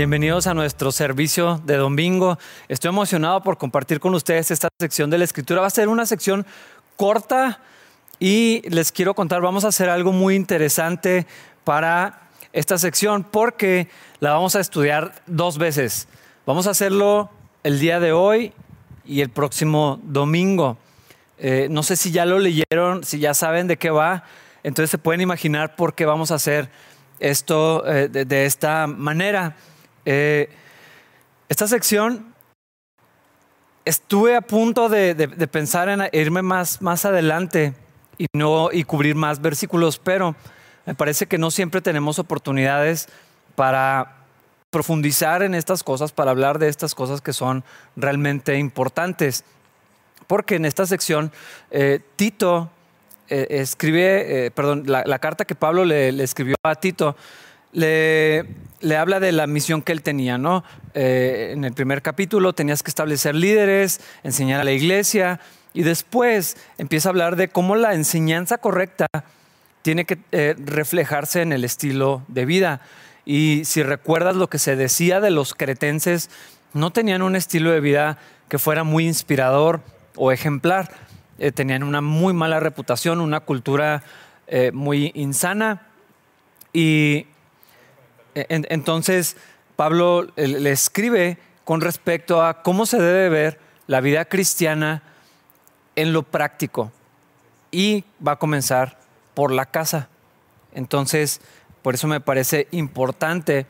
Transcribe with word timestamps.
Bienvenidos 0.00 0.46
a 0.46 0.54
nuestro 0.54 0.92
servicio 0.92 1.60
de 1.66 1.76
domingo. 1.76 2.38
Estoy 2.68 2.88
emocionado 2.88 3.42
por 3.42 3.58
compartir 3.58 4.00
con 4.00 4.14
ustedes 4.14 4.50
esta 4.50 4.70
sección 4.80 5.10
de 5.10 5.18
la 5.18 5.24
escritura. 5.24 5.60
Va 5.60 5.66
a 5.66 5.70
ser 5.70 5.88
una 5.88 6.06
sección 6.06 6.46
corta 6.96 7.60
y 8.18 8.62
les 8.70 8.92
quiero 8.92 9.12
contar, 9.12 9.42
vamos 9.42 9.66
a 9.66 9.68
hacer 9.68 9.90
algo 9.90 10.10
muy 10.10 10.36
interesante 10.36 11.26
para 11.64 12.30
esta 12.54 12.78
sección 12.78 13.24
porque 13.30 13.88
la 14.20 14.32
vamos 14.32 14.56
a 14.56 14.60
estudiar 14.60 15.20
dos 15.26 15.58
veces. 15.58 16.08
Vamos 16.46 16.66
a 16.66 16.70
hacerlo 16.70 17.28
el 17.62 17.78
día 17.78 18.00
de 18.00 18.12
hoy 18.12 18.54
y 19.04 19.20
el 19.20 19.28
próximo 19.28 20.00
domingo. 20.02 20.78
Eh, 21.36 21.68
no 21.70 21.82
sé 21.82 21.96
si 21.96 22.10
ya 22.10 22.24
lo 22.24 22.38
leyeron, 22.38 23.04
si 23.04 23.18
ya 23.18 23.34
saben 23.34 23.66
de 23.66 23.76
qué 23.76 23.90
va, 23.90 24.24
entonces 24.62 24.88
se 24.88 24.96
pueden 24.96 25.20
imaginar 25.20 25.76
por 25.76 25.92
qué 25.92 26.06
vamos 26.06 26.30
a 26.30 26.36
hacer 26.36 26.70
esto 27.18 27.86
eh, 27.86 28.08
de 28.08 28.46
esta 28.46 28.86
manera. 28.86 29.56
Eh, 30.04 30.48
esta 31.48 31.66
sección 31.66 32.34
estuve 33.84 34.36
a 34.36 34.40
punto 34.40 34.88
de, 34.88 35.14
pensar 35.50 35.88
en 35.88 36.08
irme 36.12 36.42
más, 36.42 36.80
adelante 37.04 37.74
y, 38.18 38.26
no, 38.32 38.68
cubrir 38.86 39.14
más 39.14 39.40
versículos, 39.40 39.98
pero 39.98 40.36
me 40.86 40.94
parece 40.94 41.26
que 41.26 41.38
no 41.38 41.50
siempre 41.50 41.80
tenemos 41.80 42.18
oportunidades 42.18 43.08
para 43.56 44.16
profundizar 44.70 45.42
en 45.42 45.54
estas 45.54 45.82
cosas, 45.82 46.12
para 46.12 46.30
hablar 46.30 46.58
de 46.58 46.68
estas 46.68 46.94
cosas 46.94 47.20
que 47.20 47.32
son 47.32 47.64
realmente 47.96 48.56
importantes. 48.56 49.44
Porque 50.26 50.56
en 50.56 50.64
esta 50.64 50.86
sección 50.86 51.32
eh, 51.72 52.00
Tito 52.14 52.70
eh, 53.28 53.46
escribe, 53.50 54.52
perdón, 54.54 54.84
la, 54.86 55.18
carta 55.18 55.44
que 55.44 55.56
Pablo 55.56 55.84
le 55.84 56.22
escribió 56.22 56.54
a 56.62 56.76
Tito 56.76 57.16
le, 57.72 58.46
le, 58.80 58.96
habla 58.96 59.20
de 59.20 59.32
la 59.32 59.46
misión 59.46 59.82
que 59.82 59.92
él 59.92 60.02
tenía, 60.02 60.38
¿no? 60.38 60.64
Eh, 60.94 61.50
en 61.52 61.64
el 61.64 61.72
primer 61.72 62.02
capítulo 62.02 62.52
tenías 62.52 62.82
que 62.82 62.90
establecer 62.90 63.34
líderes, 63.34 64.00
enseñar 64.22 64.60
a 64.60 64.64
la 64.64 64.72
iglesia, 64.72 65.40
y 65.72 65.82
después 65.82 66.56
empieza 66.78 67.08
a 67.08 67.10
hablar 67.10 67.36
de 67.36 67.48
cómo 67.48 67.76
la 67.76 67.94
enseñanza 67.94 68.58
correcta 68.58 69.06
tiene 69.82 70.04
que 70.04 70.18
eh, 70.32 70.54
reflejarse 70.58 71.42
en 71.42 71.52
el 71.52 71.64
estilo 71.64 72.22
de 72.28 72.44
vida. 72.44 72.80
Y 73.24 73.62
si 73.64 73.82
recuerdas 73.82 74.36
lo 74.36 74.48
que 74.48 74.58
se 74.58 74.76
decía 74.76 75.20
de 75.20 75.30
los 75.30 75.54
cretenses, 75.54 76.30
no 76.72 76.90
tenían 76.90 77.22
un 77.22 77.36
estilo 77.36 77.70
de 77.70 77.80
vida 77.80 78.18
que 78.48 78.58
fuera 78.58 78.82
muy 78.82 79.06
inspirador 79.06 79.80
o 80.16 80.32
ejemplar. 80.32 80.90
Eh, 81.38 81.52
tenían 81.52 81.82
una 81.82 82.00
muy 82.00 82.34
mala 82.34 82.60
reputación, 82.60 83.20
una 83.20 83.40
cultura 83.40 84.02
muy 84.72 85.12
insana. 85.14 85.86
Y 86.72 87.26
e, 88.34 88.46
entonces, 88.48 89.36
Pablo 89.76 90.28
le 90.36 90.70
escribe 90.70 91.38
con 91.64 91.80
respecto 91.80 92.42
a 92.42 92.62
cómo 92.62 92.86
se 92.86 93.00
debe 93.00 93.28
ver 93.28 93.60
la 93.86 94.00
vida 94.00 94.24
cristiana 94.24 95.02
en 95.96 96.12
lo 96.12 96.22
práctico. 96.22 96.92
Y 97.70 98.04
va 98.26 98.32
a 98.32 98.38
comenzar 98.38 98.98
por 99.34 99.52
la 99.52 99.66
casa. 99.66 100.08
Entonces, 100.74 101.40
por 101.82 101.94
eso 101.94 102.08
me 102.08 102.20
parece 102.20 102.68
importante 102.72 103.66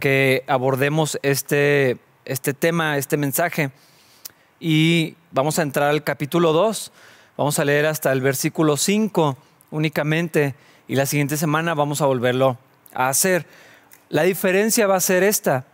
que 0.00 0.44
abordemos 0.46 1.18
este, 1.22 1.98
este 2.24 2.54
tema, 2.54 2.96
este 2.96 3.16
mensaje. 3.16 3.70
Y 4.58 5.16
vamos 5.30 5.58
a 5.58 5.62
entrar 5.62 5.90
al 5.90 6.02
capítulo 6.02 6.52
2. 6.52 6.92
Vamos 7.36 7.58
a 7.58 7.64
leer 7.64 7.86
hasta 7.86 8.12
el 8.12 8.20
versículo 8.20 8.76
5 8.76 9.36
únicamente. 9.70 10.54
Y 10.88 10.96
la 10.96 11.06
siguiente 11.06 11.36
semana 11.36 11.74
vamos 11.74 12.00
a 12.00 12.06
volverlo 12.06 12.58
a 12.94 13.08
hacer. 13.08 13.46
La 14.12 14.24
diferencia 14.24 14.86
va 14.86 14.96
a 14.96 15.00
ser 15.00 15.22
esta. 15.22 15.64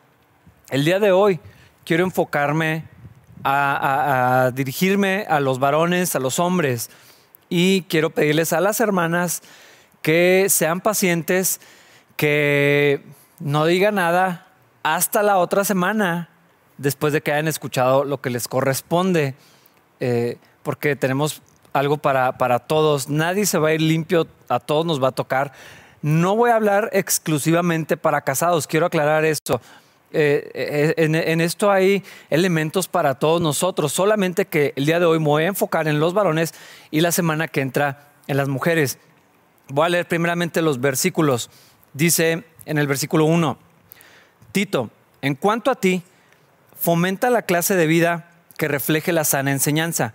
El 0.71 0.85
día 0.85 1.01
de 1.01 1.11
hoy 1.11 1.41
quiero 1.85 2.05
enfocarme 2.05 2.85
a, 3.43 4.53
dirigirme 4.55 5.27
a 5.29 5.41
los 5.41 5.59
varones, 5.59 6.15
a 6.15 6.21
los 6.21 6.39
hombres, 6.39 6.89
y 7.49 7.83
quiero 7.89 8.11
pedirles 8.11 8.53
a 8.53 8.61
las 8.61 8.79
hermanas 8.79 9.43
que 10.03 10.47
sean 10.51 10.81
pacientes, 10.81 11.61
que 12.15 13.03
no 13.41 13.67
digan 13.67 13.97
nada 13.97 14.47
hasta 14.85 15.25
la 15.25 15.39
otra 15.39 15.65
semana, 15.65 16.29
después 16.77 17.13
de 17.13 17.23
que 17.23 17.33
hayan 17.33 17.49
escuchado 17.49 18.05
lo 18.05 18.21
que 18.21 18.31
les 18.31 18.47
corresponde, 18.47 19.35
eh, 19.99 20.39
porque 20.63 20.95
tenemos 20.95 21.43
algo 21.73 21.99
para, 21.99 22.39
para 22.39 22.61
todos. 22.61 23.09
Nadie 23.09 23.47
se 23.47 23.59
va 23.59 23.71
a 23.71 23.75
ir 23.75 23.83
limpio, 23.83 24.29
a 24.49 24.61
todos 24.61 24.87
nos 24.87 25.03
va 25.03 25.09
a 25.09 25.13
tocar. 25.13 25.53
No 26.03 26.37
voy 26.37 26.51
a 26.51 26.57
hablar 26.57 26.91
exclusivamente 26.93 27.97
para 27.97 28.21
casados, 28.21 28.67
quiero 28.67 28.87
aclarar 28.87 29.25
esto. 29.25 29.61
Eh, 30.11 30.51
eh, 30.55 30.95
en, 30.97 31.41
esto 31.41 31.71
hay 31.71 32.03
elementos 32.31 32.89
para 32.89 33.17
todos 33.17 33.43
nosotros, 33.43 33.93
solamente 33.93 34.47
que 34.47 34.73
el 34.77 34.87
día 34.87 35.01
de 35.01 35.07
hoy 35.07 35.19
me 35.19 35.27
voy 35.27 35.43
a 35.45 35.49
enfocar 35.49 35.87
en 35.89 36.01
los 36.01 36.15
varones 36.15 36.55
y 36.91 37.01
la 37.01 37.13
semana 37.13 37.49
que 37.49 37.61
entra 37.61 38.09
en 38.27 38.37
las 38.37 38.49
mujeres. 38.49 38.99
Voy 39.69 39.87
a 39.87 39.89
leer 39.91 40.09
primeramente 40.09 40.63
los 40.63 40.81
versículos. 40.81 41.51
Dice 41.93 42.45
en 42.65 42.79
el 42.79 42.87
versículo 42.87 43.25
1, 43.25 43.59
Tito, 44.53 44.91
en 45.21 45.35
cuanto 45.35 45.71
a 45.71 45.75
ti, 45.75 46.03
fomenta 46.79 47.29
la 47.29 47.43
clase 47.43 47.75
de 47.75 47.87
vida 47.87 48.31
que 48.57 48.69
refleje 48.69 49.13
la 49.13 49.25
sana 49.25 49.51
enseñanza. 49.51 50.15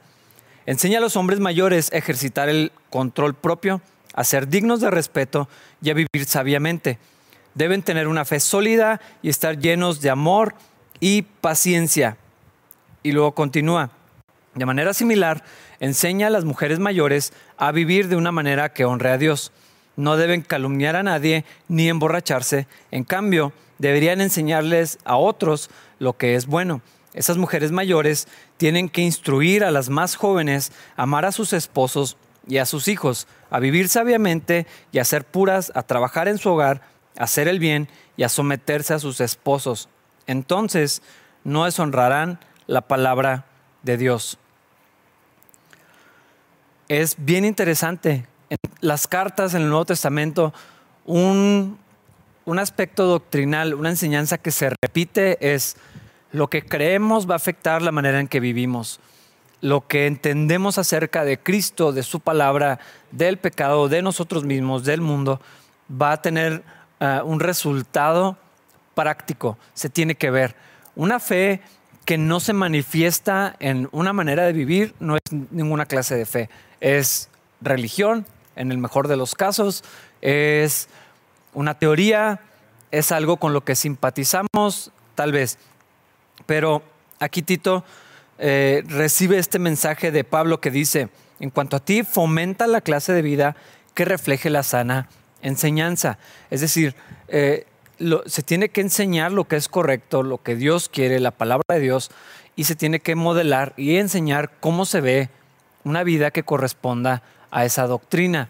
Enseña 0.65 0.99
a 0.99 1.01
los 1.01 1.17
hombres 1.17 1.39
mayores 1.39 1.91
a 1.91 1.97
ejercitar 1.97 2.47
el 2.47 2.71
control 2.89 3.33
propio 3.35 3.81
a 4.13 4.23
ser 4.23 4.47
dignos 4.47 4.81
de 4.81 4.91
respeto 4.91 5.49
y 5.81 5.89
a 5.89 5.93
vivir 5.93 6.25
sabiamente. 6.25 6.97
Deben 7.55 7.83
tener 7.83 8.07
una 8.07 8.25
fe 8.25 8.39
sólida 8.39 9.01
y 9.21 9.29
estar 9.29 9.59
llenos 9.59 10.01
de 10.01 10.09
amor 10.09 10.55
y 10.99 11.23
paciencia. 11.23 12.17
Y 13.03 13.11
luego 13.11 13.33
continúa. 13.33 13.91
De 14.55 14.65
manera 14.65 14.93
similar, 14.93 15.43
enseña 15.79 16.27
a 16.27 16.29
las 16.29 16.45
mujeres 16.45 16.79
mayores 16.79 17.33
a 17.57 17.71
vivir 17.71 18.07
de 18.07 18.15
una 18.15 18.31
manera 18.31 18.73
que 18.73 18.85
honre 18.85 19.11
a 19.11 19.17
Dios. 19.17 19.51
No 19.95 20.15
deben 20.15 20.41
calumniar 20.41 20.95
a 20.95 21.03
nadie 21.03 21.45
ni 21.67 21.89
emborracharse. 21.89 22.67
En 22.91 23.03
cambio, 23.03 23.51
deberían 23.79 24.21
enseñarles 24.21 24.97
a 25.05 25.17
otros 25.17 25.69
lo 25.99 26.17
que 26.17 26.35
es 26.35 26.45
bueno. 26.45 26.81
Esas 27.13 27.37
mujeres 27.37 27.71
mayores 27.71 28.27
tienen 28.57 28.89
que 28.89 29.01
instruir 29.01 29.63
a 29.63 29.71
las 29.71 29.89
más 29.89 30.15
jóvenes 30.15 30.71
amar 30.95 31.25
a 31.25 31.31
sus 31.31 31.53
esposos 31.53 32.17
y 32.47 32.57
a 32.57 32.65
sus 32.65 32.87
hijos 32.87 33.27
a 33.49 33.59
vivir 33.59 33.89
sabiamente 33.89 34.65
y 34.91 34.99
a 34.99 35.05
ser 35.05 35.25
puras, 35.25 35.71
a 35.75 35.83
trabajar 35.83 36.27
en 36.27 36.37
su 36.37 36.49
hogar, 36.49 36.81
a 37.17 37.23
hacer 37.23 37.47
el 37.47 37.59
bien 37.59 37.87
y 38.17 38.23
a 38.23 38.29
someterse 38.29 38.93
a 38.93 38.99
sus 38.99 39.21
esposos. 39.21 39.89
Entonces 40.27 41.01
no 41.43 41.65
deshonrarán 41.65 42.39
la 42.67 42.81
palabra 42.81 43.45
de 43.83 43.97
Dios. 43.97 44.37
Es 46.87 47.15
bien 47.17 47.45
interesante. 47.45 48.27
En 48.49 48.57
las 48.81 49.07
cartas 49.07 49.53
en 49.53 49.63
el 49.63 49.69
Nuevo 49.69 49.85
Testamento, 49.85 50.53
un, 51.05 51.77
un 52.45 52.59
aspecto 52.59 53.05
doctrinal, 53.05 53.73
una 53.73 53.89
enseñanza 53.89 54.37
que 54.37 54.51
se 54.51 54.71
repite 54.81 55.53
es 55.53 55.77
lo 56.31 56.49
que 56.49 56.65
creemos 56.65 57.29
va 57.29 57.33
a 57.33 57.37
afectar 57.37 57.81
la 57.81 57.91
manera 57.91 58.19
en 58.19 58.27
que 58.27 58.39
vivimos 58.39 58.99
lo 59.63 59.87
que 59.87 60.07
entendemos 60.07 60.77
acerca 60.77 61.23
de 61.23 61.39
Cristo, 61.39 61.93
de 61.93 62.03
su 62.03 62.19
palabra, 62.19 62.79
del 63.11 63.37
pecado, 63.37 63.87
de 63.87 64.01
nosotros 64.01 64.43
mismos, 64.43 64.83
del 64.83 64.99
mundo, 64.99 65.39
va 65.89 66.11
a 66.11 66.21
tener 66.21 66.63
eh, 66.99 67.21
un 67.23 67.39
resultado 67.39 68.37
práctico, 68.93 69.57
se 69.73 69.89
tiene 69.89 70.15
que 70.15 70.31
ver. 70.31 70.57
Una 70.97 71.21
fe 71.21 71.61
que 72.03 72.17
no 72.17 72.41
se 72.41 72.51
manifiesta 72.51 73.55
en 73.59 73.87
una 73.93 74.11
manera 74.11 74.43
de 74.43 74.51
vivir 74.51 74.95
no 74.99 75.15
es 75.15 75.21
ninguna 75.49 75.85
clase 75.85 76.17
de 76.17 76.25
fe, 76.25 76.49
es 76.81 77.29
religión, 77.61 78.25
en 78.57 78.69
el 78.69 78.77
mejor 78.77 79.07
de 79.07 79.15
los 79.15 79.33
casos, 79.33 79.85
es 80.19 80.89
una 81.53 81.79
teoría, 81.79 82.41
es 82.91 83.13
algo 83.13 83.37
con 83.37 83.53
lo 83.53 83.63
que 83.63 83.75
simpatizamos, 83.75 84.91
tal 85.15 85.31
vez. 85.31 85.57
Pero 86.45 86.83
aquí 87.19 87.41
Tito 87.41 87.85
eh, 88.39 88.83
recibe 88.87 89.37
este 89.37 89.59
mensaje 89.59 90.11
de 90.11 90.23
Pablo 90.23 90.59
que 90.59 90.71
dice, 90.71 91.09
en 91.39 91.49
cuanto 91.49 91.77
a 91.77 91.79
ti, 91.79 92.03
fomenta 92.03 92.67
la 92.67 92.81
clase 92.81 93.13
de 93.13 93.21
vida 93.21 93.55
que 93.93 94.05
refleje 94.05 94.49
la 94.49 94.63
sana 94.63 95.09
enseñanza. 95.41 96.17
Es 96.49 96.61
decir, 96.61 96.95
eh, 97.27 97.67
se 98.25 98.43
tiene 98.43 98.69
que 98.69 98.81
enseñar 98.81 99.31
lo 99.31 99.45
que 99.45 99.55
es 99.55 99.67
correcto, 99.67 100.23
lo 100.23 100.41
que 100.41 100.55
Dios 100.55 100.89
quiere, 100.89 101.19
la 101.19 101.31
palabra 101.31 101.63
de 101.69 101.79
Dios, 101.79 102.11
y 102.55 102.63
se 102.65 102.75
tiene 102.75 102.99
que 102.99 103.15
modelar 103.15 103.73
y 103.77 103.97
enseñar 103.97 104.51
cómo 104.59 104.85
se 104.85 105.01
ve 105.01 105.29
una 105.83 106.03
vida 106.03 106.31
que 106.31 106.43
corresponda 106.43 107.23
a 107.51 107.65
esa 107.65 107.87
doctrina. 107.87 108.49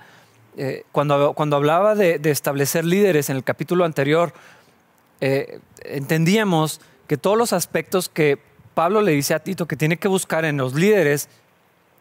Eh, 0.55 0.85
cuando, 0.91 1.33
cuando, 1.33 1.55
hablaba 1.55 1.95
de, 1.95 2.19
establecer 2.25 2.85
líderes 2.85 3.29
en 3.29 3.35
el 3.35 3.43
capítulo 3.43 3.85
anterior, 3.85 4.33
entendíamos 5.19 6.81
que 7.07 7.15
todos 7.15 7.37
los 7.37 7.53
aspectos 7.53 8.09
que 8.09 8.39
Pablo 8.73 9.01
le 9.01 9.11
dice 9.11 9.33
a 9.33 9.39
Tito 9.39 9.67
que 9.67 9.75
tiene 9.75 9.97
que 9.97 10.07
buscar 10.07 10.45
en 10.45 10.57
los 10.57 10.73
líderes 10.73 11.29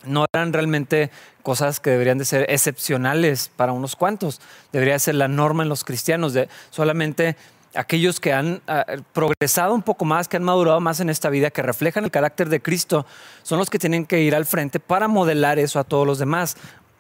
no 0.04 0.26
eran 0.32 0.52
realmente 0.52 1.10
cosas 1.42 1.80
que 1.80 1.90
deberían 1.90 2.18
de 2.18 2.24
ser 2.24 2.46
excepcionales 2.48 3.50
para 3.56 3.72
unos 3.72 3.96
cuantos. 3.96 4.40
Debería 4.72 4.98
ser 4.98 5.14
la 5.14 5.28
norma 5.28 5.62
en 5.62 5.68
los 5.68 5.84
cristianos. 5.84 6.32
De 6.32 6.48
solamente 6.70 7.36
aquellos 7.74 8.20
que 8.20 8.32
han 8.32 8.62
ah, 8.66 8.84
progresado 9.12 9.74
un 9.74 9.82
poco 9.82 10.04
más, 10.04 10.28
que 10.28 10.36
han 10.36 10.44
madurado 10.44 10.80
más 10.80 11.00
en 11.00 11.10
esta 11.10 11.30
vida, 11.30 11.50
que 11.50 11.62
reflejan 11.62 12.04
el 12.04 12.10
carácter 12.10 12.48
de 12.48 12.60
Cristo, 12.60 13.06
son 13.42 13.58
los 13.58 13.70
que 13.70 13.78
tienen 13.78 14.06
que 14.06 14.20
ir 14.20 14.34
al 14.34 14.46
frente 14.46 14.80
para 14.80 15.08
modelar 15.08 15.58
eso 15.58 15.78
a 15.78 15.84
todos 15.84 16.06
los 16.06 16.18
demás. 16.18 16.56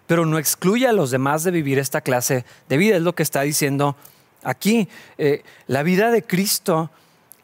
Pero 0.06 0.26
no 0.26 0.38
excluye 0.38 0.86
a 0.86 0.92
los 0.92 1.10
demás 1.10 1.44
de 1.44 1.50
vivir 1.50 1.78
esta 1.78 2.00
clase 2.00 2.44
de 2.68 2.76
vida, 2.76 2.96
es 2.96 3.02
lo 3.02 3.14
que 3.14 3.22
está 3.22 3.42
diciendo 3.42 3.96
aquí. 4.42 4.88
Eh, 5.18 5.42
la 5.66 5.82
vida 5.82 6.10
de 6.10 6.22
Cristo, 6.22 6.90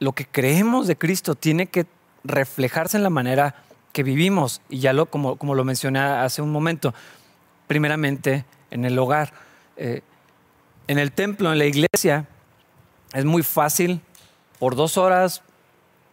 lo 0.01 0.13
que 0.13 0.27
creemos 0.27 0.87
de 0.87 0.97
Cristo, 0.97 1.35
tiene 1.35 1.67
que 1.67 1.87
reflejarse 2.29 2.97
en 2.97 3.03
la 3.03 3.11
manera 3.11 3.57
que 3.93 4.03
vivimos. 4.03 4.61
Y 4.69 4.79
ya 4.79 4.93
lo, 4.93 5.07
como, 5.07 5.37
como 5.37 5.55
lo 5.55 5.65
mencioné 5.65 5.99
hace 5.99 6.43
un 6.43 6.53
momento, 6.53 6.95
primeramente 7.67 8.45
en 8.71 8.85
el 8.85 8.99
hogar. 8.99 9.33
Eh, 9.77 10.03
en 10.87 10.99
el 10.99 11.13
templo, 11.13 11.53
en 11.53 11.59
la 11.59 11.67
iglesia, 11.67 12.27
es 13.13 13.25
muy 13.25 13.43
fácil 13.43 14.01
por 14.59 14.75
dos 14.75 14.97
horas, 14.97 15.43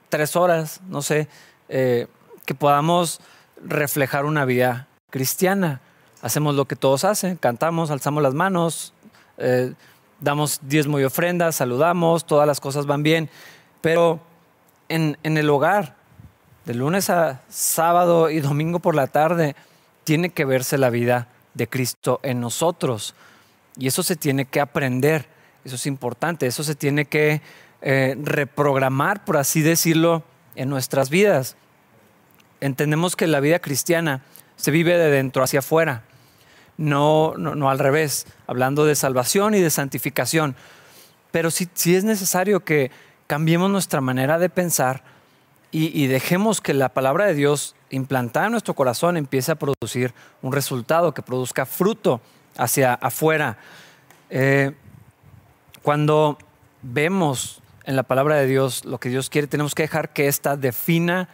tres 0.10 0.36
horas, 0.36 0.82
no 0.88 1.02
sé, 1.02 1.28
eh, 1.70 2.08
que 2.46 2.56
podamos 2.56 3.22
reflejar 3.64 4.26
una 4.26 4.46
vida 4.46 4.88
cristiana. 5.10 5.82
Hacemos 6.22 6.56
lo 6.56 6.66
que 6.66 6.76
todos 6.76 7.04
hacen, 7.04 7.38
cantamos, 7.38 7.92
alzamos 7.92 8.22
las 8.22 8.34
manos, 8.34 8.94
eh, 9.38 9.74
damos 10.20 10.60
diezmo 10.62 11.00
y 11.00 11.04
ofrendas, 11.04 11.56
saludamos, 11.56 12.26
todas 12.26 12.48
las 12.48 12.60
cosas 12.60 12.86
van 12.86 13.04
bien, 13.04 13.30
pero 13.82 14.20
en, 14.90 15.18
en 15.24 15.38
el 15.38 15.50
hogar, 15.50 15.95
de 16.66 16.74
lunes 16.74 17.10
a 17.10 17.42
sábado 17.48 18.30
y 18.30 18.40
domingo 18.40 18.80
por 18.80 18.96
la 18.96 19.08
tarde, 19.08 19.56
tiene 20.04 20.30
que 20.30 20.46
verse 20.46 20.78
la 20.78 20.90
vida 20.90 21.28
de 21.54 21.68
Cristo 21.68 22.20
en 22.24 22.42
nosotros. 22.42 23.16
Y 23.78 23.88
eso 23.88 24.04
se 24.04 24.16
tiene 24.16 24.46
que 24.46 24.60
aprender, 24.60 25.28
eso 25.64 25.76
es 25.76 25.86
importante, 25.86 26.48
eso 26.48 26.64
se 26.64 26.76
tiene 26.76 27.06
que 27.06 27.42
eh, 27.82 28.16
reprogramar, 28.22 29.26
por 29.26 29.38
así 29.38 29.62
decirlo, 29.62 30.24
en 30.56 30.70
nuestras 30.70 31.10
vidas. 31.10 31.56
Entendemos 32.62 33.16
que 33.16 33.28
la 33.28 33.40
vida 33.40 33.60
cristiana 33.60 34.22
se 34.56 34.72
vive 34.72 34.98
de 34.98 35.12
dentro 35.12 35.44
hacia 35.44 35.60
afuera, 35.60 36.04
no, 36.78 37.36
no, 37.38 37.70
al 37.70 37.80
revés, 37.80 38.26
hablando 38.48 38.86
de 38.86 38.96
salvación 38.96 39.54
y 39.54 39.62
de 39.62 39.70
santificación. 39.70 40.56
Pero 41.32 41.52
sí, 41.52 41.70
sí 41.74 41.96
es 41.96 42.04
necesario 42.04 42.62
que 42.62 42.92
cambiemos 43.28 43.70
nuestra 43.70 44.02
manera 44.02 44.40
de 44.40 44.50
pensar 44.50 45.04
y, 45.72 46.08
dejemos 46.08 46.62
que 46.62 46.74
la 46.74 46.90
palabra 46.90 47.26
de 47.26 47.34
Dios 47.34 47.76
implantada 47.90 48.46
en 48.46 48.54
nuestro 48.54 48.76
corazón 48.76 49.18
empiece 49.18 49.52
a 49.52 49.56
producir 49.56 50.14
un 50.42 50.54
resultado, 50.54 51.14
que 51.14 51.22
produzca 51.22 51.66
fruto 51.66 52.22
hacia 52.58 52.94
afuera. 52.94 53.58
Eh, 54.30 54.72
cuando 55.82 56.38
vemos 56.82 57.62
en 57.84 57.96
la 57.96 58.04
palabra 58.04 58.38
de 58.38 58.48
Dios 58.48 58.86
lo 58.86 59.00
que 59.00 59.10
Dios 59.10 59.30
quiere, 59.30 59.48
tenemos 59.48 59.76
que 59.76 59.84
dejar 59.84 60.14
que 60.14 60.28
ésta 60.28 60.56
defina 60.56 61.28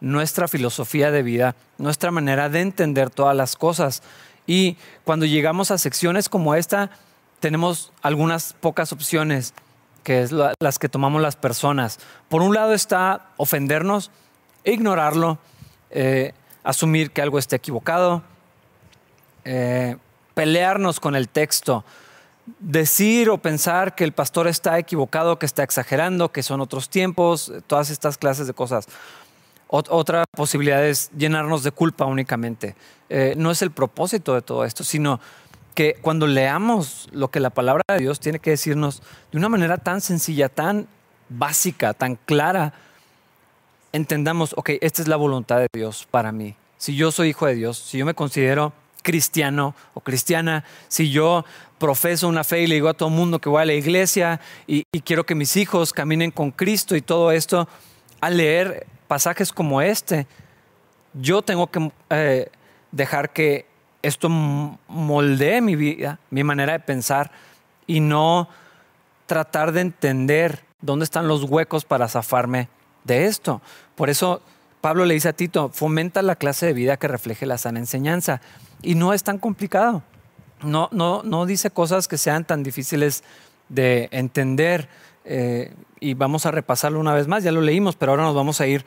nuestra 0.00 0.48
filosofía 0.48 1.10
de 1.10 1.22
vida, 1.22 1.56
nuestra 1.78 2.10
manera 2.10 2.48
de 2.48 2.60
entender 2.60 3.10
todas 3.10 3.36
las 3.36 3.56
cosas. 3.56 4.02
Y 4.46 4.76
cuando 5.04 5.26
llegamos 5.26 5.70
a 5.70 5.78
secciones 5.78 6.28
como 6.28 6.54
esta, 6.54 6.90
tenemos 7.40 7.92
algunas 8.02 8.54
pocas 8.54 8.92
opciones, 8.92 9.54
que 10.02 10.22
es 10.22 10.32
las 10.32 10.78
que 10.78 10.88
tomamos 10.88 11.22
las 11.22 11.36
personas. 11.36 11.98
Por 12.28 12.42
un 12.42 12.54
lado 12.54 12.74
está 12.74 13.30
ofendernos, 13.36 14.10
ignorarlo, 14.64 15.38
eh, 15.90 16.32
asumir 16.62 17.10
que 17.10 17.22
algo 17.22 17.38
está 17.38 17.56
equivocado, 17.56 18.22
eh, 19.44 19.96
pelearnos 20.34 21.00
con 21.00 21.16
el 21.16 21.28
texto, 21.28 21.84
decir 22.58 23.30
o 23.30 23.38
pensar 23.38 23.94
que 23.94 24.04
el 24.04 24.12
pastor 24.12 24.48
está 24.48 24.78
equivocado, 24.78 25.38
que 25.38 25.46
está 25.46 25.62
exagerando, 25.62 26.32
que 26.32 26.42
son 26.42 26.60
otros 26.60 26.88
tiempos, 26.88 27.52
todas 27.66 27.90
estas 27.90 28.18
clases 28.18 28.46
de 28.46 28.54
cosas. 28.54 28.86
otra 29.68 30.24
posibilidad 30.32 30.84
es 30.84 31.10
llenarnos 31.16 31.62
de 31.62 31.70
culpa 31.70 32.04
únicamente. 32.04 32.74
Eh, 33.08 33.34
no 33.36 33.52
es 33.52 33.62
el 33.62 33.70
propósito 33.70 34.34
de 34.34 34.42
todo 34.42 34.64
esto, 34.64 34.82
sino 34.82 35.20
que 35.74 35.94
cuando 36.00 36.26
leamos 36.26 37.08
lo 37.12 37.28
que 37.28 37.40
la 37.40 37.50
palabra 37.50 37.82
de 37.88 37.98
Dios 37.98 38.20
tiene 38.20 38.38
que 38.38 38.50
decirnos 38.50 39.02
de 39.32 39.38
una 39.38 39.48
manera 39.48 39.78
tan 39.78 40.00
sencilla, 40.00 40.48
tan 40.48 40.88
básica, 41.28 41.94
tan 41.94 42.16
clara, 42.16 42.74
entendamos, 43.92 44.52
ok, 44.56 44.70
esta 44.80 45.02
es 45.02 45.08
la 45.08 45.16
voluntad 45.16 45.58
de 45.58 45.68
Dios 45.72 46.06
para 46.10 46.32
mí. 46.32 46.56
Si 46.78 46.96
yo 46.96 47.12
soy 47.12 47.30
hijo 47.30 47.46
de 47.46 47.54
Dios, 47.54 47.78
si 47.78 47.98
yo 47.98 48.06
me 48.06 48.14
considero 48.14 48.72
cristiano 49.02 49.74
o 49.94 50.00
cristiana, 50.00 50.64
si 50.88 51.10
yo 51.10 51.44
profeso 51.78 52.28
una 52.28 52.44
fe 52.44 52.62
y 52.62 52.66
le 52.66 52.74
digo 52.76 52.88
a 52.88 52.94
todo 52.94 53.08
el 53.08 53.14
mundo 53.14 53.38
que 53.38 53.48
voy 53.48 53.62
a 53.62 53.64
la 53.64 53.72
iglesia 53.72 54.40
y, 54.66 54.84
quiero 55.04 55.24
que 55.24 55.34
mis 55.34 55.56
hijos 55.56 55.92
caminen 55.92 56.30
con 56.30 56.50
Cristo 56.50 56.94
y 56.94 57.00
todo 57.00 57.32
esto, 57.32 57.68
al 58.20 58.36
leer 58.36 58.86
pasajes 59.08 59.52
como 59.52 59.80
este, 59.80 60.26
yo 61.14 61.42
tengo 61.42 61.68
que 61.68 61.90
eh, 62.10 62.50
dejar 62.92 63.32
que 63.32 63.66
esto 64.02 64.28
moldee 64.28 65.60
mi 65.60 65.76
vida, 65.76 66.18
mi 66.30 66.44
manera 66.44 66.72
de 66.72 66.80
pensar 66.80 67.30
y 67.86 68.00
no 68.00 68.48
tratar 69.26 69.72
de 69.72 69.80
entender 69.82 70.64
dónde 70.80 71.04
están 71.04 71.28
los 71.28 71.44
huecos 71.44 71.84
para 71.84 72.08
zafarme 72.08 72.68
de 73.04 73.26
esto. 73.26 73.60
Por 73.94 74.10
eso 74.10 74.42
Pablo 74.80 75.04
le 75.04 75.14
dice 75.14 75.28
a 75.28 75.32
Tito, 75.32 75.68
fomenta 75.68 76.22
la 76.22 76.36
clase 76.36 76.66
de 76.66 76.72
vida 76.72 76.96
que 76.96 77.08
refleje 77.08 77.46
la 77.46 77.58
sana 77.58 77.78
enseñanza. 77.78 78.40
Y 78.82 78.94
no 78.94 79.12
es 79.12 79.22
tan 79.22 79.38
complicado. 79.38 80.02
No, 80.62 80.88
no, 80.92 81.22
no 81.22 81.46
dice 81.46 81.70
cosas 81.70 82.08
que 82.08 82.18
sean 82.18 82.44
tan 82.44 82.62
difíciles 82.62 83.22
de 83.68 84.08
entender. 84.12 84.88
Eh, 85.24 85.74
y 86.00 86.14
vamos 86.14 86.46
a 86.46 86.50
repasarlo 86.50 86.98
una 86.98 87.14
vez 87.14 87.28
más, 87.28 87.44
ya 87.44 87.52
lo 87.52 87.60
leímos, 87.60 87.96
pero 87.96 88.12
ahora 88.12 88.24
nos 88.24 88.34
vamos 88.34 88.60
a 88.60 88.66
ir 88.66 88.84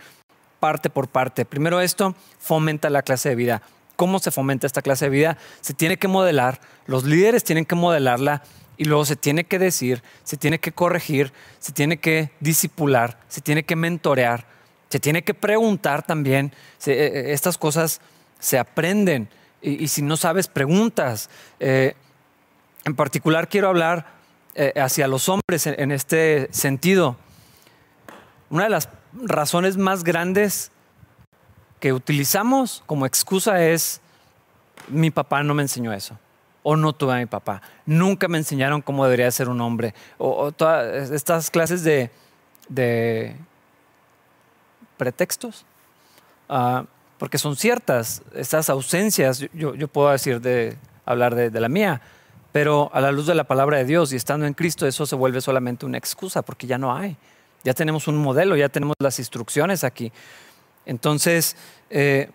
parte 0.60 0.90
por 0.90 1.08
parte. 1.08 1.46
Primero 1.46 1.80
esto, 1.82 2.16
fomenta 2.40 2.90
la 2.90 3.04
clase 3.04 3.30
de 3.30 3.36
vida. 3.36 3.62
¿Cómo 3.96 4.20
se 4.20 4.32
fomenta 4.32 4.68
esta 4.68 4.82
clase 4.82 5.06
de 5.06 5.12
vida? 5.12 5.38
Se 5.62 5.74
tiene 5.74 5.98
que 5.98 6.08
modelar, 6.08 6.60
los 6.88 7.04
líderes 7.04 7.44
tienen 7.44 7.66
que 7.66 7.76
modelarla 7.76 8.44
y 8.78 8.86
luego 8.86 9.06
se 9.06 9.16
tiene 9.16 9.44
que 9.44 9.60
decir, 9.60 10.02
se 10.24 10.38
tiene 10.38 10.60
que 10.60 10.72
corregir, 10.72 11.32
se 11.60 11.72
tiene 11.72 11.98
que 11.98 12.32
disipular, 12.40 13.20
se 13.28 13.42
tiene 13.42 13.64
que 13.64 13.76
mentorear, 13.76 14.46
se 14.90 15.00
tiene 15.00 15.24
que 15.24 15.34
preguntar 15.34 16.04
también. 16.04 16.52
Eh, 16.86 16.92
eh, 16.92 17.34
estas 17.34 17.58
cosas 17.58 18.02
se 18.40 18.58
aprenden 18.58 19.30
y, 19.62 19.88
si 19.88 20.02
no 20.02 20.18
sabes, 20.18 20.48
preguntas. 20.48 21.30
Eh, 21.60 21.96
en 22.84 22.96
particular 22.96 23.48
quiero 23.48 23.70
hablar 23.70 24.22
hacia 24.76 25.08
los 25.08 25.30
hombres 25.30 25.66
en 25.66 25.92
este 25.92 26.48
sentido. 26.52 27.18
Una 28.50 28.66
de 28.66 28.70
las 28.70 28.90
razones 29.24 29.78
más 29.78 30.04
grandes 30.04 30.73
que 31.84 31.92
utilizamos 31.92 32.82
como 32.86 33.06
excusa 33.06 33.62
es 33.62 34.00
mi 34.88 35.12
papá 35.12 35.44
no 35.44 35.54
me 35.54 35.64
enseñó 35.64 35.92
eso 35.92 36.18
o 36.62 36.78
no 36.78 36.94
tuve 36.94 37.16
a 37.16 37.18
mi 37.18 37.26
papá. 37.26 37.62
Nunca 37.86 38.30
me 38.30 38.38
enseñaron 38.38 38.82
cómo 38.82 39.04
debería 39.04 39.30
ser 39.32 39.50
un 39.50 39.60
hombre. 39.60 39.94
O, 40.18 40.54
todas 40.54 41.12
estas 41.12 41.52
clases 41.52 41.84
de, 41.84 43.36
pretextos. 44.96 45.66
Ah, 46.48 46.86
porque 47.18 47.38
son 47.38 47.58
ciertas, 47.58 48.22
estas 48.34 48.70
ausencias, 48.70 49.46
yo, 49.52 49.88
puedo 49.90 50.10
decir 50.10 50.40
de 50.40 50.78
hablar 51.06 51.36
de, 51.36 51.60
la 51.60 51.68
mía, 51.68 52.00
pero 52.54 52.92
a 52.94 53.02
la 53.02 53.12
luz 53.12 53.28
de 53.28 53.36
la 53.36 53.44
palabra 53.44 53.80
de 53.80 53.84
Dios 53.84 54.14
y 54.14 54.16
estando 54.16 54.46
en 54.46 54.54
Cristo, 54.54 54.88
eso 54.88 55.06
se 55.06 55.18
vuelve 55.18 55.42
solamente 55.42 55.86
una 55.86 55.98
excusa, 55.98 56.44
porque 56.44 56.66
ya 56.66 56.78
no 56.78 56.96
hay. 56.96 57.18
Ya 57.66 57.74
tenemos 57.74 58.08
un 58.08 58.16
modelo, 58.16 58.56
ya 58.56 58.70
tenemos 58.70 58.96
las 59.00 59.20
instrucciones 59.20 59.84
aquí. 59.84 60.14
Entonces, 60.86 61.56
eh, 61.90 62.30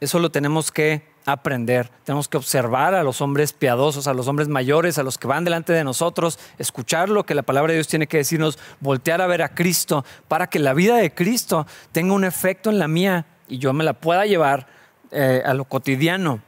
eso 0.00 0.18
lo 0.18 0.30
tenemos 0.30 0.70
que 0.70 1.14
aprender, 1.26 1.90
tenemos 2.04 2.28
que 2.28 2.36
observar 2.36 2.94
a 2.94 3.02
los 3.02 3.20
hombres 3.20 3.52
piadosos, 3.52 4.06
a 4.06 4.14
los 4.14 4.28
hombres 4.28 4.48
mayores, 4.48 4.98
a 4.98 5.02
los 5.02 5.16
que 5.16 5.26
van 5.26 5.44
delante 5.44 5.72
de 5.72 5.84
nosotros, 5.84 6.38
escuchar 6.58 7.08
lo 7.08 7.24
que 7.24 7.34
la 7.34 7.42
palabra 7.42 7.72
de 7.72 7.78
Dios 7.78 7.88
tiene 7.88 8.06
que 8.06 8.18
decirnos, 8.18 8.58
voltear 8.80 9.22
a 9.22 9.26
ver 9.26 9.42
a 9.42 9.54
Cristo, 9.54 10.04
para 10.28 10.48
que 10.48 10.58
la 10.58 10.74
vida 10.74 10.96
de 10.96 11.14
Cristo 11.14 11.66
tenga 11.92 12.12
un 12.12 12.24
efecto 12.24 12.68
en 12.68 12.78
la 12.78 12.88
mía 12.88 13.26
y 13.48 13.58
yo 13.58 13.72
me 13.72 13.84
la 13.84 13.94
pueda 13.94 14.26
llevar 14.26 14.66
eh, 15.10 15.42
a 15.44 15.54
lo 15.54 15.64
cotidiano. 15.64 16.40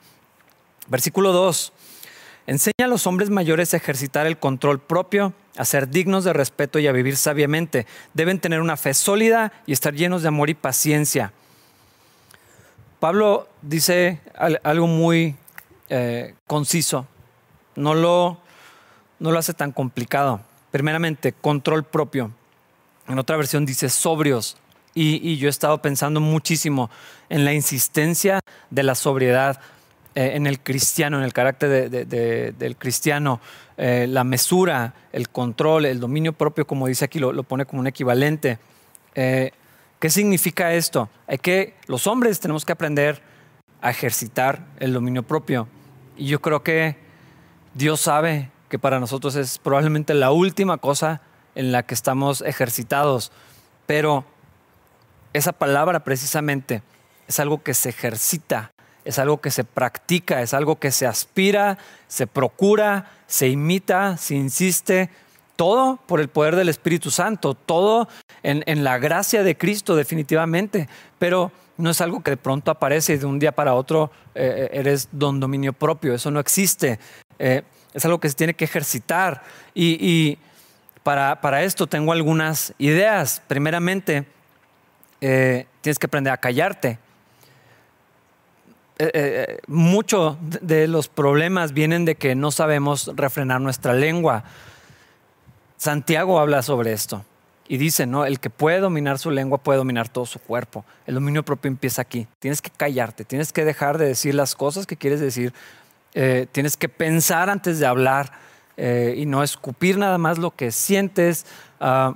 Versículo 0.89 1.33
2. 1.33 1.73
Enseña 2.47 2.85
a 2.85 2.89
los 2.89 3.07
hombres 3.07 3.31
mayores 3.31 3.75
a 3.75 3.79
ejercitar 3.79 4.27
el 4.27 4.39
control 4.39 4.81
propio, 4.81 5.33
a 5.57 5.65
ser 5.65 5.89
dignos 5.89 6.25
de 6.25 6.33
respeto 6.33 6.79
y 6.79 6.87
a 6.87 6.93
vivir 6.93 7.17
sabiamente. 7.17 7.87
Deben 8.15 8.41
tener 8.41 8.61
una 8.61 8.77
fe 8.77 8.95
sólida 8.95 9.53
y 9.67 9.73
estar 9.73 9.95
llenos 9.95 10.23
de 10.23 10.29
amor 10.29 10.51
y 10.51 10.55
paciencia 10.55 11.33
Pablo 13.01 13.49
dice 13.61 14.21
algo 14.63 14.87
muy 14.87 15.37
eh, 15.91 16.35
conciso, 16.47 17.07
no 17.75 17.95
lo, 17.95 18.39
no 19.19 19.31
lo 19.31 19.39
hace 19.39 19.53
tan 19.53 19.73
complicado. 19.73 20.41
Primeramente, 20.71 21.33
control 21.33 21.85
propio. 21.85 22.33
En 23.07 23.19
otra 23.19 23.37
versión 23.37 23.67
dice 23.67 23.89
sobrios. 23.91 24.57
Y, 24.95 25.37
yo 25.37 25.47
he 25.47 25.51
estado 25.51 25.83
pensando 25.83 26.21
muchísimo 26.21 26.91
en 27.29 27.45
la 27.45 27.53
insistencia 27.53 28.41
de 28.71 28.83
la 28.83 28.95
sobriedad. 28.95 29.61
Eh, 30.19 30.35
en 30.35 30.47
el 30.47 30.61
cristiano, 30.61 31.19
en 31.19 31.25
el 31.25 31.35
carácter 31.35 31.91
del 31.91 32.77
cristiano, 32.79 33.39
eh, 33.77 34.07
la 34.09 34.25
mesura, 34.25 34.95
el 35.13 35.29
control, 35.29 35.85
el 35.85 36.01
dominio 36.01 36.33
propio, 36.33 36.67
como 36.67 36.87
dice 36.87 37.05
aquí, 37.05 37.19
lo, 37.19 37.43
pone 37.43 37.67
como 37.67 37.81
un 37.81 37.87
equivalente. 37.87 38.59
Eh, 39.15 39.51
¿Qué 39.99 40.09
significa 40.09 40.73
esto? 40.73 41.11
Hay 41.27 41.37
que, 41.37 41.75
los 41.87 42.07
hombres 42.07 42.41
tenemos 42.41 42.65
que 42.65 42.73
aprender 42.73 43.21
a 43.83 43.91
ejercitar 43.91 44.65
el 44.81 44.95
dominio 44.95 45.23
propio. 45.23 45.69
Y 46.17 46.29
yo 46.29 46.41
creo 46.41 46.63
que 46.63 46.97
Dios 47.75 48.01
sabe 48.01 48.49
que 48.71 48.79
para 48.79 48.99
nosotros 48.99 49.37
es 49.37 49.59
probablemente 49.59 50.15
la 50.15 50.31
última 50.31 50.79
cosa 50.79 51.21
en 51.55 51.73
la 51.73 51.83
que 51.83 51.93
estamos 51.93 52.41
ejercitados. 52.41 53.33
Pero 53.85 54.25
esa 55.35 55.53
palabra 55.53 56.05
precisamente 56.05 56.83
es 57.29 57.39
algo 57.39 57.63
que 57.63 57.75
se 57.75 57.91
ejercita, 57.91 58.73
es 59.07 59.21
algo 59.21 59.41
que 59.41 59.53
se 59.53 59.63
practica, 59.63 60.43
es 60.43 60.53
algo 60.53 60.81
que 60.81 60.91
se 60.91 61.07
aspira, 61.07 61.79
se 62.09 62.27
procura, 62.27 63.13
se 63.29 63.49
imita, 63.49 64.17
se 64.17 64.35
insiste, 64.35 65.11
todo 65.55 65.99
por 66.07 66.21
el 66.21 66.29
poder 66.29 66.57
del 66.57 66.69
Espíritu 66.69 67.13
Santo, 67.13 67.55
todo 67.55 68.09
en, 68.43 68.85
la 68.85 68.99
gracia 68.99 69.45
de 69.45 69.57
Cristo 69.57 69.95
definitivamente, 69.95 70.89
pero 71.21 71.53
no 71.79 71.91
es 71.91 72.01
algo 72.01 72.23
que 72.23 72.33
de 72.33 72.37
pronto 72.37 72.73
aparece 72.73 73.15
y 73.15 73.19
de 73.19 73.27
un 73.27 73.39
día 73.39 73.53
para 73.53 73.75
otro 73.75 74.11
eh, 74.35 74.71
eres 74.73 75.09
don 75.13 75.39
dominio 75.39 75.73
propio, 75.73 76.13
eso 76.13 76.33
no 76.33 76.41
existe, 76.41 76.99
eh, 77.39 77.63
es 77.95 78.05
algo 78.05 78.19
que 78.19 78.29
se 78.29 78.35
tiene 78.35 78.55
que 78.55 78.65
ejercitar 78.65 79.45
y, 79.73 80.37
para, 81.05 81.41
para, 81.41 81.63
esto 81.63 81.87
tengo 81.87 82.11
algunas 82.11 82.75
ideas. 82.79 83.41
Primeramente, 83.47 84.27
eh, 85.21 85.67
tienes 85.81 86.01
que 86.01 86.07
aprender 86.07 86.33
a 86.33 86.37
callarte. 86.37 86.99
Eh, 88.99 89.11
eh, 89.15 89.59
mucho 89.67 90.39
de 90.41 90.89
los 90.89 91.09
problemas 91.09 91.75
vienen 91.75 92.07
de 92.07 92.15
que 92.15 92.35
no 92.35 92.51
sabemos 92.51 93.11
refrenar 93.15 93.61
nuestra 93.61 93.93
lengua. 93.93 94.45
Santiago 95.77 96.41
habla 96.41 96.63
sobre 96.63 96.95
esto 96.95 97.23
y 97.69 97.77
dice, 97.77 98.07
¿no? 98.07 98.25
El 98.25 98.41
que 98.41 98.49
puede 98.49 98.81
dominar 98.81 99.19
su 99.19 99.31
lengua 99.31 99.59
puede 99.59 99.77
dominar 99.77 100.09
todo 100.09 100.25
su 100.25 100.39
cuerpo. 100.39 100.87
El 101.07 101.17
dominio 101.17 101.43
propio 101.43 101.69
empieza 101.69 102.01
aquí. 102.01 102.27
Tienes 102.39 102.63
que 102.63 102.71
callarte, 102.71 103.27
tienes 103.27 103.53
que 103.53 103.67
dejar 103.67 103.99
de 103.99 104.07
decir 104.07 104.35
las 104.35 104.55
cosas 104.55 104.87
que 104.87 104.97
quieres 104.97 105.21
decir, 105.21 105.53
eh, 106.15 106.47
tienes 106.51 106.79
que 106.79 106.89
pensar 106.89 107.51
antes 107.51 107.79
de 107.79 107.87
hablar 107.87 108.33
y 108.79 109.25
no 109.25 109.43
escupir 109.43 109.97
nada 109.97 110.19
más 110.19 110.37
lo 110.37 110.51
que 110.51 110.71
sientes. 110.71 111.47
Ah, 111.81 112.15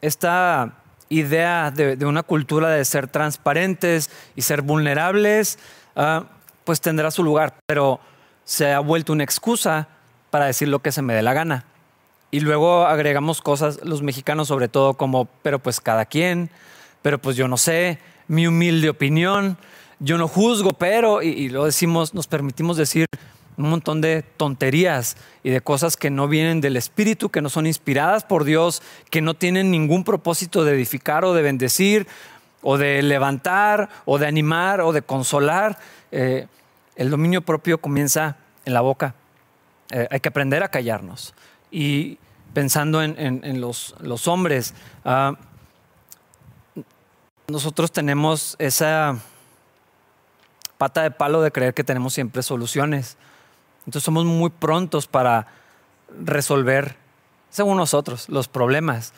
esta 0.00 0.76
idea 1.10 1.70
de, 1.70 1.96
de, 1.96 2.06
una 2.06 2.22
cultura 2.22 2.70
de 2.70 2.82
ser 2.86 3.06
transparentes 3.06 4.08
y 4.34 4.40
ser 4.40 4.62
vulnerables 4.62 5.58
Ah, 5.96 6.24
pues 6.64 6.80
tendrá 6.80 7.10
su 7.10 7.22
lugar, 7.22 7.54
pero 7.66 8.00
se 8.44 8.72
ha 8.72 8.80
vuelto 8.80 9.12
una 9.12 9.24
excusa 9.24 9.88
para 10.30 10.46
decir 10.46 10.68
lo 10.68 10.80
que 10.80 10.92
se 10.92 11.02
me 11.02 11.14
dé 11.14 11.22
la 11.22 11.34
gana. 11.34 11.64
Y 12.30 12.40
luego 12.40 12.86
agregamos 12.86 13.40
cosas, 13.40 13.80
los 13.84 14.02
mexicanos 14.02 14.48
sobre 14.48 14.68
todo, 14.68 14.94
como, 14.94 15.26
pero 15.42 15.58
pues 15.58 15.80
cada 15.80 16.04
quien, 16.04 16.50
pero 17.02 17.18
pues 17.18 17.36
yo 17.36 17.46
no 17.46 17.56
sé, 17.56 17.98
mi 18.26 18.46
humilde 18.46 18.88
opinión, 18.88 19.56
yo 20.00 20.18
no 20.18 20.26
juzgo, 20.26 20.72
pero, 20.72 21.22
y, 21.22 21.28
y 21.28 21.48
lo 21.48 21.64
decimos, 21.64 22.14
nos 22.14 22.26
permitimos 22.26 22.76
decir 22.76 23.06
un 23.56 23.70
montón 23.70 24.00
de 24.00 24.22
tonterías 24.22 25.16
y 25.42 25.50
de 25.50 25.60
cosas 25.60 25.96
que 25.96 26.10
no 26.10 26.26
vienen 26.26 26.60
del 26.60 26.76
Espíritu, 26.76 27.28
que 27.28 27.40
no 27.40 27.48
son 27.48 27.66
inspiradas 27.66 28.24
por 28.24 28.44
Dios, 28.44 28.82
que 29.10 29.20
no 29.20 29.34
tienen 29.34 29.70
ningún 29.70 30.04
propósito 30.04 30.64
de 30.64 30.74
edificar 30.74 31.24
o 31.24 31.34
de 31.34 31.42
bendecir 31.42 32.06
o 32.66 32.78
de 32.78 33.02
levantar, 33.02 33.90
o 34.06 34.18
de 34.18 34.26
animar, 34.26 34.80
o 34.80 34.92
de 34.92 35.02
consolar. 35.02 35.78
Eh, 36.10 36.48
el 36.96 37.10
dominio 37.10 37.42
propio 37.42 37.78
comienza 37.78 38.36
en 38.64 38.72
la 38.72 38.80
boca. 38.80 39.14
Eh, 39.90 40.08
hay 40.10 40.20
que 40.20 40.30
aprender 40.30 40.62
a 40.62 40.70
callarnos. 40.70 41.34
Y 41.70 42.18
pensando 42.54 43.02
en, 43.02 43.60
los, 43.60 43.94
hombres, 44.26 44.74
ah, 45.04 45.34
nosotros 47.48 47.92
tenemos 47.92 48.56
esa 48.58 49.18
pata 50.78 51.02
de 51.02 51.10
palo 51.10 51.42
de 51.42 51.52
creer 51.52 51.74
que 51.74 51.84
tenemos 51.84 52.14
siempre 52.14 52.42
soluciones. 52.42 53.18
Entonces 53.80 54.04
somos 54.04 54.24
muy 54.24 54.48
prontos 54.48 55.06
para 55.06 55.48
resolver, 56.18 56.96
según 57.50 57.76
nosotros, 57.76 58.30
los 58.30 58.48
problemas. 58.48 59.12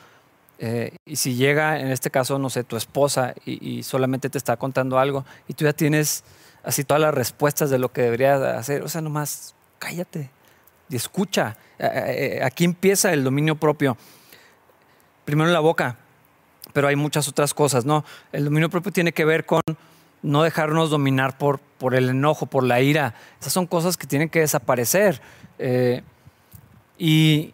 Eh, 0.58 0.96
y 1.04 1.16
si 1.16 1.34
llega, 1.34 1.80
en 1.80 1.88
este 1.88 2.10
caso, 2.10 2.38
no 2.38 2.48
sé, 2.48 2.64
tu 2.64 2.76
esposa 2.76 3.34
y, 3.44 3.82
solamente 3.82 4.30
te 4.30 4.38
está 4.38 4.56
contando 4.56 4.98
algo 4.98 5.24
y 5.48 5.54
tú 5.54 5.64
ya 5.64 5.72
tienes 5.72 6.24
así 6.62 6.82
todas 6.82 7.00
las 7.00 7.14
respuestas 7.14 7.68
de 7.70 7.78
lo 7.78 7.92
que 7.92 8.02
deberías 8.02 8.40
hacer, 8.40 8.82
o 8.82 8.88
sea, 8.88 9.00
nomás 9.00 9.54
cállate 9.78 10.30
y 10.88 10.96
escucha. 10.96 11.56
Eh, 11.78 12.38
eh, 12.38 12.44
aquí 12.44 12.64
empieza 12.64 13.12
el 13.12 13.22
dominio 13.22 13.56
propio. 13.56 13.96
Primero 15.24 15.48
en 15.48 15.52
la 15.52 15.60
boca, 15.60 15.96
pero 16.72 16.88
hay 16.88 16.96
muchas 16.96 17.28
otras 17.28 17.52
cosas, 17.52 17.84
¿no? 17.84 18.04
El 18.32 18.44
dominio 18.44 18.70
propio 18.70 18.92
tiene 18.92 19.12
que 19.12 19.24
ver 19.24 19.44
con 19.44 19.60
no 20.22 20.42
dejarnos 20.42 20.88
dominar 20.88 21.36
por, 21.36 21.58
por 21.58 21.94
el 21.94 22.08
enojo, 22.08 22.46
por 22.46 22.64
la 22.64 22.80
ira. 22.80 23.14
Esas 23.40 23.52
son 23.52 23.66
cosas 23.66 23.96
que 23.96 24.06
tienen 24.06 24.30
que 24.30 24.40
desaparecer. 24.40 25.20
y, 26.98 27.52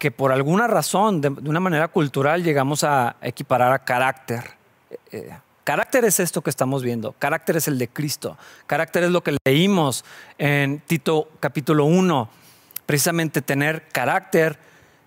que 0.00 0.10
por 0.10 0.32
alguna 0.32 0.66
razón, 0.66 1.20
de, 1.20 1.28
una 1.28 1.60
manera 1.60 1.86
cultural, 1.88 2.42
llegamos 2.42 2.84
a 2.84 3.16
equiparar 3.20 3.70
a 3.70 3.80
carácter. 3.80 4.42
Eh, 4.90 4.96
eh, 5.12 5.30
carácter 5.62 6.06
es 6.06 6.18
esto 6.20 6.40
que 6.40 6.48
estamos 6.48 6.82
viendo, 6.82 7.12
carácter 7.12 7.58
es 7.58 7.68
el 7.68 7.78
de 7.78 7.86
Cristo, 7.86 8.38
carácter 8.66 9.04
es 9.04 9.10
lo 9.10 9.22
que 9.22 9.36
leímos 9.44 10.06
en 10.38 10.80
Tito 10.80 11.28
capítulo 11.38 11.84
1, 11.84 12.30
precisamente 12.86 13.42
tener 13.42 13.88
carácter 13.92 14.58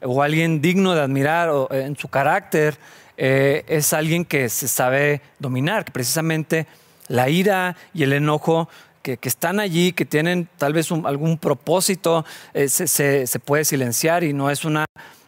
o 0.04 0.22
alguien 0.22 0.62
digno 0.62 0.94
de 0.94 1.02
admirar 1.02 1.50
eh, 1.72 1.86
en 1.86 1.98
su 1.98 2.08
carácter 2.08 2.78
es 3.16 3.94
alguien 3.94 4.26
que 4.26 4.50
se 4.50 4.68
sabe 4.68 5.22
dominar, 5.38 5.86
que 5.86 5.92
precisamente 5.92 6.66
la 7.08 7.30
ira 7.30 7.76
y 7.94 8.02
el 8.02 8.14
enojo 8.14 8.70
que, 9.04 9.20
están 9.24 9.60
allí, 9.60 9.92
que 9.92 10.06
tienen 10.06 10.48
tal 10.58 10.74
vez 10.74 10.90
algún 10.92 11.38
propósito, 11.38 12.26
eh, 12.54 12.70
se, 12.70 13.40
puede 13.40 13.66
silenciar 13.66 14.24
y 14.24 14.32
no 14.32 14.50
es 14.50 14.64
una 14.64 14.86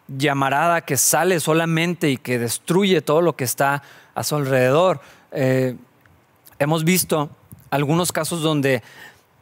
llamarada 0.07 0.81
que 0.81 0.95
sale 0.97 1.39
solamente 1.39 2.09
y 2.09 2.17
que 2.17 2.39
destruye 2.39 3.01
todo 3.01 3.21
lo 3.21 3.35
que 3.35 3.43
está 3.43 3.83
a 4.15 4.23
su 4.23 4.37
alrededor. 4.37 5.01
Eh, 5.31 5.75
hemos 6.57 6.85
visto 6.85 7.29
algunos 7.69 8.13
casos 8.13 8.41
donde 8.41 8.81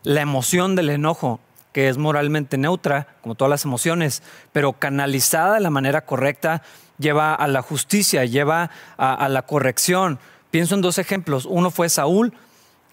la 0.01 0.21
emoción 0.21 0.75
del 0.75 0.89
enojo, 0.89 1.39
que 1.71 1.87
es 1.87 1.99
moralmente 1.99 2.57
neutra, 2.57 3.15
como 3.21 3.35
todas 3.35 3.51
las 3.51 3.65
emociones, 3.65 4.23
pero 4.51 4.73
canalizada 4.73 5.55
de 5.55 5.59
la 5.59 5.69
manera 5.69 6.05
correcta, 6.05 6.63
lleva 6.97 7.35
a 7.35 7.47
la 7.47 7.61
justicia, 7.61 8.25
lleva 8.25 8.71
a 8.97 9.29
la 9.29 9.43
corrección. 9.43 10.19
Pienso 10.49 10.75
en 10.75 10.81
dos 10.81 10.97
ejemplos. 10.97 11.45
Uno 11.45 11.71
fue 11.71 11.89
Saúl, 11.89 12.33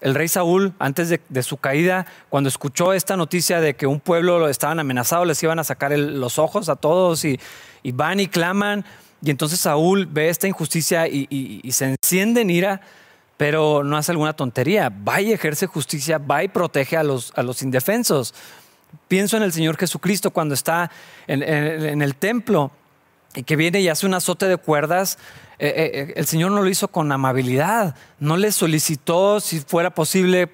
el 0.01 0.15
rey 0.15 0.27
Saúl, 0.27 0.73
antes 0.79 1.09
de, 1.09 1.43
su 1.43 1.57
caída, 1.57 2.07
cuando 2.29 2.49
escuchó 2.49 2.91
esta 2.93 3.15
noticia 3.15 3.61
de 3.61 3.75
que 3.75 3.85
un 3.85 3.99
pueblo 3.99 4.39
lo 4.39 4.49
estaban 4.49 4.79
amenazado, 4.79 5.25
les 5.25 5.41
iban 5.43 5.59
a 5.59 5.63
sacar 5.63 5.91
los 5.97 6.39
ojos 6.39 6.69
a 6.69 6.75
todos 6.75 7.23
y, 7.23 7.39
van 7.93 8.19
y 8.19 8.27
claman. 8.27 8.83
Y 9.21 9.29
entonces 9.29 9.59
Saúl 9.59 10.07
ve 10.07 10.29
esta 10.29 10.47
injusticia 10.47 11.07
y, 11.07 11.61
se 11.71 11.95
enciende 12.01 12.41
en 12.41 12.49
ira, 12.49 12.81
pero 13.37 13.83
no 13.83 13.95
hace 13.95 14.11
alguna 14.11 14.33
tontería. 14.33 14.89
Va 14.89 15.21
y 15.21 15.31
ejerce 15.31 15.67
justicia, 15.67 16.17
va 16.17 16.43
y 16.43 16.47
protege 16.47 16.97
a 16.97 17.03
los, 17.03 17.61
indefensos. 17.61 18.33
Pienso 19.07 19.37
en 19.37 19.43
el 19.43 19.53
Señor 19.53 19.77
Jesucristo 19.77 20.31
cuando 20.31 20.55
está 20.55 20.89
en 21.27 22.01
el 22.01 22.15
templo 22.15 22.71
y 23.35 23.43
que 23.43 23.55
viene 23.55 23.81
y 23.81 23.89
hace 23.89 24.05
un 24.05 24.13
azote 24.13 24.47
de 24.47 24.57
cuerdas 24.57 25.17
eh, 25.63 25.67
eh, 25.67 25.91
eh, 25.93 26.13
el 26.15 26.25
Señor 26.25 26.51
no 26.51 26.63
lo 26.63 26.69
hizo 26.69 26.87
con 26.87 27.11
amabilidad, 27.11 27.93
no 28.17 28.35
les 28.35 28.55
solicitó 28.55 29.39
si 29.39 29.59
fuera 29.59 29.91
posible, 29.91 30.47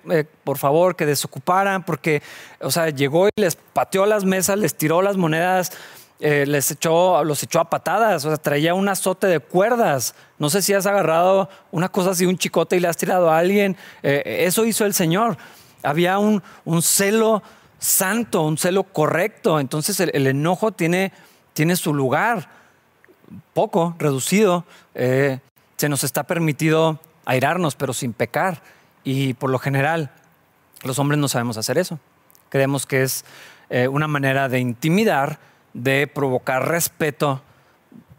por 0.43 0.57
favor, 0.57 0.97
que 0.97 1.05
desocuparan, 1.05 1.85
porque, 1.85 2.21
o 2.59 2.71
sea, 2.71 2.89
llegó 2.89 3.29
y 3.29 3.31
les 3.37 3.55
pateó 3.55 4.05
las 4.05 4.25
mesas, 4.25 4.59
les 4.59 4.75
tiró 4.75 5.01
las 5.01 5.15
monedas, 5.15 5.71
les 6.19 6.71
echó, 6.71 7.23
los 7.23 7.41
echó 7.41 7.61
a 7.61 7.69
patadas, 7.69 8.25
o 8.25 8.27
sea, 8.27 8.37
traía 8.37 8.73
un 8.73 8.89
azote 8.89 9.27
de 9.27 9.39
cuerdas. 9.39 10.13
No 10.39 10.49
sé 10.49 10.61
si 10.61 10.73
has 10.73 10.85
agarrado 10.85 11.47
una 11.71 11.87
cosa 11.87 12.09
así, 12.09 12.25
un 12.25 12.37
chicote 12.37 12.75
y 12.75 12.81
le 12.81 12.89
has 12.89 12.97
tirado 12.97 13.31
a 13.31 13.37
alguien. 13.37 13.77
eso 14.03 14.65
hizo 14.65 14.83
el 14.83 14.93
Señor. 14.93 15.37
Había 15.83 16.19
un, 16.19 16.41
celo 16.81 17.43
santo, 17.79 18.41
un 18.41 18.57
celo 18.57 18.83
correcto. 18.83 19.61
Entonces 19.61 20.01
el, 20.01 20.27
enojo 20.27 20.73
tiene, 20.73 21.13
tiene 21.53 21.77
su 21.77 21.93
lugar 21.93 22.56
poco, 23.53 23.95
reducido, 23.99 24.65
eh, 24.95 25.39
se 25.77 25.89
nos 25.89 26.03
está 26.03 26.23
permitido 26.23 26.99
airarnos, 27.25 27.75
pero 27.75 27.93
sin 27.93 28.13
pecar. 28.13 28.61
Y 29.03 29.33
por 29.35 29.49
lo 29.49 29.59
general, 29.59 30.11
los 30.83 30.99
hombres 30.99 31.19
no 31.19 31.27
sabemos 31.27 31.57
hacer 31.57 31.77
eso. 31.77 31.99
Creemos 32.49 32.85
que 32.85 33.03
es 33.03 33.25
eh, 33.69 33.87
una 33.87 34.07
manera 34.07 34.49
de 34.49 34.59
intimidar, 34.59 35.39
de 35.73 36.07
provocar 36.07 36.67
respeto, 36.67 37.41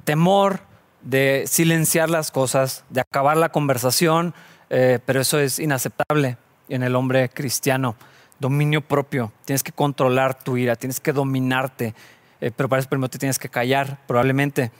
temor, 0.05 0.61
de 1.03 1.45
silenciar 1.47 2.11
las 2.11 2.31
cosas, 2.31 2.85
de 2.91 3.00
acabar 3.00 3.37
la 3.37 3.50
conversación, 3.50 4.35
eh, 4.71 4.99
pero 5.05 5.21
eso 5.21 5.38
es 5.38 5.59
inaceptable. 5.59 6.37
en 6.71 6.83
el 6.83 6.97
hombre 6.97 7.31
cristiano. 7.31 7.97
Dominio 8.38 8.83
propio. 8.83 9.33
Tienes 9.47 9.62
que 9.62 9.73
controlar 9.73 10.38
tu 10.38 10.59
ira, 10.59 10.77
tienes 10.77 11.00
que 11.00 11.15
dominarte, 11.15 11.95
eh, 12.43 12.50
pero 12.55 12.69
para 12.69 12.81
eso 12.81 12.91
primero 12.91 13.09
te 13.09 13.19
tienes 13.19 13.38
que 13.38 13.49
callar, 13.49 13.99
probablemente. 14.07 14.71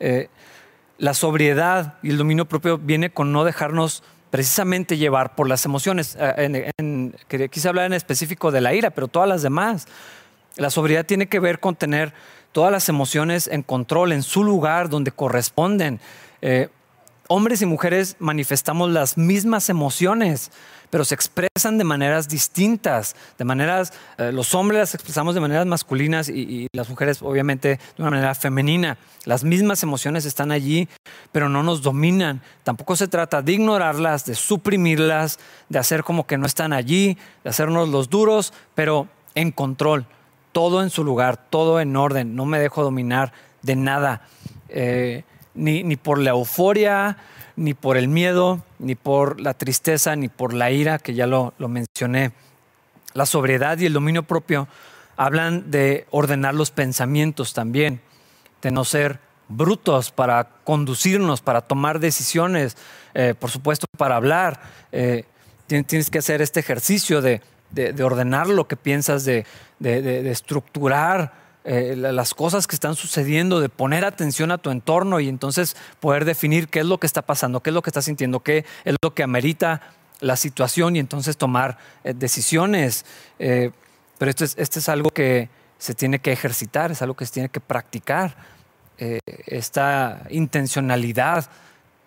Eh, 0.00 0.28
la 0.98 1.14
sobriedad 1.14 1.94
y 2.02 2.10
el 2.10 2.18
dominio 2.18 2.46
propio 2.46 2.78
viene 2.78 3.10
con 3.10 3.32
no 3.32 3.44
dejarnos 3.44 4.02
precisamente 4.30 4.96
llevar 4.96 5.34
por 5.34 5.48
las 5.48 5.64
emociones. 5.64 6.16
Eh, 6.18 6.72
quise 7.50 7.68
hablar 7.68 7.86
en 7.86 7.92
específico 7.92 8.50
de 8.50 8.60
la 8.60 8.74
ira, 8.74 8.90
pero 8.90 9.08
todas 9.08 9.28
las 9.28 9.42
demás. 9.42 9.86
La 10.56 10.70
sobriedad 10.70 11.06
tiene 11.06 11.28
que 11.28 11.40
ver 11.40 11.60
con 11.60 11.76
tener 11.76 12.12
todas 12.52 12.72
las 12.72 12.88
emociones 12.88 13.46
en 13.46 13.62
control, 13.62 14.12
en 14.12 14.22
su 14.22 14.44
lugar 14.44 14.88
donde 14.88 15.12
corresponden. 15.12 16.00
Eh, 16.42 16.68
hombres 17.28 17.62
y 17.62 17.66
mujeres 17.66 18.16
manifestamos 18.18 18.90
las 18.90 19.16
mismas 19.16 19.68
emociones, 19.68 20.50
pero 20.90 21.04
se 21.04 21.14
expresan 21.14 21.78
de 21.78 21.84
maneras 21.84 22.28
distintas, 22.28 23.16
de 23.36 23.44
maneras, 23.44 23.92
eh, 24.16 24.32
los 24.32 24.54
hombres 24.54 24.80
las 24.80 24.94
expresamos 24.94 25.34
de 25.34 25.40
maneras 25.40 25.66
masculinas 25.66 26.28
y, 26.28 26.68
las 26.72 26.88
mujeres 26.88 27.22
obviamente 27.22 27.78
de 27.96 28.02
una 28.02 28.10
manera 28.10 28.34
femenina. 28.34 28.98
Las 29.24 29.44
mismas 29.44 29.82
emociones 29.82 30.24
están 30.24 30.52
allí, 30.52 30.88
pero 31.32 31.48
no 31.48 31.62
nos 31.62 31.82
dominan. 31.82 32.40
Tampoco 32.62 32.96
se 32.96 33.08
trata 33.08 33.42
de 33.42 33.52
ignorarlas, 33.52 34.24
de 34.24 34.34
suprimirlas, 34.34 35.38
de 35.68 35.78
hacer 35.78 36.04
como 36.04 36.26
que 36.26 36.38
no 36.38 36.46
están 36.46 36.72
allí, 36.72 37.16
de 37.42 37.50
hacernos 37.50 37.88
los 37.88 38.10
duros, 38.10 38.52
pero 38.74 39.08
en 39.34 39.50
control, 39.50 40.06
todo 40.52 40.82
en 40.82 40.90
su 40.90 41.04
lugar, 41.04 41.36
todo 41.36 41.80
en 41.80 41.96
orden, 41.96 42.36
no 42.36 42.44
me 42.46 42.58
dejo 42.58 42.82
dominar 42.82 43.32
de 43.62 43.76
nada. 43.76 44.22
Eh, 44.68 45.24
ni, 45.58 45.96
por 45.96 46.18
la 46.18 46.30
euforia, 46.30 47.16
ni 47.58 47.74
por 47.74 47.96
el 47.96 48.08
miedo, 48.08 48.62
ni 48.78 48.94
por 48.94 49.40
la 49.40 49.52
tristeza, 49.54 50.14
ni 50.16 50.28
por 50.28 50.54
la 50.54 50.70
ira, 50.70 50.98
que 50.98 51.14
ya 51.14 51.26
lo, 51.26 51.52
mencioné. 51.58 52.32
La 53.14 53.26
sobriedad 53.26 53.78
y 53.78 53.86
el 53.86 53.92
dominio 53.92 54.22
propio 54.22 54.68
hablan 55.16 55.70
de 55.70 56.06
ordenar 56.10 56.54
los 56.54 56.70
pensamientos 56.70 57.54
también, 57.54 58.00
de 58.62 58.70
no 58.70 58.84
ser 58.84 59.18
brutos 59.48 60.12
para 60.12 60.48
conducirnos, 60.62 61.40
para 61.40 61.62
tomar 61.62 61.98
decisiones, 61.98 62.76
eh, 63.14 63.34
por 63.38 63.50
supuesto 63.50 63.86
para 63.96 64.16
hablar. 64.16 64.60
Eh, 64.92 65.24
tienes 65.66 66.10
que 66.10 66.18
hacer 66.18 66.40
este 66.40 66.60
ejercicio 66.60 67.20
de, 67.20 67.42
ordenar 68.02 68.46
lo 68.48 68.68
que 68.68 68.76
piensas, 68.76 69.24
de, 69.24 69.44
de 69.80 70.30
estructurar 70.30 71.47
eh, 71.64 71.94
las 71.96 72.34
cosas 72.34 72.66
que 72.66 72.76
están 72.76 72.94
sucediendo, 72.94 73.60
de 73.60 73.68
poner 73.68 74.04
atención 74.04 74.50
a 74.50 74.58
tu 74.58 74.70
entorno 74.70 75.20
y 75.20 75.28
entonces 75.28 75.76
poder 76.00 76.24
definir 76.24 76.68
qué 76.68 76.80
es 76.80 76.86
lo 76.86 76.98
que 76.98 77.06
está 77.06 77.22
pasando, 77.22 77.60
qué 77.60 77.70
es 77.70 77.74
lo 77.74 77.82
que 77.82 77.90
estás 77.90 78.06
sintiendo, 78.06 78.40
qué 78.40 78.64
es 78.84 78.96
lo 79.02 79.14
que 79.14 79.22
amerita 79.22 79.82
la 80.20 80.36
situación 80.36 80.96
y 80.96 80.98
entonces 80.98 81.36
tomar 81.36 81.78
eh, 82.04 82.14
decisiones. 82.14 83.04
Eh, 83.38 83.70
pero 84.18 84.30
esto 84.30 84.44
es, 84.44 84.54
esto 84.58 84.78
es 84.78 84.88
algo 84.88 85.10
que 85.10 85.50
se 85.78 85.94
tiene 85.94 86.18
que 86.20 86.32
ejercitar, 86.32 86.90
es 86.90 87.02
algo 87.02 87.14
que 87.14 87.26
se 87.26 87.32
tiene 87.32 87.48
que 87.48 87.60
practicar. 87.60 88.58
esta 89.46 90.24
intencionalidad 90.28 91.48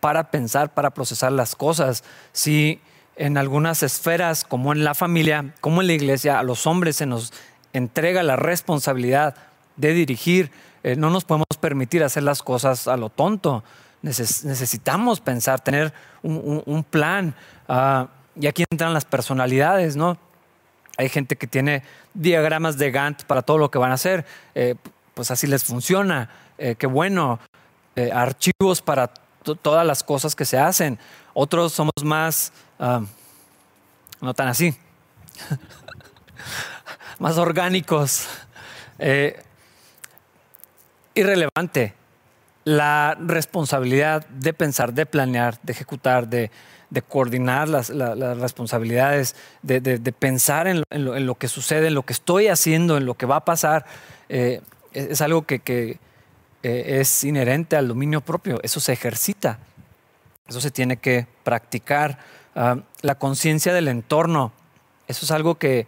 para 0.01 0.29
pensar, 0.29 0.73
para 0.73 0.89
procesar 0.89 1.31
las 1.31 1.55
cosas. 1.55 2.03
Si 2.33 2.81
en 3.15 3.37
algunas 3.37 3.83
esferas, 3.83 4.43
como 4.43 4.73
en 4.73 4.83
la 4.83 4.93
familia, 4.93 5.53
como 5.61 5.81
en 5.81 5.87
la 5.87 5.93
iglesia, 5.93 6.39
a 6.39 6.43
los 6.43 6.67
hombres 6.67 6.97
se 6.97 7.05
nos 7.05 7.31
entrega 7.73 8.23
la 8.23 8.35
responsabilidad 8.35 9.35
de 9.75 9.93
dirigir. 9.93 10.51
Eh, 10.83 10.95
no 10.95 11.09
nos 11.09 11.25
podemos 11.25 11.47
permitir 11.59 12.03
hacer 12.03 12.23
las 12.23 12.41
cosas 12.41 12.87
a 12.87 12.97
lo 12.97 13.09
tonto. 13.09 13.63
necesitamos 14.01 15.21
pensar, 15.21 15.59
tener 15.59 15.93
un, 16.23 16.85
plan. 16.89 17.35
Ah, 17.67 18.07
y 18.35 18.47
aquí 18.47 18.63
entran 18.69 18.93
las 18.93 19.05
personalidades, 19.05 19.95
¿no? 19.95 20.17
Hay 20.97 21.09
gente 21.09 21.35
que 21.35 21.47
tiene 21.47 21.83
diagramas 22.13 22.77
de 22.77 22.91
Gantt 22.91 23.23
para 23.23 23.41
todo 23.41 23.57
lo 23.57 23.69
que 23.69 23.77
van 23.77 23.91
a 23.91 23.95
hacer. 23.95 24.25
Eh, 24.55 24.75
pues 25.13 25.31
así 25.31 25.47
les 25.47 25.63
funciona. 25.63 26.29
Eh, 26.57 26.75
qué 26.77 26.87
bueno. 26.87 27.39
archivos 28.13 28.81
para 28.81 29.11
todas 29.61 29.85
las 29.85 30.03
cosas 30.03 30.35
que 30.35 30.45
se 30.45 30.57
hacen. 30.57 30.97
Otros 31.33 31.73
somos 31.73 31.93
más, 32.03 32.51
ah, 32.79 33.01
no 34.21 34.33
tan 34.33 34.47
así, 34.47 34.75
más 37.19 37.37
orgánicos 37.37 38.27
irrelevante 41.13 41.93
la 42.63 43.17
responsabilidad 43.19 44.25
de 44.27 44.53
pensar, 44.53 44.93
de 44.93 45.05
planear, 45.05 45.59
de 45.63 45.73
ejecutar, 45.73 46.27
de, 46.27 46.51
coordinar 47.07 47.67
las, 47.69 47.89
responsabilidades, 47.89 49.35
de, 49.61 50.13
pensar 50.17 50.67
en 50.67 50.83
lo, 51.25 51.35
que 51.35 51.47
sucede, 51.47 51.87
en 51.87 51.95
lo 51.95 52.03
que 52.03 52.13
estoy 52.13 52.47
haciendo, 52.47 52.97
en 52.97 53.05
lo 53.05 53.15
que 53.15 53.25
va 53.25 53.37
a 53.37 53.45
pasar, 53.45 53.85
eh, 54.29 54.61
es, 54.93 55.21
algo 55.21 55.43
que, 55.43 55.61
eh, 55.65 55.97
es 56.63 57.23
inherente 57.23 57.75
al 57.75 57.87
dominio 57.87 58.21
propio. 58.21 58.59
Eso 58.61 58.79
se 58.79 58.93
ejercita, 58.93 59.59
eso 60.47 60.61
se 60.61 60.69
tiene 60.69 60.97
que 60.97 61.27
practicar. 61.43 62.19
Ah, 62.55 62.77
la 63.01 63.15
conciencia 63.15 63.73
del 63.73 63.87
entorno, 63.87 64.51
eso 65.07 65.25
es 65.25 65.31
algo 65.31 65.55
que 65.55 65.87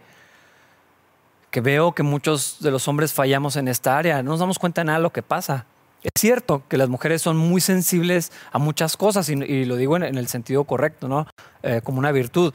que 1.54 1.60
veo 1.60 1.92
que 1.92 2.02
muchos 2.02 2.56
de 2.58 2.72
los 2.72 2.88
hombres 2.88 3.12
fallamos 3.12 3.54
en 3.54 3.68
esta 3.68 3.96
área. 3.96 4.24
No 4.24 4.32
nos 4.32 4.40
damos 4.40 4.58
cuenta 4.58 4.80
de 4.80 4.86
nada 4.86 4.98
de 4.98 5.04
lo 5.04 5.12
que 5.12 5.22
pasa. 5.22 5.66
Es 6.02 6.10
cierto 6.18 6.64
que 6.68 6.76
las 6.76 6.88
mujeres 6.88 7.22
son 7.22 7.36
muy 7.36 7.60
sensibles 7.60 8.32
a 8.50 8.58
muchas 8.58 8.96
cosas 8.96 9.28
y, 9.28 9.64
lo 9.64 9.76
digo 9.76 9.96
en, 9.96 10.02
el 10.02 10.26
sentido 10.26 10.64
correcto, 10.64 11.06
¿no? 11.06 11.28
Eh, 11.62 11.80
como 11.84 12.00
una 12.00 12.10
virtud. 12.10 12.52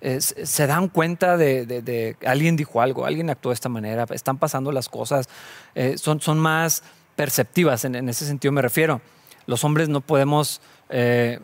se 0.00 0.66
dan 0.68 0.86
cuenta 0.86 1.36
de, 1.36 2.14
que 2.20 2.24
alguien 2.24 2.54
dijo 2.54 2.80
algo, 2.80 3.04
alguien 3.04 3.30
actuó 3.30 3.50
de 3.50 3.54
esta 3.54 3.68
manera, 3.68 4.06
están 4.10 4.38
pasando 4.38 4.70
las 4.70 4.88
cosas, 4.88 5.28
eh, 5.74 5.98
son, 5.98 6.20
son 6.20 6.38
más 6.38 6.84
perceptivas, 7.16 7.84
en, 7.84 8.08
ese 8.08 8.26
sentido 8.26 8.52
me 8.52 8.62
refiero. 8.62 9.00
Los 9.46 9.64
hombres 9.64 9.88
no 9.88 10.02
podemos 10.02 10.60
eh, 10.88 11.40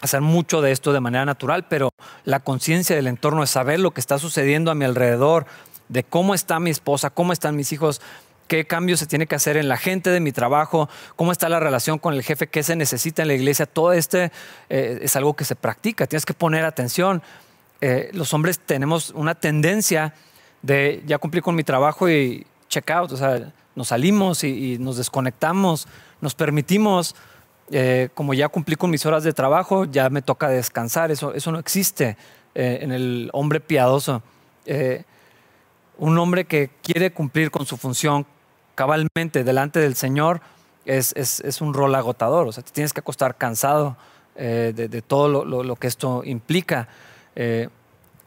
hacer 0.00 0.20
mucho 0.20 0.62
de 0.62 0.72
esto 0.72 0.92
de 0.92 1.00
manera 1.00 1.24
natural, 1.24 1.66
pero 1.68 1.90
la 2.24 2.40
conciencia 2.40 2.96
del 2.96 3.06
entorno 3.06 3.42
es 3.42 3.50
saber 3.50 3.80
lo 3.80 3.90
que 3.90 4.00
está 4.00 4.18
sucediendo 4.18 4.70
a 4.70 4.74
mi 4.74 4.84
alrededor, 4.84 5.46
de 5.90 6.04
cómo 6.04 6.34
está 6.34 6.58
mi 6.60 6.70
esposa, 6.70 7.10
cómo 7.10 7.32
están 7.32 7.56
mis 7.56 7.72
hijos, 7.72 8.00
qué 8.46 8.64
cambios 8.64 9.00
se 9.00 9.06
tiene 9.06 9.26
que 9.26 9.34
hacer 9.34 9.56
en 9.56 9.68
la 9.68 9.76
gente 9.76 10.10
de 10.10 10.20
mi 10.20 10.32
trabajo, 10.32 10.88
cómo 11.16 11.32
está 11.32 11.48
la 11.48 11.60
relación 11.60 11.98
con 11.98 12.14
el 12.14 12.22
jefe, 12.22 12.46
qué 12.46 12.62
se 12.62 12.76
necesita 12.76 13.22
en 13.22 13.28
la 13.28 13.34
iglesia. 13.34 13.66
Todo 13.66 13.92
este 13.92 14.32
eh, 14.68 15.00
es 15.02 15.16
algo 15.16 15.34
que 15.34 15.44
se 15.44 15.56
practica, 15.56 16.06
tienes 16.06 16.24
que 16.24 16.32
poner 16.32 16.64
atención. 16.64 17.22
Eh, 17.80 18.10
los 18.12 18.32
hombres 18.32 18.60
tenemos 18.60 19.10
una 19.10 19.34
tendencia 19.34 20.14
de 20.62 21.02
ya 21.06 21.18
cumplir 21.18 21.42
con 21.42 21.56
mi 21.56 21.64
trabajo 21.64 22.08
y 22.08 22.46
check 22.68 22.88
out, 22.90 23.10
o 23.10 23.16
sea, 23.16 23.52
nos 23.74 23.88
salimos 23.88 24.44
y, 24.44 24.78
nos 24.78 24.96
desconectamos, 24.96 25.88
nos 26.20 26.34
permitimos, 26.34 27.16
eh, 27.72 28.10
como 28.14 28.32
ya 28.34 28.48
cumplí 28.48 28.76
con 28.76 28.90
mis 28.90 29.06
horas 29.06 29.24
de 29.24 29.32
trabajo, 29.32 29.86
ya 29.86 30.08
me 30.08 30.22
toca 30.22 30.48
descansar, 30.48 31.10
eso, 31.10 31.34
eso 31.34 31.50
no 31.50 31.58
existe 31.58 32.16
en 32.54 32.90
el 32.90 33.30
hombre 33.32 33.60
piadoso 33.60 34.22
un 36.00 36.18
hombre 36.18 36.46
que 36.46 36.70
quiere 36.82 37.12
cumplir 37.12 37.50
con 37.50 37.66
su 37.66 37.76
función 37.76 38.26
cabalmente 38.74 39.44
delante 39.44 39.80
del 39.80 39.94
Señor 39.94 40.40
es, 40.86 41.60
un 41.60 41.74
rol 41.74 41.94
agotador. 41.94 42.48
O 42.48 42.52
sea, 42.52 42.64
te 42.64 42.72
tienes 42.72 42.94
que 42.94 43.00
acostar 43.00 43.36
cansado 43.36 43.96
eh, 44.34 44.72
de, 44.74 45.02
todo 45.02 45.44
lo, 45.44 45.76
que 45.76 45.86
esto 45.86 46.22
implica. 46.24 46.88
Eh, 47.36 47.68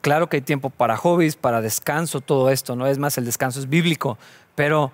claro 0.02 0.30
que 0.30 0.38
hay 0.38 0.42
tiempo 0.42 0.70
para 0.70 0.96
hobbies, 0.98 1.36
para 1.36 1.62
descanso, 1.62 2.22
todo 2.22 2.52
esto, 2.52 2.76
¿no? 2.76 2.86
Es 2.86 3.00
más, 3.00 3.18
el 3.18 3.26
descanso 3.26 3.60
es 3.60 3.68
bíblico, 3.68 4.20
pero 4.54 4.92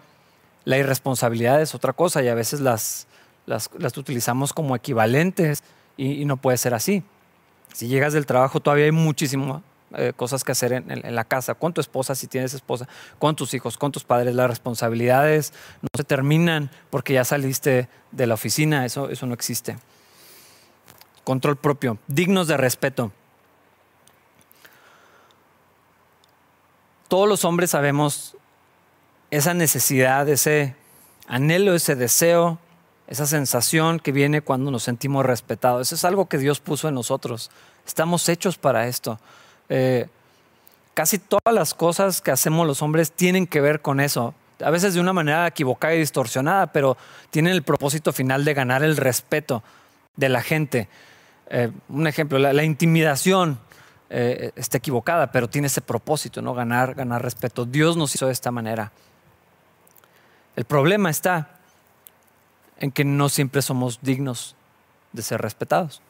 la 0.64 0.78
irresponsabilidad 0.78 1.62
es 1.62 1.76
otra 1.76 1.92
cosa 1.92 2.24
y 2.24 2.30
a 2.30 2.34
veces 2.34 2.62
las, 2.62 3.08
las, 3.46 3.70
utilizamos 3.98 4.54
como 4.54 4.74
equivalentes 4.74 5.64
y, 5.98 6.22
y 6.22 6.26
no 6.26 6.38
puede 6.38 6.58
ser 6.58 6.74
así. 6.74 7.04
Si 7.74 7.90
llegas 7.90 8.14
del 8.14 8.26
trabajo 8.26 8.62
todavía 8.62 8.86
hay 8.86 8.94
muchísimo 8.94 9.64
eh, 9.96 10.14
cosas 10.16 10.44
que 10.44 10.52
hacer 10.52 10.72
en, 10.74 11.16
la 11.16 11.24
casa, 11.24 11.56
con 11.56 11.74
tu 11.74 11.82
esposa, 11.82 12.14
si 12.14 12.28
tienes 12.28 12.54
esposa, 12.54 12.88
con 13.18 13.36
tus 13.36 13.54
hijos, 13.54 13.78
con 13.78 13.92
tus 13.92 14.04
padres. 14.04 14.36
Las 14.36 14.50
responsabilidades 14.50 15.54
no 15.82 15.90
se 15.96 16.04
terminan 16.04 16.70
porque 16.90 17.14
ya 17.14 17.26
saliste 17.26 17.90
de 18.12 18.28
la 18.28 18.36
oficina, 18.36 18.86
eso, 18.86 19.10
eso 19.10 19.26
no 19.26 19.34
existe. 19.34 19.78
Control 21.24 21.58
propio, 21.58 21.98
dignos 22.08 22.48
de 22.48 22.58
respeto. 22.58 23.12
Todos 27.08 27.28
los 27.28 27.44
hombres 27.44 27.72
sabemos 27.72 28.38
esa 29.32 29.54
necesidad, 29.54 30.30
ese 30.30 30.76
anhelo, 31.28 31.74
ese 31.74 31.96
deseo, 31.96 32.60
esa 33.08 33.26
sensación 33.26 34.00
que 34.00 34.12
viene 34.12 34.42
cuando 34.42 34.70
nos 34.70 34.84
sentimos 34.84 35.26
respetados. 35.26 35.88
Eso 35.88 35.96
es 35.96 36.06
algo 36.06 36.28
que 36.28 36.38
Dios 36.38 36.60
puso 36.60 36.88
en 36.88 36.94
nosotros. 36.94 37.50
Estamos 37.86 38.30
hechos 38.30 38.60
para 38.60 38.88
esto. 38.88 39.20
Eh, 39.70 40.08
casi 40.96 41.20
todas 41.20 41.54
las 41.54 41.74
cosas 41.74 42.22
que 42.22 42.32
hacemos 42.32 42.68
los 42.68 42.82
hombres 42.82 43.12
tienen 43.12 43.48
que 43.48 43.62
ver 43.62 43.82
con 43.82 44.00
eso. 44.00 44.34
A 44.64 44.72
veces 44.72 44.94
de 44.94 45.00
una 45.00 45.14
manera 45.14 45.48
equivocada 45.48 45.94
y 45.94 46.00
distorsionada, 46.00 46.68
pero 46.68 46.98
tienen 47.30 47.54
el 47.54 47.64
propósito 47.64 48.12
final 48.12 48.44
de 48.44 48.54
ganar 48.54 48.84
el 48.84 48.98
respeto 48.98 49.64
de 50.18 50.28
la 50.28 50.42
gente. 50.42 50.90
Eh, 51.50 51.72
un 51.88 52.08
ejemplo, 52.08 52.40
la, 52.40 52.64
intimidación. 52.64 53.60
eh, 54.10 54.52
está 54.56 54.80
equivocada, 54.80 55.32
pero 55.32 55.48
tiene 55.48 55.68
ese 55.68 55.82
propósito, 55.82 56.42
¿no? 56.42 56.56
Ganar, 56.56 56.96
ganar 56.96 57.22
respeto. 57.22 57.66
Dios 57.66 57.96
nos 57.96 58.14
hizo 58.16 58.26
de 58.26 58.34
esta 58.34 58.52
manera. 58.52 58.92
El 60.56 60.66
problema 60.66 61.12
está 61.12 61.60
en 62.80 62.92
que 62.92 63.06
no 63.06 63.30
siempre 63.30 63.62
somos 63.62 64.00
dignos 64.02 64.56
de 65.14 65.22
ser 65.22 65.42
respetados. 65.42 66.02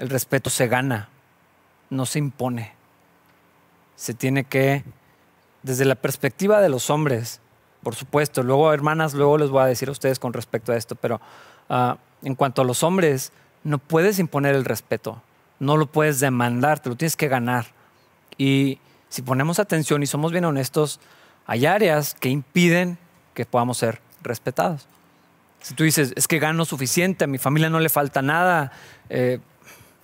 El 0.00 0.08
respeto 0.08 0.48
se 0.48 0.66
gana, 0.66 1.10
no 1.90 2.06
se 2.06 2.18
impone. 2.18 2.72
Se 3.96 4.14
tiene 4.14 4.44
que, 4.44 4.84
desde 5.62 5.84
la 5.84 5.96
perspectiva 5.96 6.60
de 6.60 6.68
los 6.68 6.88
hombres, 6.88 7.40
por 7.82 7.94
supuesto, 7.94 8.42
luego 8.42 8.72
hermanas, 8.72 9.14
luego 9.14 9.38
les 9.38 9.50
voy 9.50 9.62
a 9.62 9.66
decir 9.66 9.88
a 9.88 9.92
ustedes 9.92 10.18
con 10.18 10.32
respecto 10.32 10.72
a 10.72 10.76
esto, 10.76 10.94
pero 10.94 11.20
ah, 11.68 11.98
en 12.22 12.34
cuanto 12.34 12.62
a 12.62 12.64
los 12.64 12.82
hombres, 12.82 13.32
no 13.64 13.78
puedes 13.78 14.18
imponer 14.18 14.54
el 14.54 14.64
respeto, 14.64 15.22
no 15.58 15.76
lo 15.76 15.86
puedes 15.86 16.20
demandar, 16.20 16.80
te 16.80 16.88
lo 16.88 16.96
tienes 16.96 17.16
que 17.16 17.28
ganar. 17.28 17.66
Y 18.38 18.78
si 19.08 19.22
ponemos 19.22 19.58
atención 19.58 20.02
y 20.02 20.06
somos 20.06 20.32
bien 20.32 20.44
honestos, 20.44 21.00
hay 21.46 21.66
áreas 21.66 22.14
que 22.14 22.28
impiden 22.28 22.98
que 23.34 23.44
podamos 23.44 23.78
ser 23.78 24.00
respetados. 24.22 24.86
Si 25.62 25.74
tú 25.74 25.84
dices, 25.84 26.12
es 26.16 26.26
que 26.26 26.38
gano 26.38 26.64
suficiente, 26.64 27.24
a 27.24 27.26
mi 27.26 27.38
familia 27.38 27.68
no 27.68 27.80
le 27.80 27.88
falta 27.88 28.22
nada, 28.22 28.72
eh, 29.10 29.40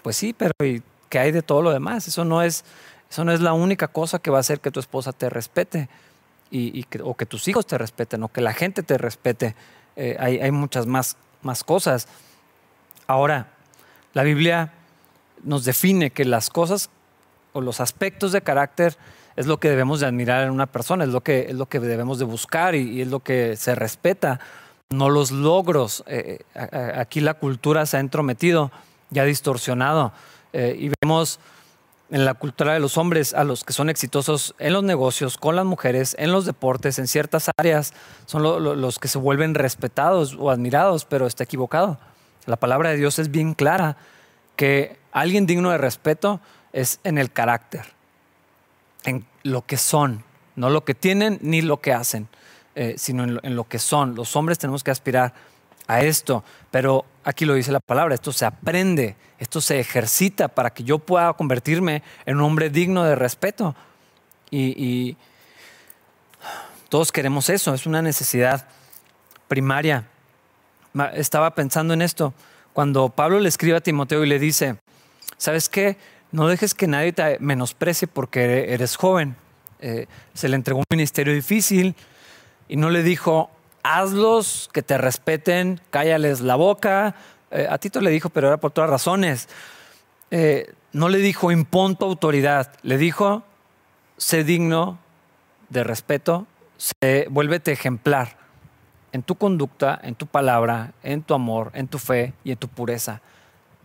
pues 0.03 0.17
sí, 0.17 0.35
pero 0.35 0.53
¿y 0.63 0.83
¿qué 1.09 1.19
hay 1.19 1.33
de 1.33 1.43
todo 1.43 1.63
lo 1.63 1.73
demás? 1.73 2.09
Eso 2.09 2.25
no, 2.25 2.43
es, 2.43 2.65
eso 3.11 3.25
no 3.25 3.33
es 3.33 3.41
la 3.41 3.53
única 3.53 3.89
cosa 3.89 4.19
que 4.19 4.31
va 4.31 4.39
a 4.39 4.41
hacer 4.41 4.61
que 4.61 4.71
tu 4.71 4.81
esposa 4.81 5.13
te 5.13 5.31
respete 5.31 5.89
y, 6.51 6.85
que, 6.85 7.03
o 7.03 7.15
que 7.15 7.27
tus 7.27 7.49
hijos 7.49 7.67
te 7.67 7.77
respeten 7.77 8.23
o 8.23 8.29
que 8.29 8.41
la 8.41 8.53
gente 8.53 8.83
te 8.83 8.99
respete. 8.99 9.55
Eh, 9.97 10.17
hay, 10.19 10.39
hay, 10.39 10.51
muchas 10.51 10.87
más, 10.87 11.17
más 11.43 11.65
cosas. 11.65 12.07
Ahora, 13.07 13.49
la 14.15 14.23
Biblia 14.23 14.73
nos 15.43 15.65
define 15.65 16.11
que 16.11 16.25
las 16.25 16.51
cosas 16.51 16.91
o 17.53 17.61
los 17.61 17.81
aspectos 17.81 18.33
de 18.33 18.43
carácter 18.43 18.97
es 19.37 19.47
lo 19.47 19.61
que 19.61 19.69
debemos 19.69 20.01
de 20.01 20.07
admirar 20.07 20.45
en 20.45 20.51
una 20.51 20.67
persona, 20.67 21.05
es 21.05 21.11
lo 21.11 21.23
que, 21.23 21.47
es 21.49 21.55
lo 21.55 21.67
que 21.67 21.81
debemos 21.81 22.19
de 22.19 22.25
buscar 22.25 22.75
y, 22.75 23.03
es 23.03 23.09
lo 23.09 23.21
que 23.21 23.57
se 23.57 23.75
respeta, 23.75 24.41
no 24.89 25.11
los 25.11 25.31
logros. 25.31 26.05
Eh, 26.07 26.41
aquí 26.55 27.21
la 27.21 27.35
cultura 27.35 27.85
se 27.87 27.99
ha 27.99 28.01
entrometido, 28.01 28.71
ya 29.11 29.25
distorsionado 29.25 30.13
eh, 30.59 30.75
y 30.79 30.91
vemos 31.03 31.39
en 32.09 32.25
la 32.25 32.33
cultura 32.33 32.73
de 32.73 32.81
los 32.81 32.97
hombres 32.97 33.35
a 33.35 33.45
los 33.45 33.63
que 33.63 33.75
son 33.75 33.91
exitosos 33.91 34.55
en 34.59 34.73
los 34.73 34.83
negocios, 34.83 35.37
con 35.37 35.55
las 35.55 35.67
mujeres, 35.67 36.17
en 36.19 36.33
los 36.33 36.47
deportes, 36.47 36.99
en 36.99 37.09
ciertas 37.09 37.51
áreas, 37.59 37.93
son 38.25 38.43
los 38.43 38.99
que 38.99 39.09
se 39.09 39.19
vuelven 39.19 39.55
respetados 39.55 40.35
o 40.41 40.51
admirados, 40.51 41.05
pero 41.05 41.27
está 41.27 41.45
equivocado. 41.45 41.99
La 42.47 42.57
palabra 42.57 42.89
de 42.89 42.97
Dios 42.97 43.19
es 43.19 43.31
bien 43.31 43.53
clara 43.53 43.99
que 44.57 44.99
alguien 45.13 45.45
digno 45.45 45.73
de 45.73 45.77
respeto 45.77 46.41
es 46.73 47.01
en 47.05 47.19
el 47.19 47.31
carácter, 47.31 47.83
en 49.05 49.27
lo 49.43 49.67
que 49.67 49.77
son, 49.77 50.25
no 50.55 50.71
lo 50.71 50.87
que 50.87 50.95
tienen 50.95 51.39
ni 51.43 51.61
lo 51.61 51.83
que 51.83 51.93
hacen, 51.93 52.29
eh, 52.77 52.95
sino 52.97 53.25
en 53.25 53.57
lo 53.57 53.65
que 53.65 53.79
son. 53.79 54.15
Los 54.15 54.37
hombres 54.37 54.59
tenemos 54.59 54.83
que 54.83 54.91
aspirar 54.91 55.35
a 55.87 56.01
esto, 56.01 56.45
pero 56.71 57.05
aquí 57.27 57.45
lo 57.45 57.55
dice 57.55 57.73
la 57.73 57.81
palabra, 57.81 58.15
esto 58.15 58.33
se 58.33 58.47
aprende, 58.47 59.17
esto 59.41 59.61
se 59.61 59.81
ejercita 59.81 60.47
para 60.47 60.71
que 60.71 60.85
yo 60.85 61.01
pueda 61.01 61.33
convertirme 61.33 62.05
en 62.25 62.37
un 62.37 62.43
hombre 62.43 62.71
digno 62.71 63.03
de 63.03 63.17
respeto. 63.17 63.75
Y, 64.51 65.17
todos 66.89 67.11
queremos 67.11 67.51
eso, 67.51 67.75
es 67.75 67.85
una 67.85 68.01
necesidad 68.01 68.69
primaria. 69.49 70.07
Estaba 71.15 71.53
pensando 71.57 71.95
en 71.95 72.01
esto, 72.01 72.33
cuando 72.73 73.09
Pablo 73.09 73.41
le 73.41 73.49
escribe 73.49 73.77
a 73.77 73.81
Timoteo 73.81 74.25
y 74.25 74.29
le 74.29 74.39
dice, 74.39 74.77
¿sabes 75.37 75.69
qué? 75.69 75.97
No 76.31 76.47
dejes 76.47 76.75
que 76.75 76.87
nadie 76.87 77.13
te 77.13 77.39
menosprecie 77.41 78.07
porque 78.07 78.73
eres 78.73 78.95
joven. 78.95 79.35
Eh, 79.81 80.07
se 80.33 80.49
le 80.49 80.55
entregó 80.55 80.79
un 80.79 80.85
ministerio 80.89 81.35
difícil 81.35 81.97
y 82.69 82.77
no 82.77 82.89
le 82.89 83.03
dijo, 83.03 83.51
hazlos 83.87 84.69
que 84.73 84.83
te 84.83 84.99
respeten, 84.99 85.81
cállales 85.91 86.41
la 86.41 86.57
boca. 86.57 87.15
Eh, 87.51 87.67
a 87.71 87.79
Tito 87.79 88.01
le 88.01 88.11
dijo, 88.11 88.31
pero 88.31 88.49
era 88.49 88.57
por 88.57 88.73
todas 88.73 88.91
razones. 88.91 89.49
Eh, 90.31 90.75
no 90.93 91.09
le 91.09 91.19
dijo, 91.19 91.53
impon 91.53 91.97
tu 91.97 92.05
autoridad. 92.05 92.73
Le 92.83 92.99
dijo, 92.99 93.45
sé 94.17 94.45
digno 94.45 94.99
de 95.69 95.85
respeto, 95.85 96.47
sé, 96.77 97.27
vuélvete 97.31 97.73
ejemplar 97.73 98.37
en 99.13 99.23
tu 99.23 99.37
conducta, 99.37 99.99
en 100.03 100.15
tu 100.15 100.27
palabra, 100.27 100.93
en 101.03 101.23
tu 101.23 101.35
amor, 101.35 101.71
en 101.75 101.89
tu 101.89 101.99
fe 101.99 102.35
y 102.45 102.53
en 102.53 102.59
tu 102.59 102.69
pureza. 102.69 103.21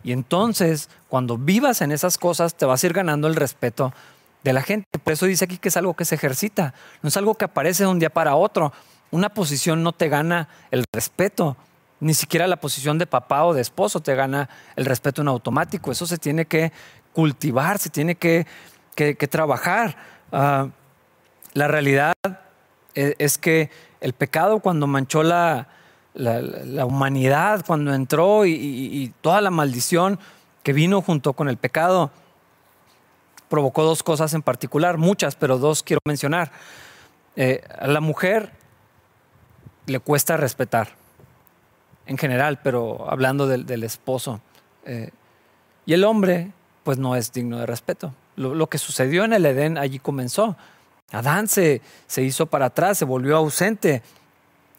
Y 0.04 0.12
entonces, 0.12 0.90
cuando 1.08 1.38
vivas 1.38 1.80
en 1.80 1.92
esas 1.92 2.18
cosas, 2.18 2.56
te 2.56 2.66
vas 2.66 2.82
a 2.82 2.86
ir 2.86 2.92
ganando 2.92 3.28
el 3.28 3.36
respeto 3.36 3.94
de 4.42 4.52
la 4.52 4.62
gente. 4.62 4.98
Por 4.98 5.12
eso 5.12 5.26
dice 5.26 5.44
aquí 5.44 5.58
que 5.58 5.68
es 5.68 5.76
algo 5.76 5.94
que 5.94 6.04
se 6.04 6.16
ejercita, 6.16 6.74
no 7.02 7.08
es 7.08 7.16
algo 7.16 7.36
que 7.36 7.44
aparece 7.44 7.84
de 7.84 7.90
un 7.90 8.00
día 8.00 8.10
para 8.10 8.34
otro 8.34 8.72
una 9.12 9.28
posición 9.28 9.82
no 9.82 9.92
te 9.92 10.08
gana 10.08 10.48
el 10.72 10.84
respeto. 10.92 11.56
Ni 12.00 12.14
siquiera 12.14 12.48
la 12.48 12.56
posición 12.56 12.98
de 12.98 13.06
papá 13.06 13.44
o 13.44 13.54
de 13.54 13.60
esposo 13.60 14.00
te 14.00 14.16
gana 14.16 14.48
el 14.74 14.86
respeto 14.86 15.22
en 15.22 15.28
automático. 15.28 15.92
Eso 15.92 16.06
se 16.06 16.18
tiene 16.18 16.46
que 16.46 16.72
cultivar, 17.12 17.78
se 17.78 17.90
tiene 17.90 18.16
que, 18.16 18.46
trabajar. 19.30 19.96
Ah, 20.32 20.68
la 21.52 21.68
realidad 21.68 22.14
e, 22.94 23.14
es, 23.18 23.38
que 23.38 23.70
el 24.00 24.14
pecado 24.14 24.60
cuando 24.60 24.86
manchó 24.86 25.22
la, 25.22 25.68
humanidad, 26.84 27.64
cuando 27.66 27.94
entró 27.94 28.46
y, 28.46 29.12
toda 29.20 29.42
la 29.42 29.50
maldición 29.50 30.18
que 30.62 30.72
vino 30.72 31.02
junto 31.02 31.34
con 31.34 31.50
el 31.50 31.58
pecado, 31.58 32.10
provocó 33.50 33.84
dos 33.84 34.02
cosas 34.02 34.32
en 34.32 34.40
particular, 34.40 34.96
muchas, 34.96 35.36
pero 35.36 35.58
dos 35.58 35.82
quiero 35.82 36.00
mencionar. 36.06 36.50
Eh, 37.36 37.62
a 37.78 37.86
la 37.86 38.00
mujer 38.00 38.61
le 39.92 40.00
cuesta 40.00 40.36
respetar, 40.36 40.88
en 42.06 42.18
general, 42.18 42.60
pero 42.62 43.10
hablando 43.10 43.46
del, 43.46 43.84
esposo. 43.84 44.40
Eh, 44.84 45.10
y 45.86 45.92
el 45.92 46.04
hombre, 46.04 46.52
pues 46.82 46.98
no 46.98 47.14
es 47.14 47.32
digno 47.32 47.58
de 47.58 47.66
respeto. 47.66 48.12
Lo, 48.36 48.66
que 48.66 48.78
sucedió 48.78 49.24
en 49.24 49.34
el 49.34 49.44
Edén 49.46 49.78
allí 49.78 49.98
comenzó. 49.98 50.56
Adán 51.12 51.46
se, 51.46 51.82
se 52.06 52.22
hizo 52.22 52.46
para 52.46 52.66
atrás, 52.66 52.98
se 52.98 53.04
volvió 53.04 53.36
ausente. 53.36 54.02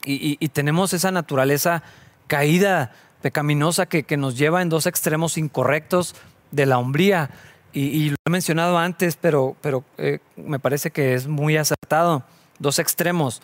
Y, 0.05 0.49
tenemos 0.49 0.91
esa 0.91 1.11
naturaleza 1.11 1.81
caída, 2.27 2.91
pecaminosa, 3.21 3.85
que, 3.85 4.03
que, 4.03 4.17
nos 4.17 4.37
lleva 4.37 4.61
en 4.61 4.67
dos 4.67 4.85
extremos 4.85 5.37
incorrectos 5.37 6.13
de 6.51 6.65
la 6.65 6.77
hombría. 6.77 7.29
Y, 7.71 8.09
lo 8.09 8.15
he 8.25 8.29
mencionado 8.29 8.77
antes, 8.77 9.15
pero, 9.15 9.55
pero 9.61 9.83
eh, 9.97 10.19
me 10.35 10.59
parece 10.59 10.91
que 10.91 11.13
es 11.13 11.27
muy 11.27 11.57
acertado. 11.57 12.23
Dos 12.59 12.79
extremos. 12.79 13.41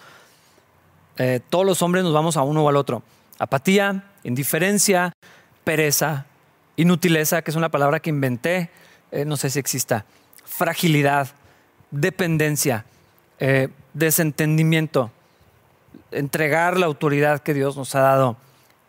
Eh, 1.19 1.41
todos 1.49 1.65
los 1.65 1.81
hombres 1.81 2.05
nos 2.05 2.13
vamos 2.13 2.37
a 2.37 2.43
uno 2.43 2.63
o 2.63 2.69
al 2.69 2.77
otro. 2.77 3.03
Apatía, 3.39 4.05
indiferencia, 4.23 5.11
pereza, 5.65 6.25
inutileza, 6.77 7.41
que 7.41 7.51
es 7.51 7.57
una 7.57 7.69
palabra 7.69 7.99
que 7.99 8.09
inventé, 8.09 8.69
eh, 9.11 9.25
no 9.25 9.35
sé 9.35 9.49
si 9.49 9.59
exista, 9.59 10.05
fragilidad, 10.45 11.27
dependencia, 11.91 12.85
eh, 13.39 13.67
desentendimiento, 13.93 15.11
entregar 16.11 16.77
la 16.77 16.85
autoridad 16.85 17.41
que 17.41 17.53
Dios 17.53 17.75
nos 17.75 17.95
ha 17.95 18.01
dado, 18.01 18.37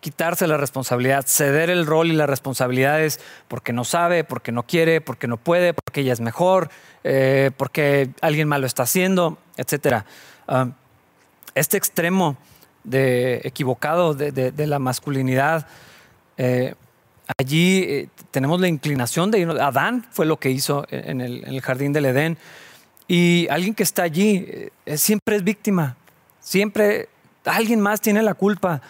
quitarse 0.01 0.47
la 0.47 0.57
responsabilidad, 0.57 1.25
ceder 1.27 1.69
el 1.69 1.85
rol 1.85 2.12
y 2.12 2.14
las 2.14 2.31
responsabilidades 2.31 3.19
porque 3.49 3.73
no 3.73 3.83
sabe, 3.83 4.23
porque 4.23 4.53
no 4.53 4.62
quiere, 4.62 5.01
porque 5.01 5.27
no 5.27 5.37
puede, 5.37 5.75
porque 5.75 6.03
ella 6.03 6.12
es 6.12 6.21
mejor, 6.21 6.71
porque 7.57 8.11
alguien 8.23 8.49
más 8.49 8.61
lo 8.61 8.66
está 8.66 8.85
haciendo, 8.85 9.37
etc. 9.57 10.05
este 11.55 11.77
extremo 11.77 12.37
de, 12.85 13.41
equivocado 13.45 14.15
de, 14.15 14.67
la 14.67 14.79
masculinidad, 14.79 15.67
eh, 16.37 16.75
allí 17.39 17.83
eh, 17.83 18.09
tenemos 18.31 18.61
la 18.61 18.69
inclinación 18.69 19.31
de 19.31 19.41
ir. 19.41 19.51
Adán 19.51 20.07
fue 20.11 20.27
lo 20.27 20.39
que 20.39 20.51
hizo 20.51 20.87
en 20.91 21.21
el, 21.21 21.61
jardín 21.61 21.93
del 21.93 22.07
Edén. 22.07 22.39
Y 23.09 23.49
alguien 23.49 23.75
que 23.75 23.83
está 23.83 24.03
allí 24.03 24.47
eh, 24.87 24.97
siempre 24.97 25.37
es 25.37 25.45
víctima. 25.45 25.97
Siempre 26.41 27.09
alguien 27.45 27.81
más 27.81 28.01
tiene 28.01 28.23
la 28.23 28.35
culpa. 28.35 28.81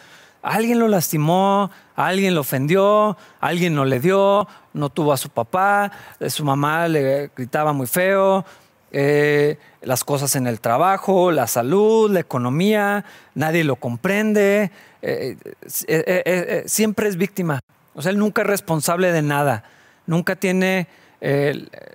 Alguien 0.42 0.79
lo 0.79 0.88
lastimó, 0.88 1.70
alguien 1.96 2.35
lo 2.35 2.40
ofendió, 2.40 3.16
alguien 3.40 3.75
no 3.75 3.85
le 3.85 4.01
dio, 4.01 4.49
no 4.73 4.88
tuvo 4.88 5.12
a 5.12 5.18
su 5.18 5.29
papá, 5.29 5.92
su 6.29 6.44
mamá 6.46 6.88
le 6.88 7.31
gritaba 7.37 7.75
muy 7.75 7.87
feo, 7.87 8.46
eh, 8.92 9.57
las 9.83 10.05
cosas 10.05 10.35
en 10.37 10.46
el 10.46 10.61
trabajo, 10.61 11.31
la 11.31 11.46
salud, 11.46 12.11
la 12.11 12.20
economía, 12.20 13.05
nadie 13.35 13.64
lo 13.64 13.76
comprende, 13.76 14.70
eh, 15.03 15.37
eh, 15.87 16.62
siempre 16.66 17.09
es 17.09 17.16
víctima. 17.16 17.61
O 17.94 18.03
sea, 18.03 18.11
él 18.11 18.18
nunca 18.18 18.42
es 18.42 18.48
responsable 18.48 19.12
de 19.12 19.22
nada, 19.22 19.64
nunca 20.07 20.37
tiene 20.37 20.88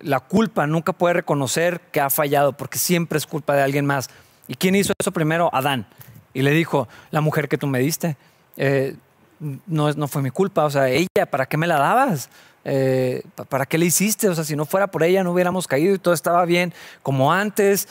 la 0.02 0.20
culpa, 0.20 0.68
nunca 0.68 0.94
puede 0.94 1.16
reconocer 1.16 1.82
que 1.92 2.00
ha 2.00 2.12
fallado, 2.12 2.54
porque 2.54 2.78
siempre 2.78 3.18
es 3.18 3.26
culpa 3.26 3.56
de 3.56 3.64
alguien 3.64 3.86
más. 3.86 4.10
¿Y 4.48 4.54
quién 4.54 4.76
hizo 4.76 4.94
eso 5.00 5.12
primero? 5.12 5.50
Adán. 5.52 5.88
Y 6.32 6.44
le 6.44 6.52
dijo, 6.52 6.88
la 7.10 7.22
mujer 7.22 7.48
que 7.50 7.58
tú 7.58 7.66
me 7.66 7.80
diste. 7.80 8.18
no, 9.40 9.92
no 9.94 10.08
fue 10.08 10.22
mi 10.22 10.30
culpa, 10.30 10.66
o 10.66 10.70
sea, 10.70 10.90
ella, 10.90 11.26
¿para 11.32 11.48
qué 11.48 11.58
me 11.58 11.66
la 11.66 11.80
dabas? 11.80 12.30
Eh, 12.68 13.22
¿Para 13.48 13.68
qué 13.68 13.78
le 13.78 13.86
hiciste? 13.86 14.28
O 14.28 14.36
sea, 14.36 14.44
si 14.44 14.56
no 14.56 14.66
fuera 14.66 14.88
por 14.88 15.04
ella 15.04 15.24
no 15.24 15.32
hubiéramos 15.32 15.68
caído 15.68 15.94
y 15.94 16.00
todo 16.00 16.14
estaba 16.14 16.44
bien 16.46 16.74
como 17.04 17.32
antes. 17.32 17.88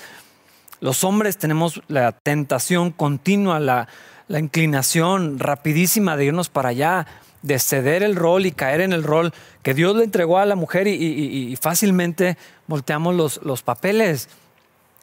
Los 0.80 1.04
hombres 1.04 1.38
tenemos 1.38 1.80
la 1.88 2.12
tentación 2.12 2.90
continua, 2.90 3.60
la, 3.60 3.88
inclinación 4.28 5.38
rapidísima 5.38 6.16
de 6.16 6.26
irnos 6.26 6.48
para 6.48 6.70
allá, 6.70 7.06
de 7.42 7.58
ceder 7.58 8.02
el 8.02 8.16
rol 8.16 8.46
y 8.46 8.52
caer 8.52 8.80
en 8.80 8.92
el 8.92 9.04
rol 9.04 9.32
que 9.62 9.74
Dios 9.74 9.94
le 9.96 10.04
entregó 10.04 10.38
a 10.38 10.46
la 10.46 10.56
mujer 10.56 10.88
y, 10.88 11.56
fácilmente 11.60 12.36
volteamos 12.66 13.14
los, 13.14 13.40
los, 13.44 13.62
papeles. 13.62 14.28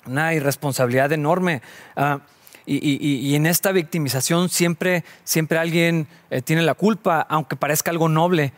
Una 0.06 0.34
irresponsabilidad 0.34 1.12
enorme. 1.14 1.62
Ah, 1.96 2.20
y, 2.66 3.36
en 3.36 3.46
esta 3.46 3.72
victimización 3.72 4.50
siempre, 4.50 5.04
siempre 5.24 5.58
alguien 5.58 6.08
eh, 6.30 6.42
tiene 6.42 6.62
la 6.62 6.74
culpa, 6.74 7.22
aunque 7.22 7.56
parezca 7.56 7.92
algo 7.92 8.10
noble. 8.10 8.54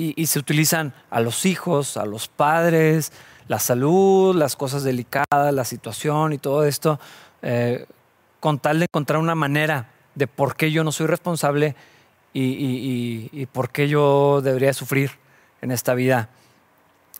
Y, 0.00 0.26
se 0.26 0.38
utilizan 0.38 0.94
a 1.10 1.20
los 1.20 1.44
hijos, 1.44 1.96
a 1.96 2.06
los 2.06 2.28
padres, 2.28 3.10
la 3.48 3.58
salud, 3.58 4.32
las 4.36 4.54
cosas 4.54 4.84
delicadas, 4.84 5.52
la 5.52 5.64
situación 5.64 6.32
y 6.32 6.38
todo 6.38 6.62
esto, 6.64 7.00
eh, 7.42 7.84
con 8.38 8.60
tal 8.60 8.78
de 8.78 8.84
encontrar 8.84 9.18
una 9.18 9.34
manera 9.34 9.90
de 10.14 10.28
por 10.28 10.54
qué 10.54 10.70
yo 10.70 10.84
no 10.84 10.92
soy 10.92 11.08
responsable 11.08 11.74
y, 12.32 13.46
por 13.46 13.70
qué 13.70 13.88
yo 13.88 14.40
debería 14.40 14.72
sufrir 14.72 15.10
en 15.62 15.72
esta 15.72 15.94
vida. 15.94 16.28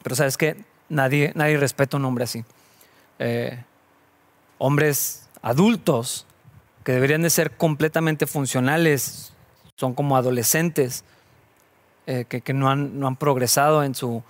Pero 0.05 0.15
sabes 0.15 0.37
que 0.37 0.63
nadie, 0.89 1.33
nadie 1.35 1.57
respeta 1.57 1.97
a 1.97 1.99
un 1.99 2.05
hombre 2.05 2.23
así. 2.23 2.45
Eh, 3.19 3.59
hombres 4.59 5.29
adultos 5.43 6.27
que 6.85 6.93
deberían 6.93 7.23
de 7.23 7.31
ser 7.31 7.57
completamente 7.57 8.29
funcionales, 8.29 9.33
son 9.75 9.95
como 9.95 10.17
adolescentes 10.17 11.03
eh, 12.09 12.25
que, 12.25 12.53
no, 12.53 12.71
han, 12.71 12.99
no, 12.99 13.07
han, 13.07 13.17
progresado 13.17 13.85
en 13.85 13.95
su, 13.95 14.23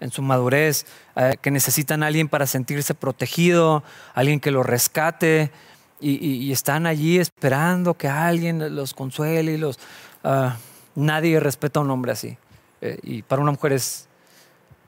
en 0.00 0.12
su 0.12 0.22
madurez, 0.22 0.86
eh, 1.16 1.34
que 1.40 1.50
necesitan 1.50 2.02
a 2.02 2.06
alguien 2.06 2.28
para 2.28 2.46
sentirse 2.46 2.94
protegido, 2.94 3.82
alguien 4.14 4.38
que 4.38 4.50
los 4.50 4.66
rescate 4.66 5.50
y, 5.98 6.52
están 6.52 6.86
allí 6.86 7.18
esperando 7.18 7.94
que 7.94 8.08
alguien 8.08 8.74
los 8.76 8.94
consuele 8.94 9.52
y 9.52 9.56
los... 9.56 9.78
Ah, 10.24 10.56
nadie 10.94 11.40
respeta 11.40 11.80
a 11.80 11.82
un 11.82 11.90
hombre 11.90 12.12
así. 12.12 12.36
Eh, 12.80 12.98
y 13.02 13.22
para 13.22 13.40
una 13.40 13.52
mujer 13.52 13.72
es, 13.72 14.08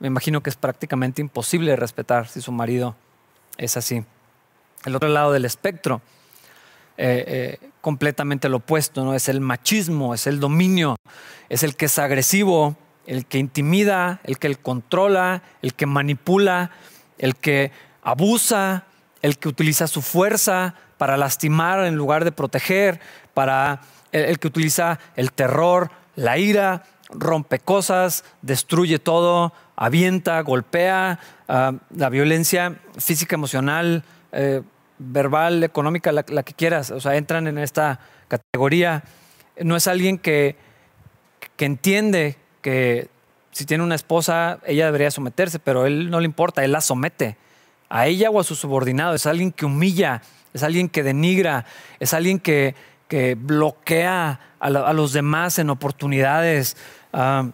me 0.01 0.09
imagino 0.09 0.43
que 0.43 0.51
es 0.51 0.57
prácticamente 0.57 1.23
imposible 1.23 1.77
respetar 1.77 2.29
si 2.29 2.41
su 2.41 2.53
marido 2.53 2.97
es 3.57 3.77
así. 3.77 4.05
El 4.85 4.97
otro 4.97 5.09
lado 5.09 5.33
del 5.33 5.45
espectro, 5.45 6.03
eh, 6.97 7.59
eh, 7.61 7.71
completamente 7.85 8.49
lo 8.49 8.57
opuesto, 8.57 9.05
¿no? 9.05 9.13
Es 9.13 9.29
el 9.29 9.43
machismo, 9.43 10.15
es 10.15 10.27
el 10.27 10.41
dominio, 10.41 10.97
es 11.51 11.63
el 11.63 11.77
que 11.77 11.85
es 11.85 11.99
agresivo, 11.99 12.79
el 13.05 13.27
que 13.27 13.37
intimida, 13.37 14.23
el 14.25 14.39
que 14.39 14.55
controla, 14.55 15.43
el 15.61 15.75
que 15.75 15.85
manipula, 15.85 16.71
el 17.19 17.37
que 17.37 17.73
abusa, 18.03 18.85
el 19.21 19.37
que 19.37 19.49
utiliza 19.49 19.87
su 19.87 20.01
fuerza 20.01 20.77
para 20.97 21.19
lastimar 21.19 21.85
en 21.85 21.97
lugar 21.97 22.25
de 22.25 22.33
proteger, 22.33 23.01
para 23.35 23.83
el, 24.13 24.39
que 24.39 24.49
utiliza 24.49 24.99
el 25.15 25.31
terror, 25.33 25.91
la 26.17 26.39
ira, 26.39 26.85
rompe 27.11 27.59
cosas, 27.59 28.25
destruye 28.41 28.99
todo, 28.99 29.53
avienta, 29.77 30.41
golpea, 30.41 31.21
ah, 31.49 31.75
la 31.95 32.09
violencia 32.09 32.81
física, 32.97 33.35
emocional, 33.35 34.05
eh, 34.33 34.63
verbal, 34.99 35.63
económica, 35.65 36.13
la, 36.13 36.23
que 36.23 36.53
quieras, 36.53 36.91
o 36.91 37.01
sea, 37.01 37.17
entran 37.17 37.47
en 37.47 37.59
esta 37.59 38.01
categoría. 38.29 39.05
No 39.61 39.77
es 39.77 39.87
alguien 39.89 40.19
que, 40.19 40.57
que 41.57 41.65
entiende 41.65 42.37
que 42.63 43.09
si 43.51 43.67
tiene 43.67 43.85
una 43.85 43.95
esposa, 43.95 44.59
ella 44.67 44.87
debería 44.87 45.11
someterse, 45.11 45.59
pero 45.59 45.87
él 45.87 46.11
no 46.11 46.21
le 46.21 46.27
importa, 46.27 46.65
él 46.65 46.73
la 46.73 46.81
somete 46.81 47.37
a 47.89 48.07
ella 48.07 48.31
o 48.31 48.41
a 48.41 48.45
su 48.45 48.57
subordinado. 48.57 49.15
Es 49.15 49.27
alguien 49.27 49.53
que 49.53 49.65
humilla, 49.65 50.23
es 50.53 50.63
alguien 50.63 50.89
que 50.89 51.03
denigra, 51.03 51.65
es 52.01 52.15
alguien 52.15 52.41
que, 52.41 52.75
que 53.07 53.37
bloquea 53.37 54.41
a, 54.59 54.93
los 54.93 55.13
demás 55.13 55.59
en 55.59 55.71
oportunidades, 55.71 56.77
ah, 57.13 57.51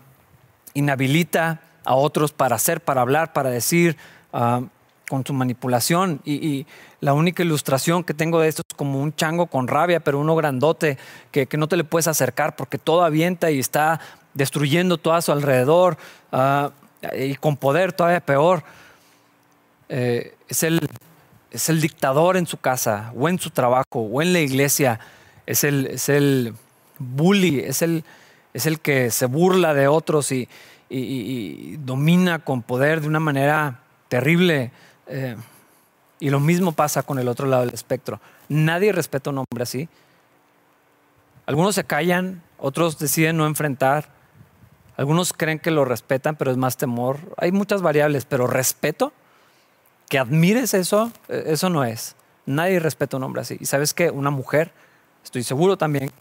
inhabilita 0.75 1.61
a 1.85 1.95
otros 1.95 2.33
para 2.33 2.57
hacer, 2.57 2.81
para 2.81 3.01
hablar, 3.03 3.33
para 3.33 3.51
decir. 3.51 3.97
Ah, 4.33 4.63
con 5.11 5.27
su 5.27 5.33
manipulación. 5.33 6.21
Y, 6.25 6.67
la 7.01 7.15
única 7.15 7.43
ilustración 7.43 8.05
que 8.05 8.13
tengo 8.13 8.41
de 8.41 8.49
esto 8.49 8.63
es 8.69 8.77
como 8.77 9.01
un 9.01 9.15
chango 9.15 9.47
con 9.47 9.69
rabia, 9.69 10.01
pero 10.01 10.21
uno 10.21 10.37
grandote 10.37 10.99
que, 11.33 11.49
no 11.57 11.67
te 11.67 11.77
le 11.77 11.83
puedes 11.83 12.07
acercar 12.07 12.57
porque 12.57 12.79
todo 12.79 13.03
avienta 13.03 13.51
y 13.51 13.59
está 13.59 14.01
destruyendo 14.35 14.99
todo 14.99 15.15
a 15.15 15.23
su 15.23 15.33
alrededor 15.33 15.97
ah, 16.31 16.71
y 17.17 17.35
con 17.37 17.57
poder 17.57 17.93
todavía 17.95 18.21
peor. 18.21 18.63
Eh, 19.89 20.35
es, 20.47 20.63
el, 20.63 20.79
es 21.51 21.71
el 21.71 21.81
dictador 21.81 22.37
en 22.37 22.47
su 22.47 22.59
casa 22.59 23.13
o 23.17 23.29
en 23.31 23.39
su 23.39 23.49
trabajo 23.49 24.01
o 24.01 24.23
en 24.23 24.35
la 24.35 24.41
iglesia. 24.41 25.01
Es 25.47 25.65
el, 25.65 25.87
es 25.87 26.11
el 26.11 26.55
bully, 26.99 27.61
es 27.61 27.81
el, 27.81 28.05
es 28.53 28.67
el 28.67 28.79
que 28.79 29.11
se 29.11 29.25
burla 29.25 29.73
de 29.73 29.89
otros 29.89 30.31
y, 30.33 30.49
y 30.91 31.79
domina 31.79 32.41
con 32.41 32.63
poder 32.63 33.01
de 33.01 33.09
una 33.09 33.21
manera 33.21 33.81
terrible. 34.09 34.71
Eh, 35.11 35.37
y 36.21 36.31
lo 36.31 36.41
mismo 36.41 36.73
pasa 36.73 37.03
con 37.03 37.19
el 37.19 37.29
otro 37.29 37.47
lado 37.47 37.65
del 37.65 37.75
espectro. 37.75 38.21
Nadie 38.49 38.93
respeta 38.93 39.31
un 39.31 39.39
hombre 39.39 39.63
así. 39.63 39.89
Algunos 41.47 41.75
se 41.75 41.85
callan, 41.85 42.43
otros 42.59 42.99
deciden 42.99 43.37
no 43.37 43.47
enfrentar. 43.47 44.09
Algunos 44.97 45.33
creen 45.33 45.59
que 45.59 45.71
lo 45.71 45.85
respetan, 45.85 46.37
pero 46.37 46.51
es 46.51 46.57
más 46.57 46.77
temor. 46.77 47.19
Hay 47.39 47.53
muchas 47.53 47.83
variables, 47.83 48.25
pero 48.27 48.47
respeto, 48.47 49.13
que 50.09 50.19
admires 50.19 50.75
eso, 50.75 51.11
eh, 51.29 51.45
eso 51.47 51.71
no 51.71 51.85
es. 51.85 52.17
Nadie 52.47 52.79
respeta 52.81 53.17
un 53.17 53.25
hombre 53.25 53.43
así. 53.43 53.57
Y 53.59 53.67
sabes 53.67 53.95
que 53.95 54.11
una 54.11 54.31
mujer, 54.31 54.73
estoy 55.25 55.43
seguro 55.43 55.79
también, 55.79 56.13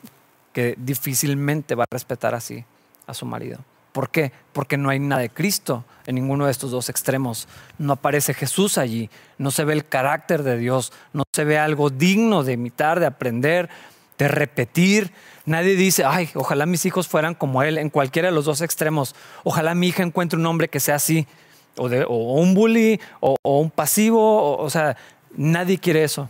que 0.54 0.76
difícilmente 0.78 1.76
va 1.76 1.84
a 1.84 1.88
respetar 1.92 2.34
así 2.34 2.64
a 3.06 3.14
su 3.14 3.26
marido. 3.26 3.60
¿Por 3.92 4.10
qué? 4.10 4.32
Porque 4.54 4.78
no 4.78 4.90
hay 4.90 5.00
nada 5.00 5.22
de 5.22 5.30
Cristo 5.30 5.84
en 6.06 6.16
ninguno 6.16 6.46
de 6.46 6.52
estos 6.52 6.72
dos 6.72 6.90
extremos. 6.90 7.48
No 7.78 7.94
aparece 7.94 8.34
Jesús 8.34 8.78
allí, 8.78 9.10
no 9.38 9.52
se 9.52 9.64
ve 9.64 9.74
el 9.74 9.86
carácter 9.86 10.44
de 10.44 10.58
Dios, 10.58 10.94
no 11.14 11.24
se 11.34 11.44
ve 11.44 11.58
algo 11.58 11.90
digno 11.90 12.44
de 12.44 12.54
imitar, 12.54 13.00
de 13.00 13.08
aprender, 13.08 13.70
de 14.18 14.28
repetir. 14.28 15.12
Nadie 15.46 15.76
dice, 15.76 16.04
ay, 16.06 16.30
ojalá 16.36 16.66
mis 16.66 16.86
hijos 16.86 17.08
fueran 17.08 17.34
como 17.34 17.64
él 17.64 17.78
en 17.78 17.90
cualquiera 17.90 18.28
de 18.28 18.36
los 18.36 18.46
dos 18.46 18.62
extremos. 18.62 19.16
Ojalá 19.44 19.74
mi 19.74 19.88
hija 19.88 20.04
encuentre 20.04 20.38
un 20.38 20.46
hombre 20.46 20.68
que 20.68 20.80
sea 20.80 20.96
así, 20.96 21.28
o, 21.78 21.88
un 21.88 22.54
bully, 22.54 23.00
o, 23.20 23.38
un 23.44 23.72
pasivo. 23.72 24.58
o 24.58 24.70
sea, 24.70 24.98
nadie 25.36 25.80
quiere 25.80 26.04
eso. 26.04 26.30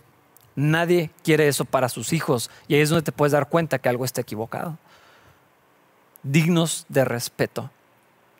Nadie 0.56 1.10
quiere 1.24 1.48
eso 1.48 1.63
para 1.63 1.89
sus 1.89 2.12
hijos. 2.13 2.50
Y 2.67 2.76
ahí 2.76 2.82
es 2.82 2.89
donde 2.89 3.04
te 3.04 3.12
puedes 3.12 3.32
dar 3.32 3.48
cuenta 3.50 3.80
que 3.80 3.89
algo 3.89 4.06
está 4.06 4.22
equivocado 4.22 4.78
dignos 6.23 6.86
de 6.89 7.05
respeto. 7.05 7.69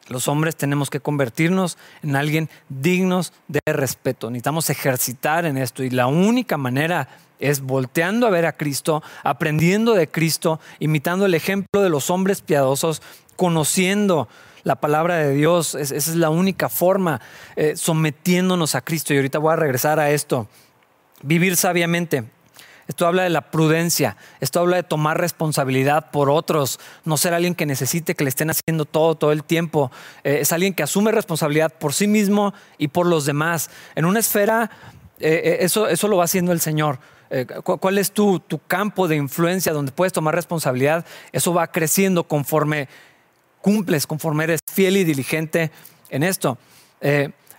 Los 0.10 0.28
hombres 0.28 0.56
tenemos 0.56 0.90
que 0.90 1.00
convertirnos 1.00 1.78
en 2.02 2.16
alguien 2.16 2.50
dignos 2.68 3.32
de 3.48 3.60
respeto. 3.68 4.30
Necesitamos 4.30 4.70
ejercitar 4.70 5.46
en 5.46 5.58
esto 5.58 5.84
y 5.84 5.92
la 5.92 6.08
única 6.08 6.58
manera 6.58 7.08
es 7.40 7.62
volteando 7.62 8.26
a 8.26 8.32
ver 8.32 8.46
a 8.46 8.58
Cristo, 8.58 9.04
aprendiendo 9.24 9.94
de 9.94 10.10
Cristo, 10.10 10.60
imitando 10.80 11.26
el 11.26 11.36
ejemplo 11.36 11.82
de 11.82 11.90
los 11.90 12.10
hombres 12.10 12.42
piadosos, 12.42 13.02
conociendo 13.36 14.28
la 14.64 14.76
palabra 14.78 15.18
de 15.18 15.34
Dios. 15.34 15.76
esa 15.76 15.96
es 15.96 16.16
la 16.16 16.30
única 16.30 16.70
forma, 16.70 17.22
eh, 17.56 17.76
sometiéndonos 17.76 18.76
a 18.76 18.82
Cristo. 18.82 19.14
Y 19.14 19.18
ahorita 19.18 19.40
voy 19.40 19.54
a 19.54 19.58
regresar 19.58 20.00
a 20.00 20.10
esto. 20.10 20.48
Vivir 21.22 21.56
sabiamente. 21.56 22.26
Esto 22.90 23.06
habla 23.06 23.22
de 23.22 23.30
la 23.30 23.52
prudencia, 23.52 24.18
esto 24.40 24.60
habla 24.60 24.78
de 24.78 24.84
tomar 24.84 25.22
responsabilidad 25.22 26.10
por 26.10 26.32
otros, 26.32 26.80
no 27.06 27.18
ser 27.18 27.36
alguien 27.36 27.54
que 27.54 27.68
necesite 27.68 28.16
que 28.16 28.24
le 28.24 28.32
estén 28.32 28.50
haciendo 28.50 28.86
todo 28.86 29.14
todo 29.14 29.32
el 29.32 29.44
tiempo. 29.44 29.92
Eh, 30.24 30.40
es 30.42 30.52
alguien 30.52 30.74
que 30.74 30.82
asume 30.82 31.12
responsabilidad 31.12 31.72
por 31.72 31.94
sí 31.94 32.08
mismo 32.08 32.52
y 32.80 32.88
por 32.88 33.06
los 33.06 33.28
demás. 33.28 33.70
En 33.94 34.06
una 34.06 34.20
esfera, 34.20 34.72
eh, 35.20 35.40
eh, 35.44 35.58
eso, 35.62 35.88
eso 35.88 36.08
lo 36.08 36.18
va 36.18 36.24
haciendo 36.24 36.52
el 36.52 36.62
Señor. 36.62 36.98
¿Cuál 37.64 38.00
es 38.00 38.12
tu, 38.12 38.40
tu 38.40 38.58
campo 38.58 39.08
de 39.08 39.18
influencia 39.18 39.72
donde 39.72 39.92
puedes 39.92 40.12
tomar 40.12 40.34
responsabilidad? 40.34 41.06
Eso 41.32 41.54
va 41.54 41.68
creciendo 41.68 42.24
conforme 42.24 42.90
cumples, 43.62 44.08
conforme 44.08 44.46
eres 44.46 44.62
fiel 44.66 44.98
y 44.98 45.04
diligente 45.04 45.70
en 46.10 46.24
esto. 46.24 46.58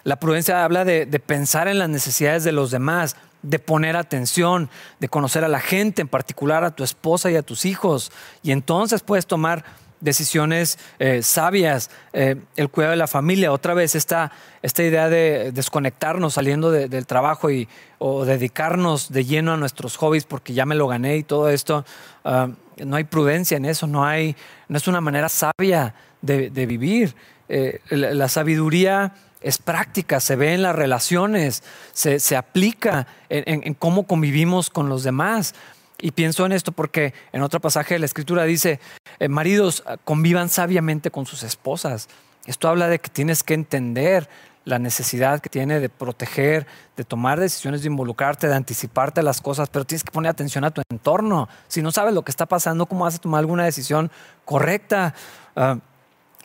la 0.03 0.19
prudencia 0.19 0.65
habla 0.65 0.85
de, 0.85 1.07
de 1.07 1.21
pensar 1.21 1.69
en 1.69 1.79
las 1.79 1.89
necesidades 1.89 2.43
de 2.43 2.51
los 2.51 2.73
demás, 2.73 3.15
de 3.43 3.59
poner 3.59 3.97
atención, 3.97 4.71
de 4.99 5.09
conocer 5.09 5.45
a 5.45 5.49
la 5.49 5.61
gente, 5.61 6.03
en 6.03 6.09
particular 6.09 6.65
a 6.65 6.75
tu 6.75 6.85
esposa 6.85 7.31
y 7.31 7.37
a 7.37 7.43
tus 7.43 7.65
hijos. 7.65 8.13
Y 8.43 8.53
entonces 8.53 9.03
puedes 9.03 9.27
tomar 9.27 9.65
decisiones 10.01 10.79
eh, 10.99 11.23
sabias, 11.23 11.91
eh, 12.13 12.37
el 12.57 12.71
cuidado 12.71 12.93
de 12.93 12.97
la 12.97 13.07
familia, 13.07 13.53
otra 13.53 13.75
vez 13.75 13.95
esta, 13.95 14.33
esta 14.63 14.83
idea 14.83 15.09
de 15.09 15.53
desconectarnos 15.53 16.35
saliendo 16.35 16.71
del 16.71 17.07
trabajo 17.07 17.51
y, 17.51 17.69
o 17.99 18.25
dedicarnos 18.25 19.13
de 19.13 19.25
lleno 19.25 19.53
a 19.53 19.57
nuestros 19.57 19.97
hobbies 19.97 20.25
porque 20.25 20.55
ya 20.55 20.65
me 20.65 20.75
lo 20.75 20.89
gané 20.89 21.19
y 21.19 21.23
todo 21.23 21.51
esto. 21.51 21.85
Ah, 22.25 22.49
no 22.79 22.97
hay 22.97 23.05
prudencia 23.05 23.59
en 23.59 23.67
eso, 23.67 23.87
no, 23.87 24.05
hay, 24.05 24.37
no 24.69 24.79
es 24.79 24.89
una 24.89 25.01
manera 25.01 25.29
sabia 25.29 25.95
de, 26.23 26.49
vivir. 26.67 27.15
Eh, 27.49 27.81
la, 27.91 28.29
sabiduría 28.29 29.13
es 29.41 29.59
práctica, 29.59 30.21
se 30.21 30.37
ve 30.37 30.55
en 30.55 30.63
las 30.63 30.75
relaciones, 30.75 31.63
se, 31.93 32.37
aplica 32.37 33.07
en, 33.29 33.75
cómo 33.75 34.07
convivimos 34.07 34.71
con 34.71 34.89
los 34.89 35.03
demás. 35.03 35.55
Y 36.03 36.13
pienso 36.13 36.47
en 36.47 36.53
esto 36.53 36.73
porque 36.73 37.13
en 37.33 37.43
otro 37.43 37.61
pasaje 37.61 37.95
de 37.95 38.01
la 38.01 38.07
escritura 38.07 38.45
dice, 38.45 38.81
eh, 39.19 39.29
maridos 39.29 39.85
convivan 40.05 40.49
sabiamente 40.49 41.11
con 41.11 41.27
sus 41.27 41.43
esposas. 41.43 42.09
Esto 42.47 42.69
habla 42.69 42.89
de 42.89 42.99
que 42.99 43.11
tienes 43.11 43.43
que 43.43 43.53
entender 43.55 44.29
la 44.65 44.79
necesidad 44.79 45.41
que 45.41 45.49
tiene 45.49 45.81
de 45.81 45.89
proteger, 45.89 46.67
de 46.97 47.05
tomar 47.05 47.41
decisiones, 47.41 47.83
de 47.83 47.89
involucrarte, 47.89 48.47
de 48.47 48.55
anticiparte 48.55 49.21
a 49.21 49.23
las 49.23 49.41
cosas, 49.41 49.69
pero 49.69 49.85
tienes 49.85 50.05
que 50.05 50.11
poner 50.11 50.31
atención 50.31 50.65
a 50.65 50.71
tu 50.71 50.83
entorno. 50.91 51.49
Si 51.69 51.83
no 51.83 51.93
sabes 51.93 52.15
lo 52.15 52.23
que 52.23 52.31
está 52.31 52.47
pasando, 52.47 52.87
¿cómo 52.87 53.05
vas 53.05 53.17
a 53.17 53.19
tomar 53.19 53.41
alguna 53.41 53.65
decisión 53.65 54.11
correcta? 54.45 55.15
Ah, 55.57 55.79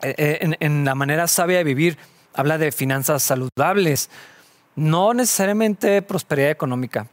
eh, 0.02 0.14
eh, 0.18 0.56
en, 0.60 0.84
la 0.84 0.94
manera 0.94 1.26
sabia 1.26 1.58
de 1.58 1.64
vivir, 1.64 1.98
habla 2.36 2.58
de 2.58 2.70
finanzas 2.70 3.22
saludables, 3.22 4.10
no 4.76 5.14
necesariamente 5.14 6.02
prosperidad 6.02 6.50
económica, 6.50 7.06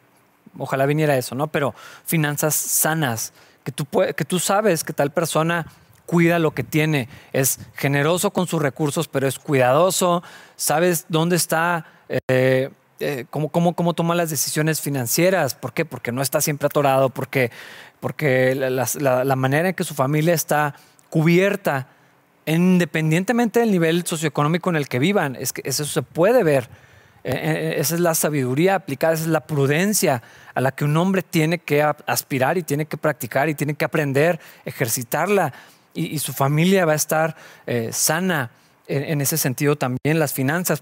ojalá 0.58 0.86
viniera 0.86 1.18
eso, 1.18 1.34
¿no? 1.34 1.48
Pero 1.48 1.74
finanzas 2.06 2.54
sanas, 2.54 3.34
que 3.64 3.72
tú, 3.72 3.88
que 3.90 4.26
tú 4.26 4.40
sabes 4.40 4.84
que 4.84 4.94
tal 4.94 5.12
persona 5.12 5.66
cuida 6.06 6.40
lo 6.40 6.52
que 6.52 6.64
tiene, 6.64 7.08
es 7.32 7.60
generoso 7.76 8.32
con 8.32 8.48
sus 8.48 8.62
recursos, 8.62 9.08
pero 9.08 9.28
es 9.28 9.40
cuidadoso, 9.40 10.22
sabes 10.56 11.06
dónde 11.08 11.38
está, 11.38 11.86
eh, 12.10 12.70
eh, 13.00 13.26
cómo, 13.30 13.50
cómo, 13.50 13.94
toma 13.94 14.14
las 14.14 14.30
decisiones 14.30 14.82
financieras, 14.82 15.56
¿por 15.56 15.74
qué? 15.74 15.86
Porque 15.86 16.12
no 16.12 16.22
está 16.22 16.42
siempre 16.42 16.68
atorado, 16.68 17.10
porque, 17.10 17.52
porque 18.00 18.54
la, 18.56 19.36
manera 19.36 19.70
en 19.70 19.76
que 19.76 19.84
su 19.84 19.94
familia 19.94 20.34
está 20.34 20.76
cubierta, 21.10 21.88
independientemente 22.46 23.60
del 23.60 23.72
nivel 23.72 24.06
socioeconómico 24.06 24.70
en 24.70 24.76
el 24.76 24.88
que 24.88 25.00
vivan, 25.00 25.38
eso 25.40 25.86
se 25.86 26.02
puede 26.02 26.44
ver. 26.44 26.70
Eh, 27.24 27.76
esa 27.78 27.96
es 27.96 28.02
la 28.02 28.16
sabiduría 28.16 28.76
aplicada, 28.76 29.14
esa 29.14 29.24
es 29.24 29.30
la 29.30 29.48
prudencia 29.48 30.22
a 30.54 30.60
la 30.62 30.74
que 30.74 30.84
un 30.84 30.98
hombre 30.98 31.22
tiene 31.22 31.58
que 31.58 31.82
aspirar 31.82 32.58
y 32.58 32.64
tiene 32.64 32.86
que 32.86 32.98
practicar 32.98 33.48
y 33.48 33.56
tiene 33.56 33.76
que 33.76 33.86
aprender, 33.86 34.42
ejercitarla 34.66 35.54
y, 35.94 36.20
su 36.20 36.34
familia 36.34 36.86
va 36.86 36.94
a 36.94 36.96
estar 36.96 37.36
eh, 37.66 37.90
sana 37.94 38.52
en, 38.88 39.22
ese 39.22 39.38
sentido 39.38 39.76
también. 39.78 40.20
Las 40.20 40.34
finanzas 40.34 40.82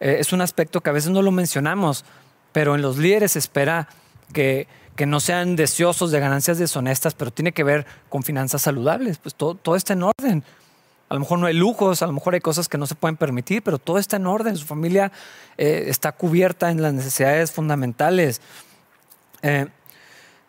eh, 0.00 0.16
es 0.20 0.32
un 0.32 0.40
aspecto 0.40 0.80
que 0.80 0.90
a 0.90 0.92
veces 0.92 1.10
no 1.10 1.22
lo 1.22 1.32
mencionamos, 1.32 2.04
pero 2.52 2.74
en 2.74 2.82
los 2.82 2.96
líderes 2.96 3.32
se 3.32 3.40
espera 3.40 3.88
que, 4.32 4.66
no 5.06 5.18
sean 5.20 5.56
deseosos 5.56 6.12
de 6.12 6.20
ganancias 6.20 6.58
deshonestas, 6.58 7.14
pero 7.14 7.32
tiene 7.32 7.52
que 7.52 7.64
ver 7.64 7.84
con 8.08 8.22
finanzas 8.22 8.62
saludables. 8.62 9.18
Pues 9.18 9.34
todo 9.34 9.76
está 9.76 9.92
en 9.92 10.04
orden. 10.04 10.44
A 11.14 11.18
lo 11.18 11.20
mejor 11.20 11.38
no 11.38 11.46
hay 11.46 11.54
lujos, 11.54 12.02
a 12.02 12.06
lo 12.06 12.12
mejor 12.12 12.34
hay 12.34 12.40
cosas 12.40 12.68
que 12.68 12.76
no 12.76 12.86
se 12.86 12.94
pueden 12.94 13.16
permitir, 13.16 13.62
pero 13.62 13.78
todo 13.78 13.98
está 13.98 14.16
en 14.16 14.26
orden. 14.26 14.56
Su 14.56 14.66
familia 14.66 15.12
eh, 15.56 15.84
está 15.86 16.12
cubierta 16.12 16.70
en 16.70 16.82
las 16.82 16.92
necesidades 16.92 17.52
fundamentales. 17.52 18.40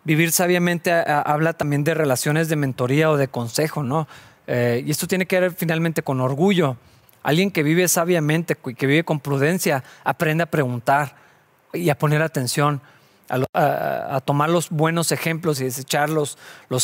Vivir 0.06 0.32
sabiamente 0.32 0.92
habla 0.92 1.54
también 1.54 1.84
de 1.84 1.96
relaciones 1.96 2.48
de 2.48 2.56
mentoría 2.56 3.10
o 3.10 3.18
de 3.18 3.28
consejo, 3.28 3.82
¿no? 3.82 4.08
Eh, 4.46 4.84
y 4.86 4.92
esto 4.92 5.08
tiene 5.08 5.26
que 5.26 5.40
ver 5.40 5.52
finalmente 5.52 6.04
con 6.04 6.22
orgullo. 6.22 6.78
Alguien 7.24 7.50
que 7.50 7.64
vive 7.64 7.88
sabiamente, 7.88 8.56
que 8.56 8.86
vive 8.86 9.04
con 9.04 9.20
prudencia, 9.20 9.84
aprende 10.04 10.44
a 10.44 10.46
preguntar 10.46 11.16
y 11.74 11.90
a 11.90 11.98
poner 11.98 12.22
atención, 12.22 12.82
a, 13.30 14.22
tomar 14.24 14.52
los 14.52 14.70
buenos 14.70 15.12
ejemplos 15.12 15.60
y 15.60 15.64
desechar 15.64 16.12
los, 16.12 16.38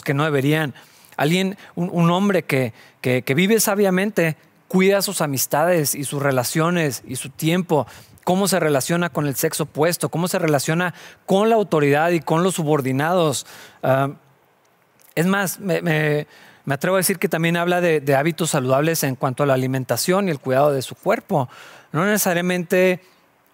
que 0.04 0.16
no 0.16 0.24
deberían. 0.24 0.74
Alguien, 1.18 1.58
un, 1.76 2.10
hombre 2.10 2.44
que, 2.44 2.74
que, 3.02 3.34
vive 3.34 3.60
sabiamente, 3.60 4.38
cuida 4.68 5.02
sus 5.02 5.22
amistades 5.22 5.96
y 5.96 6.04
sus 6.04 6.22
relaciones 6.22 7.04
y 7.06 7.16
su 7.16 7.30
tiempo 7.30 7.88
cómo 8.24 8.48
se 8.48 8.60
relaciona 8.60 9.10
con 9.10 9.28
el 9.28 9.36
sexo 9.36 9.64
opuesto, 9.64 10.10
cómo 10.10 10.28
se 10.28 10.40
relaciona 10.40 10.94
con 11.26 11.50
la 11.50 11.56
autoridad 11.56 12.12
y 12.12 12.20
con 12.20 12.44
los 12.44 12.56
subordinados. 12.56 13.46
Ah, 13.84 14.12
es 15.16 15.26
más, 15.26 15.60
me, 15.60 16.28
atrevo 16.70 16.96
a 16.96 17.00
decir 17.00 17.20
que 17.20 17.30
también 17.30 17.58
habla 17.58 17.82
de, 17.82 18.16
hábitos 18.16 18.52
saludables 18.52 19.04
en 19.04 19.16
cuanto 19.16 19.44
a 19.44 19.46
la 19.46 19.54
alimentación 19.54 20.28
y 20.28 20.32
el 20.32 20.40
cuidado 20.40 20.72
de 20.72 20.82
su 20.82 20.96
cuerpo. 20.96 21.50
No 21.92 22.06
necesariamente 22.06 23.02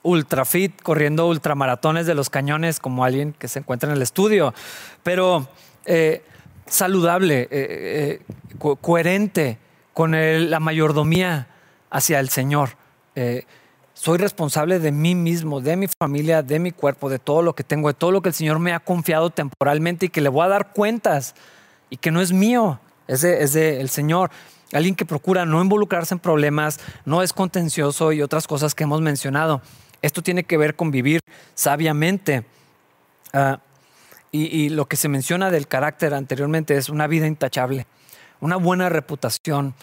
ultra 0.03 0.45
fit, 0.45 0.81
corriendo 0.81 1.27
ultramaratones 1.27 2.05
de 2.05 2.13
los 2.13 2.29
cañones 2.29 2.79
como 2.79 3.03
alguien 3.03 3.33
que 3.33 3.47
se 3.47 3.59
encuentra 3.59 3.89
en 3.89 3.95
el 3.95 4.01
estudio, 4.01 4.53
pero 5.03 5.49
eh, 5.85 6.23
saludable, 6.67 7.47
eh, 7.51 8.19
eh, 8.61 8.75
coherente 8.81 9.57
con 9.93 10.11
la 10.11 10.59
mayordomía 10.59 11.47
hacia 11.89 12.19
el 12.19 12.29
Señor 12.29 12.69
soy 13.99 14.19
responsable 14.19 14.77
de 14.77 14.91
mí 14.91 15.15
mismo, 15.15 15.59
de 15.59 15.75
mi 15.75 15.87
familia, 15.87 16.43
de 16.43 16.59
mi 16.59 16.71
cuerpo, 16.71 17.09
de 17.09 17.17
todo 17.17 17.41
lo 17.41 17.53
que 17.53 17.63
tengo, 17.63 17.87
de 17.87 17.95
todo 17.95 18.11
lo 18.11 18.21
que 18.21 18.29
el 18.29 18.35
Señor 18.35 18.59
me 18.59 18.71
ha 18.71 18.79
confiado 18.79 19.31
temporalmente 19.31 20.05
y 20.05 20.09
que 20.09 20.21
le 20.21 20.29
voy 20.29 20.45
a 20.45 20.49
dar 20.49 20.71
cuentas 20.71 21.33
y 21.89 21.97
que 21.97 22.11
no 22.11 22.21
es 22.21 22.31
mío, 22.31 22.79
es 23.07 23.21
del 23.21 23.57
el 23.57 23.89
Señor. 23.89 24.29
Alguien 24.71 24.95
que 24.95 25.05
procura 25.05 25.45
no 25.45 25.63
involucrarse 25.63 26.13
en 26.13 26.19
problemas, 26.19 26.79
no 27.05 27.23
es 27.23 27.33
contencioso 27.33 28.11
y 28.11 28.21
otras 28.21 28.45
cosas 28.45 28.75
que 28.75 28.83
hemos 28.83 29.01
mencionado. 29.01 29.63
Esto 30.03 30.21
tiene 30.21 30.43
que 30.43 30.57
ver 30.57 30.75
con 30.75 30.91
vivir 30.91 31.21
sabiamente. 31.55 32.45
Ah, 33.33 33.59
y, 34.31 34.69
lo 34.69 34.87
que 34.87 34.97
se 34.97 35.09
menciona 35.09 35.49
del 35.51 35.67
carácter 35.67 36.13
anteriormente 36.13 36.75
es 36.75 36.89
una 36.89 37.07
vida 37.07 37.27
intachable, 37.27 37.87
una 38.39 38.57
buena 38.57 38.89
reputación, 38.89 39.73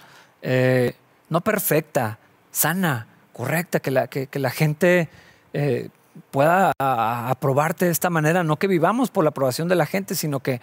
eh, 0.43 0.95
no 1.31 1.41
perfecta, 1.41 2.19
sana, 2.51 3.07
correcta, 3.33 3.81
que 3.81 3.91
la, 3.91 4.07
que, 4.07 4.29
la 4.39 4.51
gente 4.51 5.09
eh, 5.53 5.89
pueda 6.31 6.73
aprobarte 6.79 7.87
de 7.87 7.91
esta 7.91 8.11
manera, 8.11 8.45
no 8.45 8.59
que 8.59 8.67
vivamos 8.67 9.11
por 9.11 9.25
la 9.25 9.31
aprobación 9.31 9.69
de 9.69 9.75
la 9.75 9.87
gente, 9.87 10.15
sino 10.15 10.41
que 10.41 10.61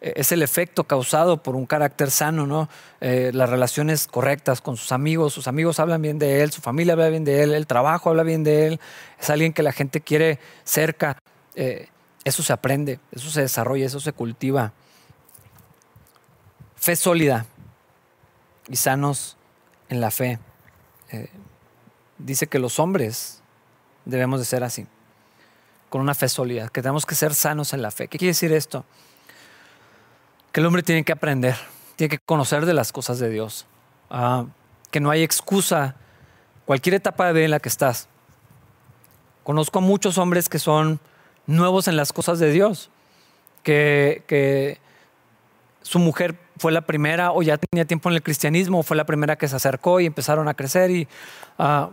eh, 0.00 0.12
es 0.16 0.32
el 0.32 0.40
efecto 0.40 0.84
causado 0.84 1.42
por 1.42 1.56
un 1.56 1.66
carácter 1.66 2.10
sano, 2.10 2.46
¿no? 2.46 2.68
Las 3.00 3.50
relaciones 3.50 4.06
correctas 4.06 4.62
con 4.62 4.76
sus 4.78 4.92
amigos, 4.92 5.34
sus 5.34 5.48
amigos 5.48 5.80
hablan 5.80 6.00
bien 6.00 6.18
de 6.18 6.42
él, 6.42 6.52
su 6.52 6.62
familia 6.62 6.94
habla 6.94 7.10
bien 7.10 7.24
de 7.24 7.42
él, 7.42 7.52
el 7.52 7.66
trabajo 7.66 8.08
habla 8.08 8.22
bien 8.22 8.44
de 8.44 8.68
él, 8.68 8.80
es 9.20 9.28
alguien 9.28 9.52
que 9.52 9.62
la 9.62 9.72
gente 9.72 10.00
quiere 10.00 10.38
cerca. 10.62 11.18
Eso 12.24 12.42
se 12.42 12.52
aprende, 12.52 13.00
eso 13.12 13.30
se 13.30 13.42
desarrolla, 13.42 13.86
eso 13.86 14.00
se 14.00 14.12
cultiva. 14.12 14.72
Fe 16.76 16.96
sólida 16.96 17.46
y 18.68 18.76
sanos 18.76 19.36
en 19.88 20.00
la 20.00 20.10
fe 20.10 20.38
dice 22.18 22.46
que 22.46 22.58
los 22.58 22.78
hombres 22.78 23.42
debemos 24.04 24.40
de 24.40 24.46
ser 24.46 24.64
así, 24.64 24.86
con 25.88 26.00
una 26.00 26.14
fe 26.14 26.28
sólida, 26.28 26.68
que 26.68 26.82
tenemos 26.82 27.06
que 27.06 27.14
ser 27.14 27.34
sanos 27.34 27.72
en 27.72 27.82
la 27.82 27.90
fe. 27.90 28.08
¿Qué 28.08 28.18
quiere 28.18 28.30
decir 28.30 28.52
esto? 28.52 28.84
Que 30.52 30.60
el 30.60 30.66
hombre 30.66 30.82
tiene 30.82 31.04
que 31.04 31.12
aprender, 31.12 31.56
tiene 31.96 32.10
que 32.10 32.18
conocer 32.18 32.66
de 32.66 32.74
las 32.74 32.92
cosas 32.92 33.18
de 33.18 33.30
Dios, 33.30 33.66
ah, 34.10 34.46
que 34.90 35.00
no 35.00 35.10
hay 35.10 35.22
excusa, 35.22 35.96
cualquier 36.66 36.94
etapa 36.94 37.26
de 37.26 37.32
vida 37.32 37.44
en 37.44 37.50
la 37.50 37.60
que 37.60 37.68
estás. 37.68 38.08
Conozco 39.42 39.80
a 39.80 39.82
muchos 39.82 40.16
hombres 40.18 40.48
que 40.48 40.58
son 40.58 41.00
nuevos 41.46 41.88
en 41.88 41.96
las 41.96 42.12
cosas 42.12 42.38
de 42.38 42.50
Dios, 42.50 42.90
que, 43.62 44.78
su 45.82 45.98
mujer 45.98 46.38
fue 46.56 46.72
la 46.72 46.80
primera 46.80 47.32
o 47.32 47.42
ya 47.42 47.58
tenía 47.58 47.84
tiempo 47.84 48.08
en 48.08 48.14
el 48.14 48.22
cristianismo, 48.22 48.82
fue 48.82 48.96
la 48.96 49.04
primera 49.04 49.36
que 49.36 49.46
se 49.48 49.56
acercó 49.56 50.00
y 50.00 50.06
empezaron 50.06 50.48
a 50.48 50.54
crecer 50.54 50.90
y 50.90 51.06
uh, 51.58 51.92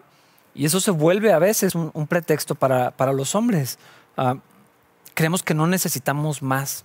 y 0.53 0.65
eso 0.65 0.80
se 0.80 0.91
vuelve 0.91 1.32
a 1.32 1.39
veces 1.39 1.76
un, 1.76 2.07
pretexto 2.07 2.55
para, 2.55 3.13
los 3.13 3.36
hombres. 3.36 3.80
Ah, 4.17 4.36
creemos 5.13 5.43
que 5.43 5.53
no 5.53 5.67
necesitamos 5.67 6.41
más, 6.41 6.84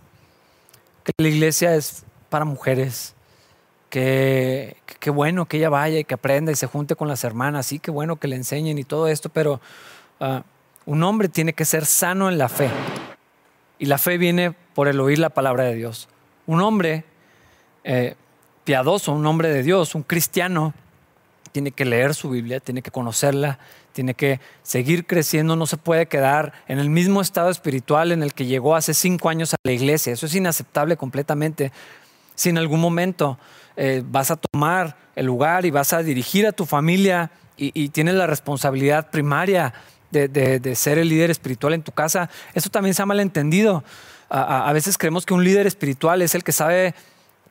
que 1.05 1.12
la 1.18 1.28
iglesia 1.28 1.74
es 1.74 2.05
para 2.28 2.45
mujeres, 2.45 3.14
que, 3.91 4.76
qué 5.01 5.11
bueno 5.11 5.47
que 5.47 5.57
ella 5.57 5.68
vaya 5.68 5.99
y 5.99 6.05
que 6.05 6.14
aprenda 6.14 6.53
y 6.53 6.57
se 6.57 6.66
junte 6.66 6.95
con 6.95 7.09
las 7.09 7.24
hermanas, 7.24 7.66
sí, 7.66 7.78
qué 7.78 7.91
bueno 7.91 8.16
que 8.16 8.28
le 8.28 8.36
enseñen 8.36 8.78
y 8.78 8.84
todo 8.84 9.09
esto, 9.09 9.30
pero 9.30 9.61
ah, 10.20 10.45
un 10.87 11.03
hombre 11.03 11.28
tiene 11.28 11.53
que 11.53 11.64
ser 11.64 11.84
sano 11.84 12.28
en 12.28 12.39
la 12.39 12.49
fe. 12.49 12.70
Y 13.78 13.87
la 13.87 13.99
fe 13.99 14.16
viene 14.16 14.55
por 14.74 14.89
el 14.89 15.01
oír 15.01 15.18
la 15.18 15.30
palabra 15.30 15.64
de 15.64 15.74
Dios. 15.74 16.09
Un 16.47 16.62
hombre 16.62 17.05
eh, 17.84 18.14
piadoso, 18.64 19.12
un 19.12 19.26
hombre 19.26 19.51
de 19.51 19.62
Dios, 19.62 19.95
un 19.95 20.03
cristiano, 20.03 20.72
tiene 21.53 21.72
que 21.72 21.84
leer 21.84 22.14
su 22.14 22.30
Biblia, 22.30 22.61
tiene 22.61 22.82
que 22.82 22.91
conocerla, 22.91 23.59
tiene 23.93 24.14
que 24.14 24.41
seguir 24.62 25.07
creciendo, 25.07 25.57
no 25.57 25.66
se 25.66 25.78
puede 25.78 26.07
quedar 26.07 26.53
en 26.68 26.78
el 26.78 26.91
mismo 26.91 27.20
estado 27.20 27.49
espiritual 27.49 28.12
en 28.12 28.22
el 28.22 28.34
que 28.34 28.45
llegó 28.45 28.76
hace 28.76 28.93
cinco 28.93 29.28
años 29.28 29.55
a 29.55 29.57
la 29.62 29.72
iglesia. 29.72 30.12
Eso 30.12 30.26
es 30.26 30.34
inaceptable 30.34 30.97
completamente. 30.97 31.72
Si 32.34 32.51
en 32.51 32.59
algún 32.59 32.80
momento 32.80 33.39
eh, 33.76 34.03
vas 34.05 34.30
a 34.30 34.37
tomar 34.37 34.97
el 35.14 35.26
lugar 35.26 35.64
y 35.64 35.70
vas 35.70 35.93
a 35.95 36.03
dirigir 36.03 36.47
a 36.47 36.53
tu 36.53 36.66
familia 36.66 37.30
y, 37.57 37.89
tienes 37.89 38.14
la 38.14 38.26
responsabilidad 38.26 39.11
primaria 39.11 39.72
de, 40.11 40.74
ser 40.74 40.98
el 40.98 41.09
líder 41.09 41.30
espiritual 41.30 41.74
en 41.74 41.82
tu 41.82 41.92
casa, 41.92 42.30
eso 42.54 42.70
también 42.70 42.94
se 42.94 43.02
ha 43.02 43.07
malentendido. 43.07 43.84
A, 44.28 44.68
a 44.68 44.72
veces 44.72 44.98
creemos 44.98 45.24
que 45.24 45.34
un 45.34 45.44
líder 45.44 45.66
espiritual 45.66 46.22
es 46.22 46.34
el 46.34 46.42
que 46.42 46.52
sabe 46.52 46.94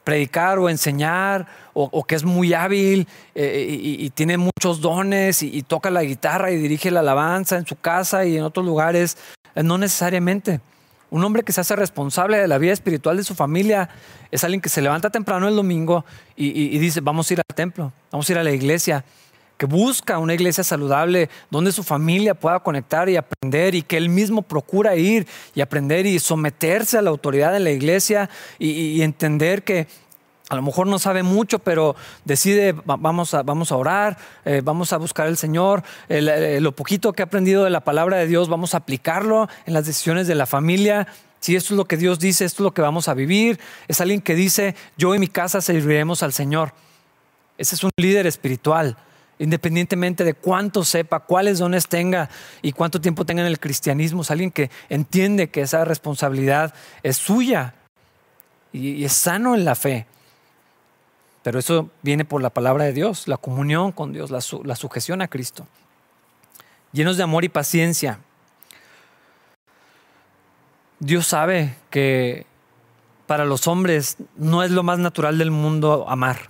predicar 0.06 0.60
o 0.60 0.70
enseñar, 0.70 1.48
o, 1.74 2.06
que 2.06 2.16
es 2.16 2.24
muy 2.24 2.54
hábil 2.54 3.06
eh, 3.34 3.68
y, 3.68 4.10
tiene 4.12 4.38
muchos 4.38 4.80
dones 4.80 5.44
y, 5.44 5.62
toca 5.64 5.90
la 5.90 6.04
guitarra 6.04 6.52
y 6.52 6.56
dirige 6.56 6.90
la 6.90 7.02
alabanza 7.02 7.58
en 7.58 7.66
su 7.66 7.76
casa 7.76 8.24
y 8.24 8.38
en 8.38 8.44
otros 8.44 8.66
lugares. 8.66 9.18
Eh, 9.56 9.64
no 9.64 9.78
necesariamente. 9.78 10.62
Un 11.10 11.24
hombre 11.24 11.44
que 11.44 11.52
se 11.52 11.62
hace 11.62 11.76
responsable 11.76 12.38
de 12.38 12.48
la 12.48 12.58
vida 12.58 12.72
espiritual 12.72 13.18
de 13.18 13.24
su 13.24 13.36
familia 13.36 13.90
es 14.32 14.44
alguien 14.44 14.62
que 14.62 14.70
se 14.70 14.82
levanta 14.82 15.10
temprano 15.10 15.48
el 15.48 15.56
domingo 15.56 16.06
y 16.36 16.78
dice, 16.78 17.00
vamos 17.00 17.30
a 17.30 17.34
ir 17.34 17.42
al 17.48 17.56
templo, 17.56 17.94
vamos 18.12 18.28
a 18.28 18.32
ir 18.32 18.38
a 18.38 18.44
la 18.44 18.52
iglesia 18.52 19.06
que 19.58 19.66
busca 19.66 20.20
una 20.20 20.34
iglesia 20.34 20.64
saludable 20.64 21.30
donde 21.50 21.72
su 21.72 21.84
familia 21.84 22.34
pueda 22.34 22.60
conectar 22.60 23.08
y 23.10 23.18
aprender 23.18 23.76
y 23.76 23.82
que 23.82 23.98
él 23.98 24.10
mismo 24.10 24.42
procura 24.42 24.96
ir 24.96 25.28
y 25.54 25.62
aprender 25.62 26.06
y 26.06 26.20
someterse 26.20 26.98
a 26.98 27.02
la 27.02 27.10
autoridad 27.10 27.54
de 27.54 27.60
la 27.60 27.72
iglesia 27.72 28.30
y, 28.60 29.02
entender 29.02 29.64
que 29.64 29.88
a 30.50 30.56
lo 30.56 30.62
mejor 30.62 30.88
no 30.88 31.00
sabe 31.00 31.24
mucho, 31.24 31.60
pero 31.60 31.96
decide, 32.24 32.76
vamos 32.86 33.34
a, 33.34 33.44
vamos 33.44 33.72
a 33.72 33.78
orar, 33.78 34.18
eh, 34.46 34.62
vamos 34.64 34.94
a 34.94 34.98
buscar 34.98 35.28
al 35.28 35.38
Señor, 35.38 35.84
eh, 36.08 36.60
lo 36.62 36.72
poquito 36.74 37.14
que 37.14 37.24
ha 37.24 37.26
aprendido 37.26 37.64
de 37.64 37.70
la 37.70 37.84
palabra 37.84 38.18
de 38.18 38.28
Dios, 38.28 38.48
vamos 38.48 38.74
a 38.74 38.78
aplicarlo 38.78 39.50
en 39.66 39.74
las 39.74 39.86
decisiones 39.86 40.28
de 40.28 40.36
la 40.36 40.46
familia. 40.46 41.08
Si 41.40 41.56
esto 41.56 41.74
es 41.74 41.78
lo 41.78 41.86
que 41.86 41.98
Dios 41.98 42.20
dice, 42.20 42.46
esto 42.46 42.62
es 42.62 42.66
lo 42.66 42.74
que 42.74 42.82
vamos 42.82 43.08
a 43.08 43.14
vivir. 43.14 43.60
Es 43.88 44.02
alguien 44.02 44.22
que 44.22 44.36
dice, 44.36 44.76
yo 44.98 45.14
y 45.14 45.20
mi 45.20 45.28
casa 45.28 45.62
serviremos 45.62 46.24
al 46.24 46.34
Señor. 46.34 46.74
Ese 47.58 47.76
es 47.76 47.84
un 47.84 47.92
líder 47.98 48.28
espiritual 48.28 48.98
independientemente 49.40 50.24
de 50.24 50.34
cuánto 50.34 50.84
sepa, 50.84 51.22
cuáles 51.22 51.60
dones 51.60 51.88
tenga 51.88 52.30
y 52.62 52.72
cuánto 52.72 53.02
tiempo 53.02 53.26
tenga 53.26 53.42
en 53.42 53.48
el 53.48 53.60
cristianismo, 53.60 54.22
es 54.22 54.32
alguien 54.32 54.52
que 54.52 54.70
entiende 54.90 55.50
que 55.50 55.62
esa 55.62 55.86
responsabilidad 55.86 56.74
es 57.04 57.18
suya 57.18 57.76
y, 58.72 59.04
es 59.04 59.14
sano 59.14 59.56
en 59.56 59.66
la 59.66 59.76
fe. 59.76 60.06
Pero 61.44 61.60
eso 61.60 61.90
viene 62.02 62.26
por 62.26 62.42
la 62.42 62.50
palabra 62.50 62.86
de 62.86 62.94
Dios, 62.94 63.28
la 63.28 63.38
comunión 63.38 63.92
con 63.92 64.14
Dios, 64.14 64.32
la, 64.32 64.42
sujeción 64.76 65.22
a 65.22 65.28
Cristo. 65.28 65.68
Llenos 66.92 67.18
de 67.18 67.24
amor 67.24 67.44
y 67.44 67.50
paciencia. 67.50 68.20
Dios 71.00 71.28
sabe 71.28 71.76
que 71.90 72.48
para 73.28 73.46
los 73.46 73.68
hombres 73.68 74.18
no 74.38 74.64
es 74.64 74.72
lo 74.72 74.82
más 74.82 74.98
natural 74.98 75.38
del 75.38 75.52
mundo 75.52 76.06
amar. 76.08 76.50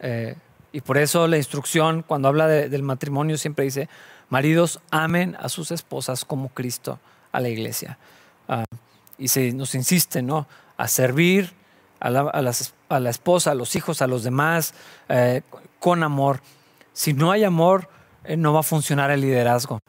Eh, 0.00 0.34
y 0.72 0.80
por 0.80 0.98
eso 0.98 1.26
la 1.26 1.36
instrucción, 1.36 2.02
cuando 2.06 2.28
habla 2.28 2.46
del 2.46 2.82
matrimonio, 2.82 3.38
siempre 3.38 3.64
dice, 3.64 3.88
maridos 4.28 4.80
amen 4.90 5.36
a 5.40 5.48
sus 5.48 5.70
esposas 5.70 6.24
como 6.24 6.50
Cristo 6.50 6.98
a 7.32 7.40
la 7.40 7.48
iglesia. 7.48 7.98
Ah, 8.48 8.64
y 9.18 9.28
se 9.28 9.52
nos 9.52 9.74
insiste, 9.74 10.22
¿no? 10.22 10.46
A 10.76 10.88
servir 10.88 11.52
a 12.00 12.10
la, 12.10 13.10
esposa, 13.10 13.50
a 13.50 13.54
los 13.54 13.74
hijos, 13.74 14.02
a 14.02 14.06
los 14.06 14.22
demás, 14.22 14.74
eh, 15.08 15.42
con 15.80 16.02
amor. 16.02 16.40
Si 16.92 17.12
no 17.14 17.32
hay 17.32 17.44
amor, 17.44 17.88
eh, 18.24 18.36
no 18.36 18.52
va 18.52 18.60
a 18.60 18.62
funcionar 18.62 19.10
el 19.10 19.22
liderazgo 19.22 19.80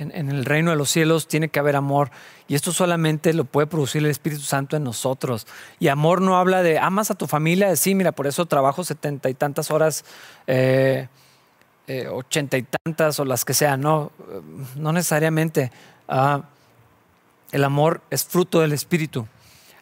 en, 0.00 0.30
el 0.30 0.44
reino 0.44 0.70
de 0.70 0.76
los 0.76 0.90
cielos 0.90 1.28
tiene 1.28 1.48
que 1.48 1.58
haber 1.58 1.76
amor. 1.76 2.10
Y 2.48 2.54
esto 2.54 2.72
solamente 2.72 3.32
lo 3.34 3.44
puede 3.44 3.66
producir 3.66 4.02
el 4.02 4.10
Espíritu 4.10 4.42
Santo 4.42 4.76
en 4.76 4.84
nosotros. 4.84 5.46
Y 5.78 5.88
amor 5.88 6.20
no 6.20 6.38
habla 6.38 6.62
de 6.62 6.78
amas 6.78 7.10
a 7.10 7.14
tu 7.14 7.26
familia, 7.26 7.74
sí, 7.76 7.94
mira, 7.94 8.12
por 8.12 8.26
eso 8.26 8.46
trabajo 8.46 8.82
setenta 8.82 9.28
y 9.30 9.34
tantas 9.34 9.70
horas, 9.70 10.04
eh, 10.46 11.08
eh, 11.86 12.08
ochenta 12.08 12.56
y 12.56 12.62
tantas 12.62 13.20
o 13.20 13.24
las 13.24 13.44
que 13.44 13.54
sean, 13.54 13.80
no, 13.80 14.10
no 14.76 14.92
necesariamente. 14.92 15.70
Ah, 16.08 16.42
el 17.52 17.64
amor 17.64 18.00
es 18.10 18.24
fruto 18.24 18.60
del 18.60 18.72
Espíritu. 18.72 19.26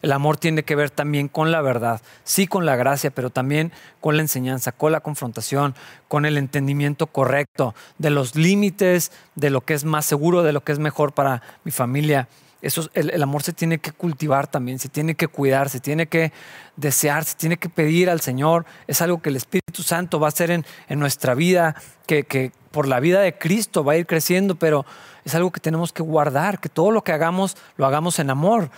El 0.01 0.11
amor 0.11 0.37
tiene 0.37 0.63
que 0.63 0.75
ver 0.75 0.89
también 0.89 1.27
con 1.27 1.51
la 1.51 1.61
verdad, 1.61 2.01
sí 2.23 2.47
con 2.47 2.65
la 2.65 2.75
gracia, 2.75 3.11
pero 3.11 3.29
también 3.29 3.71
con 3.99 4.15
la 4.15 4.21
enseñanza, 4.21 4.71
con 4.71 4.91
la 4.91 5.01
confrontación, 5.01 5.75
con 6.07 6.25
el 6.25 6.37
entendimiento 6.37 7.07
correcto 7.07 7.75
de 7.97 8.09
los 8.09 8.35
límites, 8.35 9.11
de 9.35 9.49
lo 9.49 9.61
que 9.61 9.73
es 9.73 9.83
más 9.83 10.05
seguro, 10.05 10.43
de 10.43 10.53
lo 10.53 10.63
que 10.63 10.71
es 10.71 10.79
mejor 10.79 11.13
para 11.13 11.41
mi 11.63 11.71
familia. 11.71 12.27
Eso, 12.61 12.89
el, 12.93 13.23
amor 13.23 13.41
se 13.41 13.53
tiene 13.53 13.79
que 13.79 13.93
cultivar 13.93 14.47
también, 14.47 14.79
se 14.79 14.89
tiene 14.89 15.15
que 15.15 15.29
cuidar, 15.29 15.69
se 15.69 15.79
tiene 15.79 16.07
que 16.07 16.33
desear, 16.75 17.23
se 17.23 17.37
tiene 17.37 17.55
que 17.55 17.69
pedir 17.69 18.09
al 18.09 18.19
Señor. 18.19 18.65
Es 18.85 19.01
algo 19.01 19.21
que 19.21 19.29
el 19.29 19.37
Espíritu 19.37 19.81
Santo 19.81 20.19
va 20.19 20.27
a 20.27 20.29
hacer 20.29 20.51
en, 20.51 20.65
nuestra 20.89 21.35
vida, 21.35 21.75
que, 22.05 22.25
que 22.25 22.51
por 22.71 22.85
la 22.85 22.99
vida 22.99 23.21
de 23.21 23.37
Cristo 23.37 23.85
va 23.85 23.93
a 23.93 23.97
ir 23.97 24.05
creciendo, 24.05 24.55
pero 24.55 24.85
es 25.23 25.35
algo 25.35 25.51
que 25.51 25.61
tenemos 25.61 25.93
que 25.93 26.03
guardar, 26.03 26.59
que 26.59 26.67
todo 26.67 26.91
lo 26.91 27.01
que 27.01 27.13
hagamos 27.13 27.55
lo 27.77 27.85
hagamos 27.85 28.19
en 28.19 28.29
amor. 28.29 28.69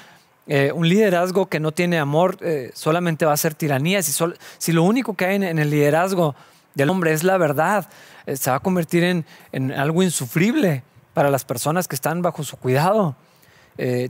Eh, 0.48 0.72
un 0.74 0.90
liderazgo 0.90 1.46
que 1.46 1.60
no 1.60 1.72
tiene 1.72 2.00
amor 2.00 2.38
eh, 2.42 2.72
solamente 2.74 3.26
va 3.26 3.34
a 3.34 3.38
ser 3.38 3.54
tiranía. 3.54 4.02
Si, 4.02 4.12
si 4.58 4.72
lo 4.72 4.84
único 4.84 5.14
que 5.14 5.26
hay 5.26 5.36
en, 5.36 5.60
el 5.60 5.70
liderazgo 5.70 6.36
del 6.74 6.90
hombre 6.90 7.14
es 7.14 7.24
la 7.24 7.38
verdad, 7.38 7.88
eh, 8.26 8.36
se 8.36 8.50
va 8.50 8.58
a 8.58 8.60
convertir 8.60 9.04
en, 9.04 9.72
algo 9.72 10.04
insufrible 10.04 10.84
para 11.14 11.30
las 11.30 11.46
personas 11.46 11.88
que 11.88 11.96
están 11.96 12.22
bajo 12.22 12.44
su 12.44 12.58
cuidado. 12.58 13.16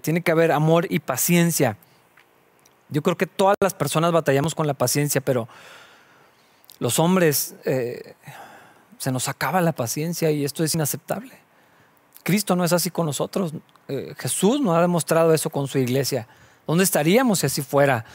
tiene 0.01 0.21
que 0.21 0.31
haber 0.31 0.51
amor 0.51 0.85
y 0.89 0.99
paciencia. 0.99 1.77
Yo 2.89 3.01
creo 3.01 3.17
que 3.17 3.25
todas 3.25 3.55
las 3.61 3.73
personas 3.73 4.11
batallamos 4.11 4.53
con 4.53 4.67
la 4.67 4.73
paciencia, 4.73 5.21
pero 5.21 5.47
los 6.79 6.99
hombres 6.99 7.55
se 7.63 9.11
nos 9.11 9.27
acaba 9.27 9.61
la 9.61 9.71
paciencia 9.71 10.29
y 10.29 10.45
esto 10.45 10.63
es 10.63 10.75
inaceptable. 10.75 11.40
Cristo 12.23 12.55
no 12.55 12.63
es 12.63 12.73
así 12.73 12.91
con 12.91 13.05
nosotros. 13.05 13.53
Eh, 13.87 14.13
Jesús 14.17 14.61
nos 14.61 14.75
ha 14.77 14.81
demostrado 14.81 15.33
eso 15.33 15.49
con 15.49 15.67
su 15.67 15.77
iglesia. 15.77 16.27
¿Dónde 16.67 16.83
estaríamos 16.83 17.39
si 17.39 17.47
así 17.47 17.61
fuera? 17.61 18.05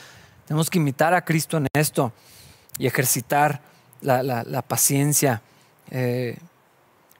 Tenemos 0.46 0.70
que 0.70 0.78
imitar 0.78 1.14
a 1.14 1.24
Cristo 1.24 1.56
en 1.56 1.66
esto 1.74 2.12
y 2.78 2.86
ejercitar 2.86 3.60
la, 4.00 4.62
paciencia. 4.62 5.42
Eh, 5.90 6.38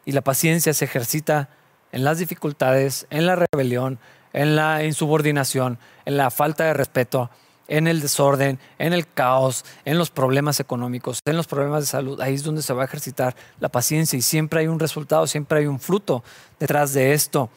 y 0.05 0.13
la 0.13 0.21
paciencia 0.21 0.73
se 0.73 0.85
ejercita 0.85 1.49
en 1.93 2.05
las 2.05 2.19
dificultades, 2.19 3.07
en 3.11 3.27
la 3.27 3.37
rebelión, 3.37 3.99
en 4.33 4.55
la 4.55 4.85
insubordinación, 4.85 5.79
en 6.05 6.17
la 6.17 6.31
falta 6.31 6.65
de 6.65 6.75
respeto, 6.75 7.31
en 7.69 7.87
el 7.87 8.01
desorden, 8.01 8.59
en 8.79 8.93
el 8.93 9.07
caos, 9.09 9.65
en 9.85 9.99
los 9.99 10.11
problemas 10.11 10.61
económicos, 10.61 11.21
en 11.25 11.37
los 11.37 11.47
problemas 11.47 11.83
de 11.83 11.87
salud. 11.87 12.21
Ahí 12.21 12.35
es 12.35 12.43
donde 12.43 12.63
se 12.63 12.73
va 12.73 12.83
a 12.83 12.85
ejercitar 12.85 13.35
la 13.61 13.69
paciencia 13.69 14.17
y 14.19 14.23
siempre 14.23 14.61
hay 14.61 14.69
un 14.69 14.79
resultado, 14.79 15.27
siempre 15.27 15.61
hay 15.61 15.67
un 15.67 15.81
fruto 15.81 16.23
detrás 16.59 16.93
de 16.93 17.13
esto. 17.13 17.51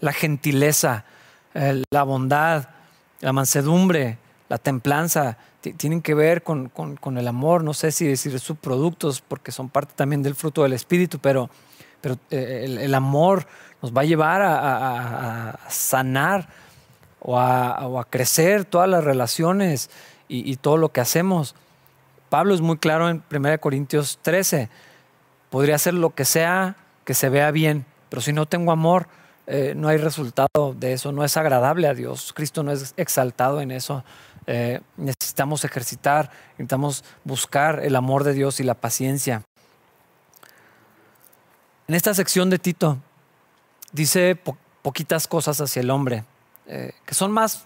la 0.00 0.12
gentileza, 0.12 1.04
la 1.90 2.02
bondad, 2.02 2.68
la 3.20 3.32
mansedumbre, 3.32 4.18
la 4.48 4.58
templanza, 4.58 5.38
tienen 5.60 6.00
que 6.00 6.14
ver 6.14 6.42
con, 6.42 6.70
el 7.16 7.28
amor. 7.28 7.62
No 7.64 7.74
sé 7.74 7.92
si 7.92 8.06
decir 8.06 8.38
subproductos, 8.38 9.20
porque 9.20 9.52
son 9.52 9.68
parte 9.68 9.92
también 9.94 10.22
del 10.22 10.34
fruto 10.34 10.62
del 10.62 10.72
Espíritu, 10.72 11.18
pero, 11.18 11.50
pero 12.00 12.18
eh, 12.30 12.78
el, 12.80 12.94
amor 12.94 13.46
nos 13.82 13.92
va 13.92 14.02
a 14.02 14.04
llevar 14.04 14.42
a 14.42 15.58
sanar 15.68 16.48
o 17.20 17.38
a, 17.38 18.06
crecer 18.08 18.64
todas 18.64 18.88
las 18.88 19.04
relaciones 19.04 19.90
y, 20.28 20.56
todo 20.56 20.76
lo 20.76 20.90
que 20.90 21.00
hacemos. 21.00 21.54
Pablo 22.28 22.54
es 22.54 22.60
muy 22.60 22.78
claro 22.78 23.08
en 23.08 23.22
1 23.30 23.60
Corintios 23.60 24.18
13. 24.22 24.68
Podría 25.50 25.74
hacer 25.74 25.94
lo 25.94 26.14
que 26.14 26.24
sea 26.24 26.76
que 27.04 27.14
se 27.14 27.28
vea 27.28 27.50
bien, 27.50 27.84
pero 28.08 28.22
si 28.22 28.32
no 28.32 28.46
tengo 28.46 28.70
amor, 28.72 29.08
eh, 29.46 29.74
no 29.76 29.88
hay 29.88 29.96
resultado 29.96 30.74
de 30.78 30.92
eso, 30.92 31.10
no 31.10 31.24
es 31.24 31.36
agradable 31.36 31.88
a 31.88 31.94
Dios. 31.94 32.32
Cristo 32.32 32.62
no 32.62 32.70
es 32.70 32.94
exaltado 32.96 33.60
en 33.60 33.72
eso. 33.72 34.04
Eh, 34.46 34.80
necesitamos 34.96 35.64
ejercitar, 35.64 36.30
necesitamos 36.52 37.04
buscar 37.24 37.80
el 37.84 37.96
amor 37.96 38.24
de 38.24 38.32
Dios 38.32 38.60
y 38.60 38.62
la 38.62 38.74
paciencia. 38.74 39.42
En 41.88 41.94
esta 41.96 42.14
sección 42.14 42.50
de 42.50 42.60
Tito 42.60 42.98
dice 43.92 44.40
poquitas 44.82 45.26
cosas 45.26 45.60
hacia 45.60 45.80
el 45.80 45.90
hombre. 45.90 46.24
Eh, 46.72 46.92
que 47.04 47.16
son 47.16 47.32
más 47.32 47.64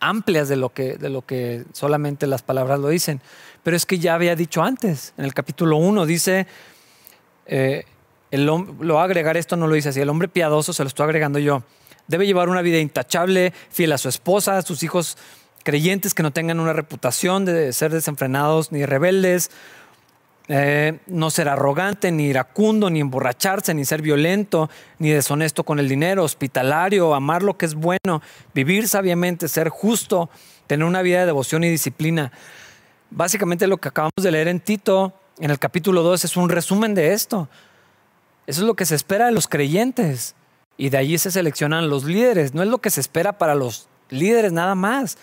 amplias 0.00 0.48
de 0.48 0.56
lo, 0.56 0.70
que, 0.70 0.96
de 0.96 1.10
lo 1.10 1.20
que 1.20 1.64
solamente 1.74 2.26
las 2.26 2.40
palabras 2.40 2.80
lo 2.80 2.88
dicen. 2.88 3.20
Pero 3.62 3.76
es 3.76 3.84
que 3.84 3.98
ya 3.98 4.14
había 4.14 4.34
dicho 4.34 4.62
antes, 4.62 5.12
en 5.18 5.26
el 5.26 5.34
capítulo 5.34 5.76
1 5.76 6.06
dice, 6.06 6.46
eh, 7.44 7.84
el, 8.30 8.46
lo 8.46 9.00
a 9.00 9.04
agregar 9.04 9.36
esto, 9.36 9.56
no 9.56 9.66
lo 9.66 9.74
dice 9.74 9.90
así, 9.90 10.00
el 10.00 10.08
hombre 10.08 10.28
piadoso 10.28 10.72
se 10.72 10.82
lo 10.82 10.88
estoy 10.88 11.04
agregando 11.04 11.38
yo. 11.40 11.62
Debe 12.08 12.24
llevar 12.24 12.48
una 12.48 12.62
vida 12.62 12.78
intachable, 12.78 13.52
fiel 13.68 13.92
a 13.92 13.98
su 13.98 14.08
esposa, 14.08 14.56
a 14.56 14.62
sus 14.62 14.82
hijos 14.82 15.18
creyentes 15.62 16.14
que 16.14 16.22
no 16.22 16.32
tengan 16.32 16.58
una 16.58 16.72
reputación 16.72 17.44
de 17.44 17.70
ser 17.74 17.92
desenfrenados 17.92 18.72
ni 18.72 18.86
rebeldes, 18.86 19.50
eh, 20.48 20.98
no 21.06 21.30
ser 21.30 21.48
arrogante, 21.48 22.10
ni 22.10 22.24
iracundo, 22.26 22.90
ni 22.90 23.00
emborracharse, 23.00 23.74
ni 23.74 23.84
ser 23.84 24.02
violento, 24.02 24.68
ni 24.98 25.10
deshonesto 25.10 25.64
con 25.64 25.78
el 25.78 25.88
dinero, 25.88 26.24
hospitalario, 26.24 27.14
amar 27.14 27.42
lo 27.42 27.56
que 27.56 27.66
es 27.66 27.74
bueno, 27.74 28.22
vivir 28.52 28.88
sabiamente, 28.88 29.48
ser 29.48 29.68
justo, 29.68 30.30
tener 30.66 30.84
una 30.84 31.02
vida 31.02 31.20
de 31.20 31.26
devoción 31.26 31.62
y 31.64 31.70
disciplina. 31.70 32.32
Básicamente 33.10 33.66
lo 33.66 33.76
que 33.76 33.88
acabamos 33.88 34.22
de 34.22 34.32
leer 34.32 34.48
en 34.48 34.60
Tito, 34.60 35.12
en 35.38 35.50
el 35.50 35.58
capítulo 35.58 36.02
2, 36.02 36.24
es 36.24 36.36
un 36.36 36.48
resumen 36.48 36.94
de 36.94 37.12
esto. 37.12 37.48
Eso 38.46 38.62
es 38.62 38.66
lo 38.66 38.74
que 38.74 38.86
se 38.86 38.94
espera 38.94 39.26
de 39.26 39.32
los 39.32 39.46
creyentes. 39.46 40.34
Y 40.76 40.88
de 40.88 40.98
allí 40.98 41.18
se 41.18 41.30
seleccionan 41.30 41.88
los 41.88 42.04
líderes. 42.04 42.54
No 42.54 42.62
es 42.62 42.68
lo 42.68 42.78
que 42.78 42.90
se 42.90 43.00
espera 43.00 43.38
para 43.38 43.54
los 43.54 43.88
líderes 44.08 44.52
nada 44.52 44.74
más, 44.74 45.18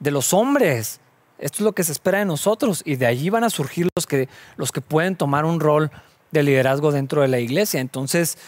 de 0.00 0.10
los 0.10 0.32
hombres 0.32 1.00
Esto 1.42 1.56
es 1.56 1.62
lo 1.62 1.72
que 1.72 1.82
se 1.82 1.90
espera 1.90 2.20
de 2.20 2.24
nosotros 2.24 2.82
y 2.84 2.94
de 2.94 3.04
allí 3.04 3.28
van 3.28 3.42
a 3.42 3.50
surgir 3.50 3.88
los 3.96 4.06
que, 4.06 4.28
los 4.56 4.70
que 4.70 4.80
pueden 4.80 5.16
tomar 5.16 5.44
un 5.44 5.58
rol 5.58 5.90
de 6.30 6.44
liderazgo 6.44 6.92
dentro 6.92 7.20
de 7.20 7.26
la 7.26 7.40
iglesia. 7.40 7.80
Entonces, 7.80 8.38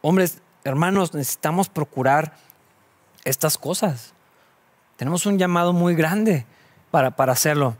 hombres, 0.00 0.38
hermanos, 0.62 1.12
necesitamos 1.12 1.68
procurar 1.68 2.36
estas 3.24 3.58
cosas. 3.58 4.14
Tenemos 4.96 5.26
un 5.26 5.38
llamado 5.38 5.72
muy 5.72 5.96
grande 5.96 6.46
para, 6.92 7.16
para 7.16 7.32
hacerlo. 7.32 7.76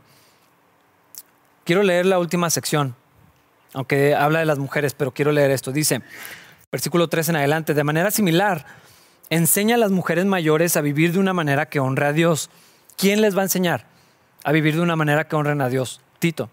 Quiero 1.63 1.81
leer 1.81 2.05
la 2.05 2.19
última 2.19 2.49
sección, 2.49 2.93
aunque 3.71 4.15
habla 4.15 4.39
de 4.39 4.45
las 4.45 4.59
mujeres, 4.59 4.93
pero 4.95 5.13
quiero 5.13 5.31
leer 5.31 5.49
esto. 5.51 5.71
Dice, 5.71 6.01
versículo 6.73 7.07
3 7.07 7.29
en 7.29 7.35
adelante, 7.37 7.73
de 7.73 7.83
manera 7.85 8.11
similar, 8.11 8.65
enseña 9.29 9.75
a 9.75 9.79
las 9.79 9.91
mujeres 9.91 10.25
mayores 10.25 10.75
a 10.75 10.81
vivir 10.81 11.13
de 11.13 11.19
una 11.19 11.31
manera 11.31 11.67
que 11.67 11.79
honre 11.79 12.07
a 12.07 12.11
Dios. 12.11 12.49
¿Quién 12.97 13.21
les 13.21 13.33
va 13.33 13.39
a 13.39 13.45
enseñar 13.45 13.94
a 14.45 14.51
vivir 14.51 14.75
de 14.75 14.81
una 14.81 14.95
manera 14.95 15.27
que 15.27 15.35
honren 15.35 15.59
a 15.59 15.69
Dios? 15.69 15.99
Tito. 16.19 16.49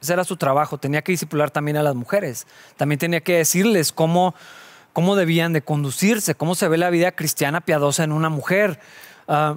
Ese 0.00 0.14
era 0.14 0.24
su 0.24 0.36
trabajo, 0.36 0.78
tenía 0.78 1.02
que 1.02 1.12
discipular 1.12 1.50
también 1.50 1.76
a 1.76 1.82
las 1.82 1.94
mujeres, 1.94 2.48
también 2.76 2.98
tenía 2.98 3.20
que 3.20 3.36
decirles 3.36 3.92
cómo, 3.92 4.34
cómo 4.92 5.14
debían 5.14 5.52
de 5.52 5.62
conducirse, 5.62 6.34
cómo 6.34 6.56
se 6.56 6.66
ve 6.66 6.78
la 6.78 6.90
vida 6.90 7.12
cristiana 7.12 7.60
piadosa 7.60 8.02
en 8.02 8.10
una 8.10 8.30
mujer. 8.30 8.80
Ah, 9.28 9.56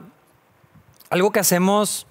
algo 1.09 1.32
que 1.32 1.39
hacemos, 1.39 2.05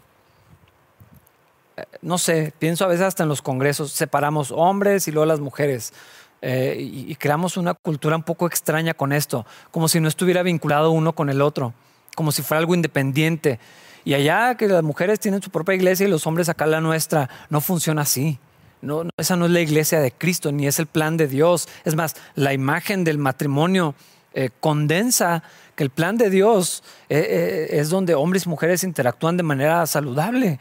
eh, 1.76 1.84
no 2.00 2.18
sé, 2.18 2.52
pienso 2.58 2.84
a 2.84 2.88
veces 2.88 3.06
hasta 3.06 3.22
en 3.22 3.28
los 3.28 3.42
congresos, 3.42 3.92
separamos 3.92 4.50
hombres 4.50 5.06
y 5.06 5.12
luego 5.12 5.26
las 5.26 5.40
mujeres. 5.40 5.92
Eh, 6.40 6.76
y, 6.80 7.14
creamos 7.16 7.56
una 7.56 7.74
cultura 7.74 8.16
un 8.16 8.22
poco 8.22 8.46
extraña 8.46 8.94
con 8.94 9.12
esto, 9.12 9.46
como 9.70 9.86
si 9.86 10.00
no 10.00 10.08
estuviera 10.08 10.42
vinculado 10.42 10.90
uno 10.90 11.14
con 11.14 11.30
el 11.30 11.40
otro, 11.40 11.72
como 12.16 12.32
si 12.32 12.42
fuera 12.42 12.58
algo 12.58 12.74
independiente. 12.74 13.60
Y 14.04 14.14
allá 14.14 14.56
que 14.56 14.68
las 14.68 14.82
mujeres 14.82 15.18
tienen 15.20 15.42
su 15.42 15.50
propia 15.50 15.74
iglesia 15.74 16.06
y 16.06 16.10
los 16.10 16.26
hombres 16.26 16.48
acá 16.48 16.66
la 16.66 16.80
nuestra, 16.80 17.30
no 17.48 17.60
funciona 17.60 18.02
así. 18.02 18.38
No, 18.82 19.04
esa 19.16 19.36
no 19.36 19.46
es 19.46 19.50
la 19.50 19.60
iglesia 19.60 20.00
de 20.00 20.12
Cristo, 20.12 20.52
ni 20.52 20.66
es 20.66 20.78
el 20.78 20.86
plan 20.86 21.16
de 21.16 21.26
Dios. 21.26 21.68
Es 21.84 21.94
más, 21.94 22.16
la 22.34 22.52
imagen 22.52 23.02
del 23.02 23.16
matrimonio 23.16 23.94
eh, 24.34 24.50
condensa 24.60 25.42
que 25.74 25.84
el 25.84 25.90
plan 25.90 26.18
de 26.18 26.28
Dios 26.28 26.84
eh, 27.08 27.68
es 27.70 27.88
donde 27.88 28.14
hombres 28.14 28.44
y 28.44 28.50
mujeres 28.50 28.84
interactúan 28.84 29.38
de 29.38 29.42
manera 29.42 29.86
saludable. 29.86 30.60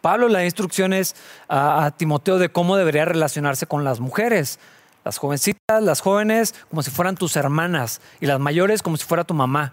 Pablo 0.00 0.28
le 0.28 0.34
da 0.34 0.44
instrucciones 0.44 1.16
a 1.48 1.90
Timoteo 1.96 2.38
de 2.38 2.48
cómo 2.48 2.76
debería 2.76 3.04
relacionarse 3.04 3.66
con 3.66 3.82
las 3.82 3.98
mujeres. 3.98 4.60
Las 5.04 5.18
jovencitas, 5.18 5.82
las 5.82 6.00
jóvenes, 6.00 6.54
como 6.70 6.82
si 6.82 6.92
fueran 6.92 7.16
tus 7.16 7.34
hermanas 7.34 8.00
y 8.20 8.26
las 8.26 8.38
mayores 8.38 8.82
como 8.82 8.96
si 8.96 9.04
fuera 9.04 9.24
tu 9.24 9.34
mamá. 9.34 9.72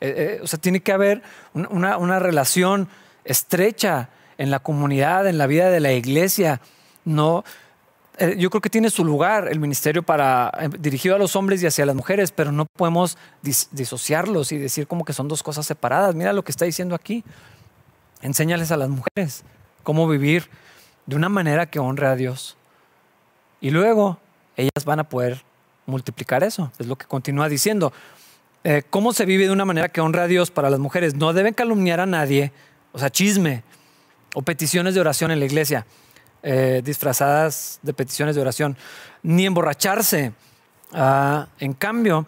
Eh, 0.00 0.38
eh, 0.38 0.40
o 0.42 0.46
sea, 0.46 0.58
tiene 0.58 0.80
que 0.80 0.92
haber 0.92 1.22
una, 1.52 2.18
relación 2.18 2.88
estrecha 3.24 4.08
en 4.38 4.50
la 4.50 4.60
comunidad, 4.60 5.26
en 5.26 5.38
la 5.38 5.46
vida 5.46 5.70
de 5.70 5.80
la 5.80 5.92
iglesia. 5.92 6.60
No, 7.04 7.44
eh, 8.18 8.36
yo 8.38 8.48
creo 8.50 8.62
que 8.62 8.70
tiene 8.70 8.88
su 8.90 9.04
lugar 9.04 9.48
el 9.48 9.60
ministerio 9.60 10.02
para 10.02 10.52
dirigido 10.78 11.16
a 11.16 11.18
los 11.18 11.36
hombres 11.36 11.62
y 11.62 11.66
hacia 11.66 11.84
las 11.84 11.94
mujeres, 11.94 12.32
pero 12.32 12.50
no 12.50 12.66
podemos 12.66 13.18
disociarlos 13.42 14.52
y 14.52 14.58
decir 14.58 14.86
como 14.86 15.04
que 15.04 15.12
son 15.12 15.28
dos 15.28 15.42
cosas 15.42 15.66
separadas. 15.66 16.14
Mira 16.14 16.32
lo 16.32 16.44
que 16.44 16.50
está 16.50 16.64
diciendo 16.64 16.94
aquí. 16.94 17.22
Enséñales 18.22 18.70
a 18.70 18.76
las 18.76 18.88
mujeres 18.88 19.44
cómo 19.82 20.08
vivir 20.08 20.48
de 21.06 21.16
una 21.16 21.28
manera 21.28 21.66
que 21.66 21.78
honre 21.78 22.06
a 22.06 22.16
Dios. 22.16 22.56
Y 23.60 23.70
luego 23.70 24.18
ellas 24.56 24.84
van 24.84 25.00
a 25.00 25.04
poder 25.04 25.42
multiplicar 25.86 26.44
eso. 26.44 26.72
Es 26.78 26.86
lo 26.86 26.96
que 26.96 27.06
continúa 27.06 27.48
diciendo. 27.48 27.92
Eh, 28.62 28.82
¿Cómo 28.90 29.14
se 29.14 29.24
vive 29.24 29.46
de 29.46 29.52
una 29.52 29.64
manera 29.64 29.88
que 29.88 30.02
honra 30.02 30.24
a 30.24 30.26
Dios 30.26 30.50
para 30.50 30.68
las 30.68 30.78
mujeres? 30.78 31.14
No 31.14 31.32
deben 31.32 31.54
calumniar 31.54 31.98
a 32.00 32.06
nadie, 32.06 32.52
o 32.92 32.98
sea, 32.98 33.08
chisme 33.08 33.62
o 34.34 34.42
peticiones 34.42 34.94
de 34.94 35.00
oración 35.00 35.30
en 35.30 35.40
la 35.40 35.46
iglesia, 35.46 35.86
eh, 36.42 36.82
disfrazadas 36.84 37.80
de 37.82 37.94
peticiones 37.94 38.36
de 38.36 38.42
oración, 38.42 38.76
ni 39.22 39.46
emborracharse. 39.46 40.32
Ah, 40.92 41.48
en 41.58 41.72
cambio, 41.72 42.26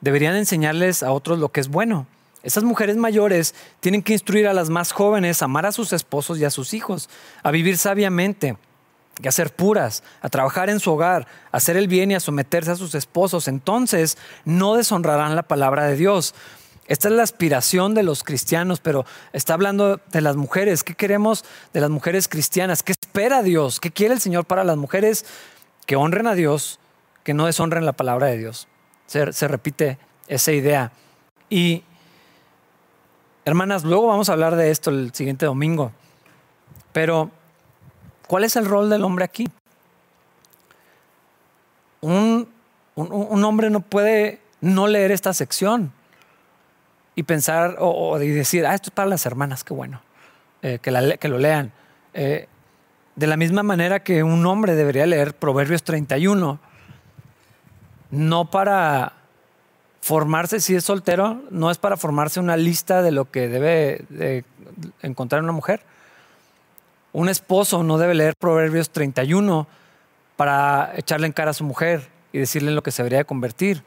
deberían 0.00 0.34
enseñarles 0.34 1.04
a 1.04 1.12
otros 1.12 1.38
lo 1.38 1.50
que 1.50 1.60
es 1.60 1.68
bueno. 1.68 2.08
Esas 2.42 2.64
mujeres 2.64 2.96
mayores 2.96 3.54
tienen 3.80 4.02
que 4.02 4.14
instruir 4.14 4.48
a 4.48 4.52
las 4.52 4.68
más 4.68 4.92
jóvenes 4.92 5.42
a 5.42 5.44
amar 5.44 5.66
a 5.66 5.72
sus 5.72 5.92
esposos 5.92 6.38
y 6.38 6.44
a 6.44 6.50
sus 6.50 6.74
hijos, 6.74 7.08
a 7.42 7.52
vivir 7.52 7.78
sabiamente, 7.78 8.56
y 9.22 9.28
a 9.28 9.32
ser 9.32 9.54
puras, 9.54 10.02
a 10.20 10.28
trabajar 10.28 10.68
en 10.70 10.80
su 10.80 10.92
hogar, 10.92 11.26
a 11.50 11.56
hacer 11.56 11.76
el 11.76 11.88
bien 11.88 12.10
y 12.10 12.14
a 12.14 12.20
someterse 12.20 12.72
a 12.72 12.76
sus 12.76 12.94
esposos, 12.94 13.48
entonces 13.48 14.18
no 14.44 14.74
deshonrarán 14.74 15.36
la 15.36 15.42
palabra 15.42 15.84
de 15.86 15.96
Dios. 15.96 16.34
Esta 16.88 17.08
es 17.08 17.14
la 17.14 17.22
aspiración 17.22 17.94
de 17.94 18.04
los 18.04 18.22
cristianos, 18.22 18.78
pero 18.80 19.04
está 19.32 19.54
hablando 19.54 20.00
de 20.12 20.20
las 20.20 20.36
mujeres. 20.36 20.84
¿Qué 20.84 20.94
queremos 20.94 21.44
de 21.72 21.80
las 21.80 21.90
mujeres 21.90 22.28
cristianas? 22.28 22.82
¿Qué 22.82 22.92
espera 22.92 23.42
Dios? 23.42 23.80
¿Qué 23.80 23.90
quiere 23.90 24.14
el 24.14 24.20
Señor 24.20 24.44
para 24.44 24.62
las 24.62 24.76
mujeres? 24.76 25.24
Que 25.84 25.96
honren 25.96 26.28
a 26.28 26.34
Dios, 26.34 26.78
que 27.24 27.34
no 27.34 27.46
deshonren 27.46 27.86
la 27.86 27.92
palabra 27.92 28.28
de 28.28 28.38
Dios. 28.38 28.68
Se, 29.06 29.32
se 29.32 29.48
repite 29.48 29.98
esa 30.28 30.52
idea. 30.52 30.92
Y, 31.50 31.82
hermanas, 33.44 33.82
luego 33.82 34.06
vamos 34.06 34.28
a 34.28 34.34
hablar 34.34 34.54
de 34.54 34.70
esto 34.70 34.90
el 34.90 35.12
siguiente 35.12 35.46
domingo. 35.46 35.90
Pero 36.92 37.32
¿Cuál 38.26 38.44
es 38.44 38.56
el 38.56 38.66
rol 38.66 38.90
del 38.90 39.04
hombre 39.04 39.24
aquí? 39.24 39.48
Un, 42.00 42.48
hombre 42.96 43.70
no 43.70 43.80
puede 43.80 44.40
no 44.60 44.86
leer 44.86 45.12
esta 45.12 45.32
sección 45.32 45.92
y 47.14 47.22
pensar 47.22 47.76
o, 47.78 48.18
decir, 48.18 48.66
ah, 48.66 48.74
esto 48.74 48.90
es 48.90 48.94
para 48.94 49.08
las 49.08 49.26
hermanas, 49.26 49.64
qué 49.64 49.74
bueno, 49.74 50.00
eh, 50.62 50.78
que, 50.82 51.18
que, 51.18 51.28
lo 51.28 51.38
lean. 51.38 51.72
Eh, 52.14 52.48
de 53.14 53.26
la 53.26 53.36
misma 53.36 53.62
manera 53.62 54.02
que 54.02 54.22
un 54.22 54.44
hombre 54.46 54.74
debería 54.74 55.06
leer 55.06 55.34
Proverbios 55.34 55.82
31, 55.82 56.58
no 58.10 58.50
para 58.50 59.14
formarse 60.00 60.60
si 60.60 60.74
es 60.74 60.84
soltero, 60.84 61.42
no 61.50 61.70
es 61.70 61.78
para 61.78 61.96
formarse 61.96 62.40
una 62.40 62.56
lista 62.56 63.02
de 63.02 63.12
lo 63.12 63.30
que 63.30 63.48
debe 63.48 64.04
de 64.08 64.44
encontrar 65.02 65.42
una 65.42 65.52
mujer 65.52 65.82
un 67.16 67.30
esposo 67.30 67.82
no 67.82 67.96
debe 67.96 68.12
leer 68.12 68.36
Proverbios 68.36 68.90
31 68.90 69.66
para 70.36 70.92
echarle 70.96 71.26
en 71.26 71.32
cara 71.32 71.52
a 71.52 71.54
su 71.54 71.64
mujer 71.64 72.10
y 72.30 72.38
decirle 72.38 72.68
en 72.68 72.76
lo 72.76 72.82
que 72.82 72.90
se 72.90 73.02
debería 73.02 73.24
convertir. 73.24 73.82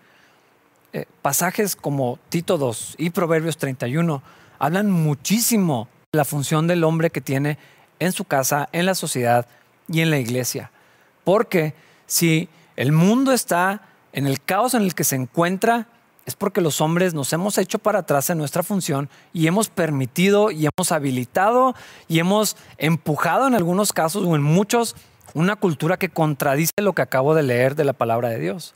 Eh, 0.94 1.06
pasajes 1.22 1.76
como 1.76 2.18
Tito 2.30 2.58
2 2.58 2.96
y 2.98 3.12
Proverbios 3.12 3.58
31 3.58 4.24
hablan 4.58 4.90
muchísimo 4.90 5.88
de 6.12 6.18
la 6.18 6.26
función 6.26 6.66
del 6.66 6.84
hombre 6.84 7.12
que 7.12 7.22
tiene 7.22 7.60
en 8.00 8.14
su 8.14 8.26
casa, 8.26 8.68
en 8.72 8.88
la 8.88 8.96
sociedad 8.96 9.46
y 9.88 10.02
en 10.02 10.10
la 10.10 10.18
iglesia. 10.18 10.72
Porque 11.24 11.76
si 12.08 12.50
el 12.78 12.92
mundo 12.92 13.32
está 13.32 13.84
en 14.12 14.26
el 14.26 14.42
caos 14.42 14.74
en 14.74 14.82
el 14.82 14.96
que 14.96 15.04
se 15.04 15.18
encuentra, 15.18 15.86
es 16.30 16.36
porque 16.36 16.62
los 16.62 16.80
hombres 16.80 17.16
nos 17.16 17.34
hemos 17.34 17.58
hecho 17.58 17.80
para 17.80 18.00
atrás 18.00 18.30
en 18.30 18.38
nuestra 18.38 18.62
función 18.62 19.10
y 19.34 19.48
hemos 19.48 19.68
permitido 19.70 20.52
y 20.52 20.68
hemos 20.68 20.92
habilitado 20.92 21.74
y 22.08 22.20
hemos 22.20 22.56
empujado 22.78 23.48
en 23.48 23.56
algunos 23.56 23.94
casos 23.94 24.24
o 24.24 24.36
en 24.36 24.44
muchos 24.44 24.96
una 25.34 25.56
cultura 25.56 25.98
que 25.98 26.10
contradice 26.10 26.74
lo 26.78 26.94
que 26.94 27.02
acabo 27.02 27.34
de 27.34 27.42
leer 27.42 27.76
de 27.76 27.84
la 27.84 27.94
palabra 27.94 28.30
de 28.30 28.38
Dios. 28.38 28.76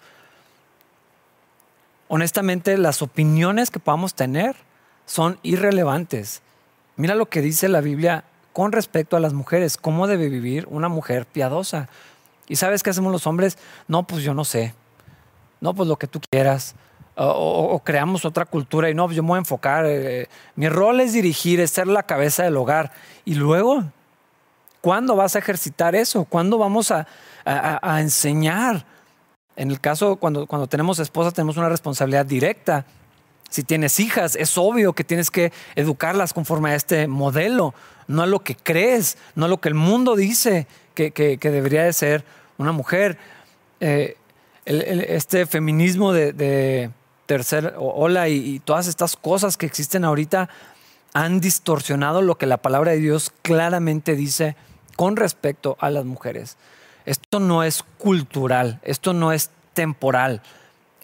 Honestamente, 2.07 2.75
las 2.79 3.03
opiniones 3.03 3.69
que 3.69 3.79
podamos 3.79 4.15
tener 4.15 4.55
son 5.05 5.37
irrelevantes. 5.43 6.41
Mira 6.95 7.13
lo 7.13 7.27
que 7.27 7.41
dice 7.41 7.69
la 7.69 7.81
Biblia 7.81 8.23
con 8.51 8.71
respecto 8.71 9.15
a 9.15 9.19
las 9.19 9.33
mujeres, 9.33 9.77
cómo 9.77 10.07
debe 10.07 10.27
vivir 10.27 10.67
una 10.71 10.89
mujer 10.89 11.27
piadosa. 11.27 11.87
¿Y 12.47 12.55
sabes 12.55 12.81
qué 12.81 12.89
hacemos 12.89 13.11
los 13.11 13.27
hombres? 13.27 13.59
No, 13.87 14.07
pues 14.07 14.23
yo 14.23 14.33
no 14.33 14.43
sé. 14.43 14.73
No, 15.61 15.75
pues 15.75 15.87
lo 15.87 15.97
que 15.97 16.07
tú 16.07 16.19
quieras 16.31 16.73
o, 17.15 17.79
creamos 17.83 18.25
otra 18.25 18.45
cultura 18.45 18.89
y 18.89 18.95
no, 18.95 19.09
yo 19.11 19.21
me 19.23 19.29
voy 19.29 19.35
a 19.37 19.39
enfocar, 19.39 19.85
eh, 19.87 20.27
mi 20.55 20.67
rol 20.67 20.99
es 20.99 21.13
dirigir, 21.13 21.59
es 21.59 21.71
ser 21.71 21.87
la 21.87 22.03
cabeza 22.03 22.43
del 22.43 22.57
hogar. 22.57 22.91
Y 23.25 23.35
luego, 23.35 23.83
¿cuándo 24.81 25.15
vas 25.15 25.35
a 25.35 25.39
ejercitar 25.39 25.95
eso? 25.95 26.25
¿Cuándo 26.25 26.57
vamos 26.57 26.91
a, 26.91 27.07
enseñar? 27.99 28.85
En 29.55 29.69
el 29.69 29.79
caso, 29.79 30.15
cuando, 30.15 30.47
cuando 30.47 30.67
tenemos 30.67 30.97
esposa, 30.99 31.31
tenemos 31.31 31.57
una 31.57 31.69
responsabilidad 31.69 32.25
directa. 32.25 32.85
Si 33.49 33.61
tienes 33.61 33.99
hijas, 33.99 34.35
es 34.35 34.57
obvio 34.57 34.93
que 34.93 35.03
tienes 35.03 35.29
que 35.29 35.51
educarlas 35.75 36.33
conforme 36.33 36.71
a 36.71 36.75
este 36.75 37.07
modelo, 37.07 37.75
no 38.07 38.23
a 38.23 38.25
lo 38.25 38.39
que 38.39 38.55
crees, 38.55 39.17
no 39.35 39.45
a 39.45 39.47
lo 39.47 39.61
que 39.61 39.69
el 39.69 39.75
mundo 39.75 40.15
dice 40.15 40.65
que, 40.95 41.11
debería 41.39 41.83
de 41.83 41.93
ser 41.93 42.25
una 42.57 42.71
mujer. 42.71 43.19
Eh, 43.79 44.17
este 44.65 45.45
feminismo 45.45 46.13
de 46.13 46.89
tercer 47.25 47.75
ola 47.77 48.29
y, 48.29 48.59
todas 48.59 48.87
estas 48.87 49.15
cosas 49.15 49.57
que 49.57 49.65
existen 49.65 50.05
ahorita 50.05 50.49
han 51.13 51.39
distorsionado 51.39 52.21
lo 52.21 52.37
que 52.37 52.45
la 52.45 52.57
palabra 52.57 52.91
de 52.91 52.99
Dios 52.99 53.31
claramente 53.41 54.15
dice 54.15 54.55
con 54.95 55.15
respecto 55.15 55.77
a 55.79 55.89
las 55.89 56.05
mujeres. 56.05 56.57
Esto 57.05 57.39
no 57.39 57.63
es 57.63 57.83
cultural, 57.97 58.79
esto 58.83 59.13
no 59.13 59.31
es 59.31 59.49
temporal, 59.73 60.41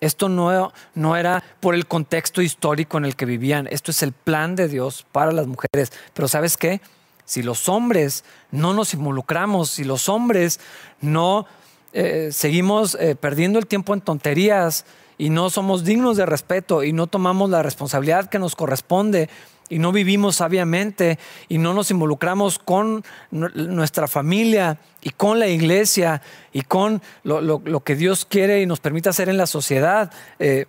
Esto 0.02 0.30
no, 0.30 0.72
no 0.96 1.18
era 1.18 1.44
por 1.60 1.76
el 1.76 1.86
contexto 1.86 2.42
histórico 2.42 2.98
en 2.98 3.04
el 3.04 3.18
que 3.18 3.26
vivían, 3.26 3.68
esto 3.70 3.92
es 3.92 4.02
el 4.02 4.14
plan 4.14 4.56
de 4.56 4.70
Dios 4.70 5.06
para 5.12 5.34
las 5.34 5.46
mujeres. 5.46 5.92
Pero 6.14 6.30
¿sabes 6.30 6.56
qué? 6.56 6.80
Si 7.26 7.44
los 7.44 7.68
hombres 7.68 8.24
no 8.50 8.74
nos 8.74 8.94
involucramos, 8.94 9.70
si 9.72 9.84
los 9.84 10.08
hombres 10.08 10.62
no 11.02 11.46
eh, 11.92 12.30
seguimos 12.32 12.96
eh, 12.96 13.16
perdiendo 13.16 13.60
el 13.60 13.68
tiempo 13.68 13.94
en 13.94 14.02
tonterías 14.02 14.86
y 15.20 15.30
no 15.30 15.50
somos 15.50 15.84
dignos 15.84 16.18
de 16.18 16.26
respeto 16.26 16.82
y 16.82 16.94
no 16.94 17.06
tomamos 17.06 17.50
la 17.50 17.62
responsabilidad 17.62 18.30
que 18.30 18.40
nos 18.40 18.56
corresponde 18.56 19.30
y 19.68 19.78
no 19.78 19.92
vivimos 19.92 20.38
sabiamente 20.38 21.20
y 21.50 21.60
no 21.60 21.74
nos 21.74 21.92
involucramos 21.92 22.58
con 22.58 23.04
nuestra 23.30 24.08
familia 24.08 24.80
y 25.02 25.12
con 25.12 25.38
la 25.38 25.48
iglesia 25.48 26.22
y 26.54 26.64
con 26.64 27.02
lo, 27.24 27.84
que 27.84 27.96
Dios 27.96 28.26
quiere 28.26 28.62
y 28.62 28.66
nos 28.66 28.80
permite 28.80 29.10
hacer 29.10 29.28
en 29.28 29.38
la 29.38 29.46
sociedad, 29.46 30.12
eh, 30.40 30.66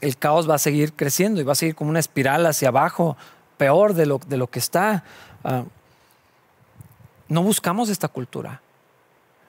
el 0.00 0.16
caos 0.16 0.48
va 0.48 0.54
a 0.54 0.58
seguir 0.58 0.94
creciendo 0.94 1.40
y 1.40 1.44
va 1.44 1.52
a 1.52 1.56
seguir 1.56 1.74
como 1.74 1.90
una 1.90 2.00
espiral 2.00 2.46
hacia 2.46 2.68
abajo, 2.68 3.18
peor 3.58 3.92
de 3.92 4.06
lo, 4.06 4.20
de 4.26 4.38
lo 4.38 4.48
que 4.48 4.58
está. 4.58 5.04
Ah, 5.44 5.64
no 7.28 7.42
buscamos 7.42 7.90
esta 7.90 8.08
cultura. 8.08 8.62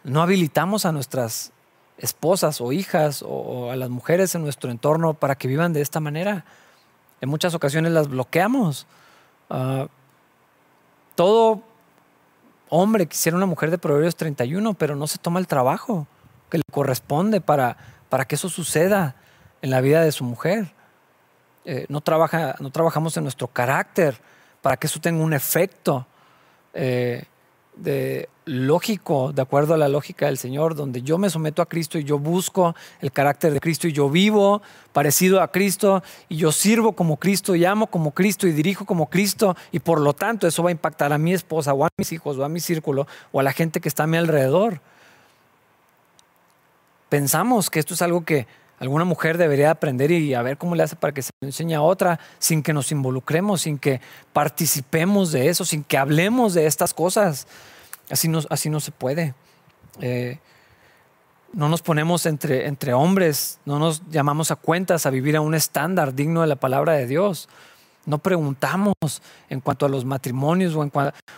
No 0.04 0.22
habilitamos 0.22 0.86
a 0.86 0.92
nuestras 0.92 1.54
esposas 1.98 2.62
o 2.62 2.72
hijas 2.72 3.24
o 3.26 3.72
a 3.72 3.76
las 3.76 3.90
mujeres 3.90 4.36
en 4.36 4.44
nuestro 4.44 4.72
entorno 4.72 5.14
para 5.14 5.36
que 5.36 5.48
vivan 5.48 5.74
de 5.74 5.82
esta 5.82 6.00
manera. 6.00 6.46
En 7.22 7.30
muchas 7.30 7.54
ocasiones 7.54 7.92
las 7.92 8.08
bloqueamos. 8.08 8.88
Ah, 9.50 9.88
todo 11.16 11.64
hombre 12.70 13.08
quisiera 13.08 13.38
una 13.38 13.46
mujer 13.46 13.72
de 13.72 13.78
Proverbios 13.78 14.16
31, 14.16 14.74
pero 14.76 14.96
no 14.96 15.08
se 15.08 15.18
toma 15.18 15.40
el 15.40 15.48
trabajo 15.48 16.08
que 16.50 16.58
le 16.58 16.64
corresponde 16.72 17.42
para, 17.42 17.78
para 18.10 18.26
que 18.26 18.36
eso 18.36 18.50
suceda 18.50 19.16
en 19.62 19.72
la 19.72 19.82
vida 19.82 20.02
de 20.02 20.12
su 20.12 20.24
mujer. 20.24 20.74
Eh, 21.66 21.86
no, 21.90 22.02
trabaja, 22.02 22.56
no 22.60 22.70
trabajamos 22.70 23.18
en 23.18 23.24
nuestro 23.24 23.48
carácter 23.48 24.22
para 24.62 24.78
que 24.78 24.88
eso 24.88 25.00
tenga 25.00 25.24
un 25.24 25.34
efecto. 25.34 26.06
Eh, 26.74 27.26
de 27.78 28.30
lógico, 28.46 29.34
de 29.34 29.42
acuerdo 29.42 29.74
a 29.74 29.78
la 29.78 29.88
lógica 29.90 30.28
del 30.28 30.38
Señor, 30.38 30.76
donde 30.76 31.02
yo 31.02 31.18
me 31.18 31.30
someto 31.30 31.62
a 31.62 31.68
Cristo 31.68 32.00
y 32.00 32.04
yo 32.04 32.18
busco 32.18 32.76
el 33.02 33.12
carácter 33.12 33.54
de 33.54 33.60
Cristo 33.60 33.88
y 33.88 33.92
yo 33.92 34.10
vivo 34.10 34.62
parecido 34.94 35.42
a 35.42 35.52
Cristo 35.52 36.02
y 36.30 36.38
yo 36.38 36.52
sirvo 36.52 36.94
como 36.94 37.18
Cristo 37.18 37.56
y 37.56 37.66
amo 37.66 37.88
como 37.88 38.12
Cristo 38.12 38.48
y 38.48 38.54
dirijo 38.54 38.86
como 38.86 39.10
Cristo 39.10 39.56
y 39.72 39.80
por 39.80 40.00
lo 40.00 40.14
tanto 40.14 40.48
eso 40.48 40.64
va 40.64 40.70
a 40.70 40.72
impactar 40.72 41.12
a 41.12 41.18
mi 41.18 41.34
esposa 41.34 41.74
o 41.74 41.86
a 41.86 41.90
mis 41.98 42.12
hijos 42.12 42.38
o 42.38 42.46
a 42.46 42.50
mi 42.50 42.60
círculo 42.60 43.06
o 43.32 43.40
a 43.40 43.44
la 43.44 43.52
gente 43.52 43.82
que 43.82 43.90
está 43.90 44.04
a 44.04 44.08
mi 44.08 44.18
alrededor. 44.18 44.82
Pensamos 47.10 47.70
que 47.70 47.80
esto 47.80 47.94
es 47.94 48.02
algo 48.02 48.24
que 48.26 48.48
alguna 48.80 49.06
mujer 49.06 49.38
debería 49.38 49.72
aprender 49.72 50.12
y 50.12 50.34
a 50.34 50.42
ver 50.42 50.58
cómo 50.58 50.76
le 50.76 50.84
hace 50.84 50.96
para 50.96 51.14
que 51.14 51.22
se 51.22 51.32
lo 51.42 51.48
enseñe 51.48 51.74
a 51.74 51.82
otra 51.82 52.20
sin 52.40 52.62
que 52.62 52.74
nos 52.74 52.92
involucremos, 52.92 53.62
sin 53.62 53.78
que 53.80 54.02
participemos 54.34 55.32
de 55.32 55.50
eso, 55.50 55.66
sin 55.66 55.84
que 55.84 55.98
hablemos 55.98 56.54
de 56.54 56.68
estas 56.68 56.94
cosas. 56.94 57.48
Así 58.10 58.28
no, 58.28 58.42
así 58.50 58.70
no 58.70 58.80
se 58.80 58.92
puede. 58.92 59.34
Eh, 60.00 60.40
no 61.54 61.70
nos 61.70 61.82
ponemos 61.82 62.26
entre, 62.26 62.68
entre 62.68 62.94
hombres, 62.94 63.60
no 63.66 63.80
nos 63.80 64.08
llamamos 64.10 64.52
a 64.52 64.56
cuentas 64.56 65.06
a 65.06 65.10
vivir 65.10 65.36
a 65.36 65.42
un 65.42 65.56
estándar 65.56 66.14
digno 66.14 66.42
de 66.42 66.48
la 66.48 66.56
palabra 66.56 66.94
de 66.94 67.08
Dios. 67.08 67.50
No 68.06 68.20
preguntamos 68.20 68.94
en 69.50 69.60
cuanto 69.60 69.86
a 69.86 69.90
los 69.90 70.06
matrimonios 70.06 70.76
o, 70.76 70.84
en 70.84 70.92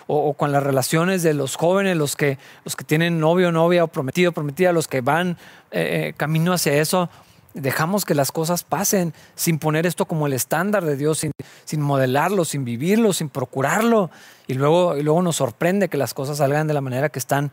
o, 0.08 0.34
con 0.34 0.52
las 0.52 0.62
relaciones 0.62 1.24
de 1.24 1.34
los 1.34 1.56
jóvenes, 1.56 1.96
los 1.96 2.16
que, 2.16 2.38
los 2.64 2.76
que 2.76 2.84
tienen 2.84 3.20
novio, 3.20 3.52
novia 3.52 3.84
o 3.84 3.88
prometido, 3.88 4.34
prometida, 4.34 4.72
los 4.72 4.88
que 4.88 5.02
van 5.02 5.38
eh, 5.72 6.10
eh, 6.10 6.14
camino 6.18 6.54
hacia 6.54 6.74
eso 6.74 7.10
dejamos 7.54 8.06
que 8.06 8.16
las 8.16 8.32
cosas 8.32 8.64
pasen 8.64 9.14
sin 9.36 9.60
poner 9.60 9.86
esto 9.86 10.06
como 10.06 10.28
el 10.28 10.34
estándar 10.34 10.86
de 10.86 10.95
Dios, 10.95 11.26
sin, 11.66 11.82
modelarlo, 11.82 12.45
sin 12.45 12.64
vivirlo, 12.64 13.14
sin 13.14 13.30
procurarlo. 13.30 14.12
Y 14.47 14.54
luego, 14.54 14.97
y 14.97 15.04
luego 15.04 15.22
nos 15.22 15.38
sorprende 15.38 15.89
que 15.89 15.97
las 15.97 16.14
cosas 16.14 16.38
salgan 16.38 16.68
de 16.68 16.74
la 16.74 16.82
manera 16.82 17.10
que 17.10 17.20
están, 17.20 17.52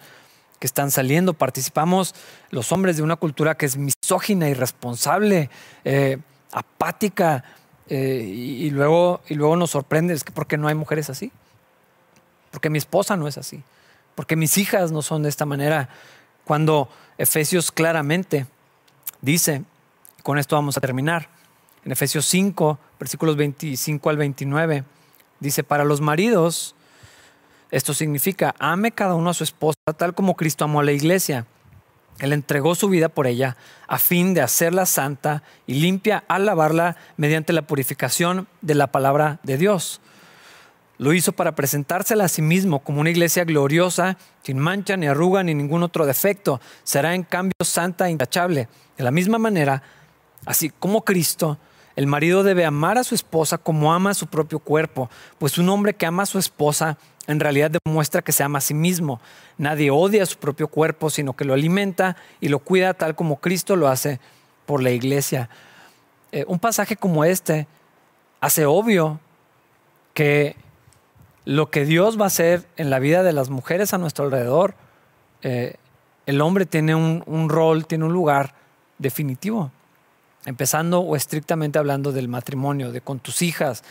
que 0.59 0.67
están 0.67 0.91
saliendo. 0.91 1.35
Participamos 1.35 2.15
los 2.51 2.73
hombres 2.73 2.97
de 2.97 3.03
una 3.03 3.17
cultura 3.17 3.57
que 3.57 3.67
es 3.67 3.77
misógina, 3.77 4.49
irresponsable, 4.49 5.51
eh, 5.85 6.19
apática. 6.53 7.45
Eh, 7.89 8.25
y, 8.27 8.71
luego, 8.71 9.21
y 9.29 9.35
luego 9.35 9.57
nos 9.57 9.71
sorprende, 9.71 10.13
es 10.13 10.25
que 10.25 10.33
¿por 10.33 10.47
qué 10.47 10.59
no 10.59 10.69
hay 10.69 10.75
mujeres 10.75 11.09
así? 11.09 11.31
Porque 12.51 12.71
mi 12.71 12.79
esposa 12.79 13.17
no 13.17 13.29
es 13.29 13.39
así. 13.39 13.63
Porque 14.15 14.37
mis 14.37 14.59
hijas 14.59 14.93
no 14.93 15.03
son 15.03 15.23
de 15.23 15.29
esta 15.29 15.45
manera. 15.47 15.89
Cuando 16.45 16.89
Efesios 17.19 17.71
claramente 17.71 18.47
dice 19.21 19.63
con 20.27 20.39
esto 20.39 20.57
vamos 20.57 20.77
a 20.77 20.81
terminar. 20.81 21.29
En 21.85 21.93
Efesios 21.93 22.27
5, 22.27 22.81
versículos 22.99 23.37
25 23.37 24.11
al 24.11 24.17
29, 24.17 24.83
dice, 25.39 25.63
para 25.63 25.85
los 25.85 26.01
maridos, 26.01 26.75
esto 27.71 27.95
significa, 27.95 28.53
ame 28.59 28.91
cada 28.91 29.15
uno 29.15 29.31
a 29.31 29.35
su 29.35 29.45
esposa 29.45 29.79
tal 29.97 30.17
como 30.17 30.35
Cristo 30.35 30.65
amó 30.65 30.81
a 30.81 30.83
la 30.83 30.91
iglesia. 30.91 31.47
Él 32.19 32.33
entregó 32.33 32.75
su 32.75 32.89
vida 32.89 33.09
por 33.09 33.29
ella 33.29 33.57
a 33.87 33.99
fin 33.99 34.35
de 34.35 34.43
hacerla 34.43 34.85
santa 34.85 35.45
y 35.65 35.75
limpia 35.75 36.25
al 36.27 36.45
lavarla 36.45 36.97
mediante 37.17 37.53
la 37.53 37.63
purificación 37.63 38.49
de 38.63 38.75
la 38.75 38.89
palabra 38.89 39.39
de 39.45 39.59
Dios. 39.59 40.01
Lo 40.99 41.13
hizo 41.13 41.33
para 41.33 41.55
presentársela 41.55 42.25
a 42.25 42.29
sí 42.29 42.43
mismo 42.43 42.81
como 42.81 43.01
una 43.01 43.11
iglesia 43.11 43.45
gloriosa, 43.45 44.19
sin 44.43 44.59
mancha, 44.59 44.97
ni 44.97 45.07
arruga, 45.07 45.45
ni 45.45 45.55
ningún 45.55 45.85
otro 45.85 46.05
defecto. 46.05 46.61
Será 46.83 47.15
en 47.15 47.23
cambio 47.23 47.53
santa 47.63 48.09
e 48.09 48.11
intachable. 48.11 48.69
De 48.97 49.05
la 49.05 49.11
misma 49.11 49.39
manera, 49.39 49.83
Así 50.47 50.71
como 50.71 51.05
Cristo, 51.05 51.59
el 51.97 52.07
marido 52.07 52.43
debe 52.43 52.65
amar 52.65 52.99
a 52.99 53.05
su 53.05 53.15
esposa 53.15 53.59
como 53.59 53.93
ama 53.93 54.11
a 54.11 54.15
su 54.15 54.29
propio 54.29 54.61
cuerpo, 54.61 55.11
pues 55.39 55.59
un 55.59 55.69
hombre 55.69 55.95
que 55.95 56.07
ama 56.07 56.23
a 56.23 56.27
su 56.27 56.39
esposa 56.39 56.97
en 57.27 57.41
realidad 57.41 57.73
demuestra 57.85 58.23
que 58.23 58.33
se 58.33 58.45
ama 58.45 58.59
a 58.59 58.61
sí 58.61 58.73
mismo. 58.73 59.21
Nadie 59.59 59.91
odia 59.91 60.23
a 60.23 60.27
su 60.27 60.39
propio 60.39 60.69
cuerpo, 60.69 61.11
sino 61.11 61.35
que 61.35 61.45
lo 61.45 61.55
alimenta 61.55 62.17
y 62.41 62.49
lo 62.49 62.61
cuida 62.61 62.95
tal 62.95 63.17
como 63.17 63.41
Cristo 63.41 63.75
lo 63.75 63.89
hace 63.89 64.21
por 64.65 64.83
la 64.83 64.91
iglesia. 64.91 65.51
Eh, 66.31 66.45
un 66.47 66.61
pasaje 66.61 66.97
como 66.97 67.25
este 67.25 67.67
hace 68.41 68.67
obvio 68.67 69.19
que 70.15 70.55
lo 71.45 71.71
que 71.71 71.85
Dios 71.85 72.21
va 72.21 72.25
a 72.25 72.29
hacer 72.29 72.67
en 72.77 72.91
la 72.91 73.01
vida 73.01 73.25
de 73.25 73.33
las 73.33 73.51
mujeres 73.51 73.93
a 73.93 73.99
nuestro 73.99 74.27
alrededor, 74.27 74.75
eh, 75.43 75.77
el 76.27 76.41
hombre 76.41 76.67
tiene 76.67 76.95
un 76.95 77.49
rol, 77.49 77.87
tiene 77.87 78.05
un 78.05 78.13
lugar 78.13 78.55
definitivo 78.99 79.73
empezando 80.47 81.01
o 81.01 81.17
estrictamente 81.17 81.79
hablando 81.79 82.13
del 82.13 82.29
matrimonio, 82.29 82.93
de 82.93 83.03
con 83.03 83.19
tus 83.19 83.43
hijas. 83.43 83.83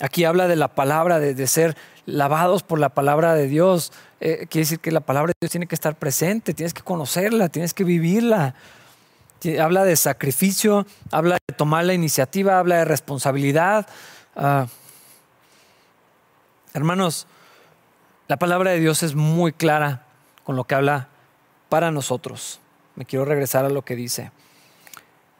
Aquí 0.00 0.24
habla 0.24 0.46
de 0.46 0.56
la 0.56 0.68
palabra, 0.68 1.18
de, 1.18 1.46
ser 1.46 1.76
lavados 2.06 2.62
por 2.62 2.78
la 2.78 2.90
palabra 2.90 3.34
de 3.34 3.48
Dios. 3.48 3.92
Eh, 4.20 4.46
quiere 4.48 4.62
decir 4.62 4.80
que 4.80 4.92
la 4.92 5.00
palabra 5.00 5.30
de 5.30 5.38
Dios 5.40 5.50
tiene 5.50 5.66
que 5.66 5.74
estar 5.74 5.96
presente, 5.96 6.54
tienes 6.54 6.72
que 6.72 6.82
conocerla, 6.82 7.48
tienes 7.48 7.74
que 7.74 7.84
vivirla. 7.84 8.54
Habla 9.60 9.84
de 9.84 9.96
sacrificio, 9.96 10.86
habla 11.10 11.38
de 11.46 11.54
tomar 11.54 11.84
la 11.84 11.94
iniciativa, 11.94 12.58
habla 12.58 12.76
de 12.76 12.84
responsabilidad. 12.84 13.86
Ah, 14.34 14.66
hermanos, 16.72 17.26
la 18.28 18.38
palabra 18.38 18.70
de 18.70 18.80
Dios 18.80 19.02
es 19.02 19.14
muy 19.14 19.52
clara 19.52 20.04
con 20.44 20.56
lo 20.56 20.64
que 20.64 20.74
habla 20.74 21.08
para 21.68 21.90
nosotros. 21.90 22.60
Me 22.94 23.04
quiero 23.04 23.24
regresar 23.24 23.64
a 23.64 23.70
lo 23.70 23.82
que 23.82 23.96
dice 23.96 24.30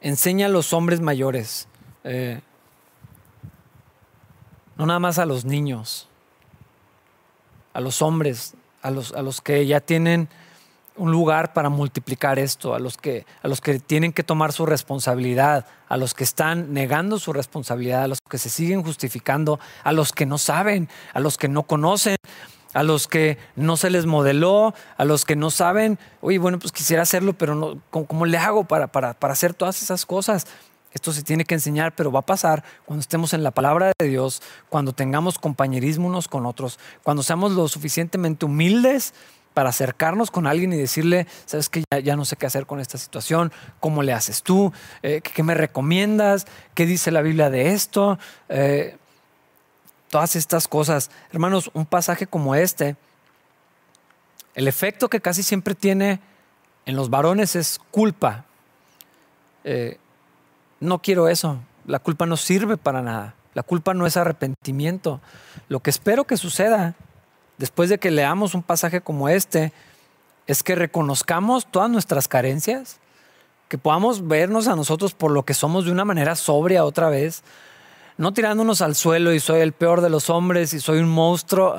enseña 0.06 0.46
a 0.46 0.48
los 0.48 0.72
hombres 0.72 1.00
mayores, 1.00 1.66
eh, 2.04 2.40
no 4.76 4.86
nada 4.86 5.00
más 5.00 5.18
a 5.18 5.26
los 5.26 5.44
niños, 5.44 6.08
a 7.72 7.80
los 7.80 8.00
hombres, 8.02 8.54
a 8.82 8.92
los, 8.92 9.12
a 9.14 9.22
los 9.22 9.40
que 9.40 9.66
ya 9.66 9.80
tienen 9.80 10.28
un 10.96 11.10
lugar 11.10 11.52
para 11.52 11.70
multiplicar 11.70 12.38
esto, 12.38 12.74
a 12.74 12.78
los, 12.78 12.96
que, 12.96 13.26
a 13.42 13.48
los 13.48 13.60
que 13.60 13.80
tienen 13.80 14.12
que 14.12 14.22
tomar 14.22 14.52
su 14.52 14.64
responsabilidad, 14.64 15.66
a 15.88 15.96
los 15.96 16.14
que 16.14 16.22
están 16.22 16.72
negando 16.72 17.18
su 17.18 17.32
responsabilidad, 17.32 18.04
a 18.04 18.08
los 18.08 18.20
que 18.20 18.38
se 18.38 18.48
siguen 18.48 18.84
justificando, 18.84 19.58
a 19.82 19.92
los 19.92 20.12
que 20.12 20.24
no 20.24 20.38
saben, 20.38 20.88
a 21.14 21.20
los 21.20 21.36
que 21.36 21.48
no 21.48 21.64
conocen, 21.64 22.16
a 22.76 22.82
los 22.82 23.08
que 23.08 23.38
no 23.54 23.78
se 23.78 23.88
les 23.88 24.04
modeló, 24.04 24.74
a 24.98 25.06
los 25.06 25.24
que 25.24 25.34
no 25.34 25.48
saben, 25.50 25.98
oye, 26.20 26.36
bueno, 26.36 26.58
pues 26.58 26.72
quisiera 26.72 27.04
hacerlo, 27.04 27.32
pero 27.32 27.54
no, 27.54 27.80
¿cómo, 27.88 28.26
le 28.26 28.36
hago 28.36 28.64
para, 28.64 28.88
para, 28.88 29.14
para 29.14 29.32
hacer 29.32 29.54
todas 29.54 29.80
esas 29.80 30.04
cosas? 30.04 30.46
Esto 30.92 31.10
se 31.14 31.22
tiene 31.22 31.46
que 31.46 31.54
enseñar, 31.54 31.94
pero 31.94 32.12
va 32.12 32.20
a 32.20 32.26
pasar 32.26 32.64
cuando 32.84 33.00
estemos 33.00 33.32
en 33.32 33.42
la 33.42 33.50
palabra 33.50 33.92
de 33.98 34.08
Dios, 34.08 34.42
cuando 34.68 34.92
tengamos 34.92 35.38
compañerismo 35.38 36.06
unos 36.06 36.28
con 36.28 36.44
otros, 36.44 36.78
cuando 37.02 37.22
seamos 37.22 37.52
lo 37.52 37.66
suficientemente 37.66 38.44
humildes 38.44 39.14
para 39.54 39.70
acercarnos 39.70 40.30
con 40.30 40.46
alguien 40.46 40.74
y 40.74 40.76
decirle, 40.76 41.26
sabes 41.46 41.70
que 41.70 41.82
ya, 42.04 42.14
no 42.14 42.26
sé 42.26 42.36
qué 42.36 42.44
hacer 42.44 42.66
con 42.66 42.80
esta 42.80 42.98
situación, 42.98 43.52
cómo 43.80 44.02
le 44.02 44.12
haces 44.12 44.42
tú, 44.42 44.70
eh, 45.02 45.22
¿qué, 45.22 45.42
me 45.42 45.54
recomiendas, 45.54 46.46
qué 46.74 46.84
dice 46.84 47.10
la 47.10 47.22
Biblia 47.22 47.48
de 47.48 47.72
esto. 47.72 48.18
Eh, 48.50 48.98
todas 50.10 50.36
estas 50.36 50.68
cosas. 50.68 51.10
Hermanos, 51.32 51.70
un 51.74 51.86
pasaje 51.86 52.26
como 52.26 52.54
este, 52.54 52.96
el 54.54 54.68
efecto 54.68 55.08
que 55.08 55.20
casi 55.20 55.42
siempre 55.42 55.74
tiene 55.74 56.20
en 56.86 56.96
los 56.96 57.10
varones 57.10 57.56
es 57.56 57.78
culpa. 57.90 58.44
Eh, 59.64 59.98
No 60.80 61.00
quiero 61.00 61.28
eso. 61.28 61.58
La 61.86 61.98
culpa 61.98 62.26
no 62.26 62.36
sirve 62.36 62.76
para 62.76 63.02
nada. 63.02 63.34
La 63.54 63.62
culpa 63.62 63.94
no 63.94 64.06
es 64.06 64.16
arrepentimiento. 64.16 65.20
Lo 65.68 65.80
que 65.80 65.90
espero 65.90 66.24
que 66.24 66.36
suceda 66.36 66.94
después 67.58 67.88
de 67.88 67.98
que 67.98 68.10
leamos 68.10 68.54
un 68.54 68.62
pasaje 68.62 69.00
como 69.00 69.28
este 69.28 69.72
es 70.46 70.62
que 70.62 70.74
reconozcamos 70.74 71.66
todas 71.66 71.90
nuestras 71.90 72.28
carencias, 72.28 72.98
que 73.68 73.78
podamos 73.78 74.28
vernos 74.28 74.68
a 74.68 74.76
nosotros 74.76 75.14
por 75.14 75.30
lo 75.30 75.44
que 75.44 75.54
somos 75.54 75.86
de 75.86 75.92
una 75.92 76.04
manera 76.04 76.36
sobria 76.36 76.84
otra 76.84 77.08
vez, 77.08 77.42
no 78.18 78.32
tirándonos 78.32 78.80
al 78.80 78.94
suelo 78.94 79.32
y 79.32 79.40
soy 79.40 79.60
el 79.60 79.72
peor 79.72 80.00
de 80.00 80.10
los 80.10 80.30
hombres 80.30 80.72
y 80.74 80.80
soy 80.80 80.98
un 80.98 81.08
monstruo. 81.08 81.76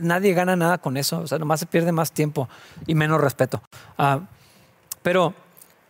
Nadie 0.00 0.32
gana 0.32 0.56
nada 0.56 0.78
con 0.78 0.96
eso, 0.96 1.20
o 1.20 1.26
sea, 1.26 1.38
nomás 1.38 1.60
se 1.60 1.66
pierde 1.66 1.92
más 1.92 2.12
tiempo 2.12 2.48
y 2.86 2.94
menos 2.94 3.20
respeto. 3.20 3.62
Ah, 3.98 4.20
pero 5.02 5.34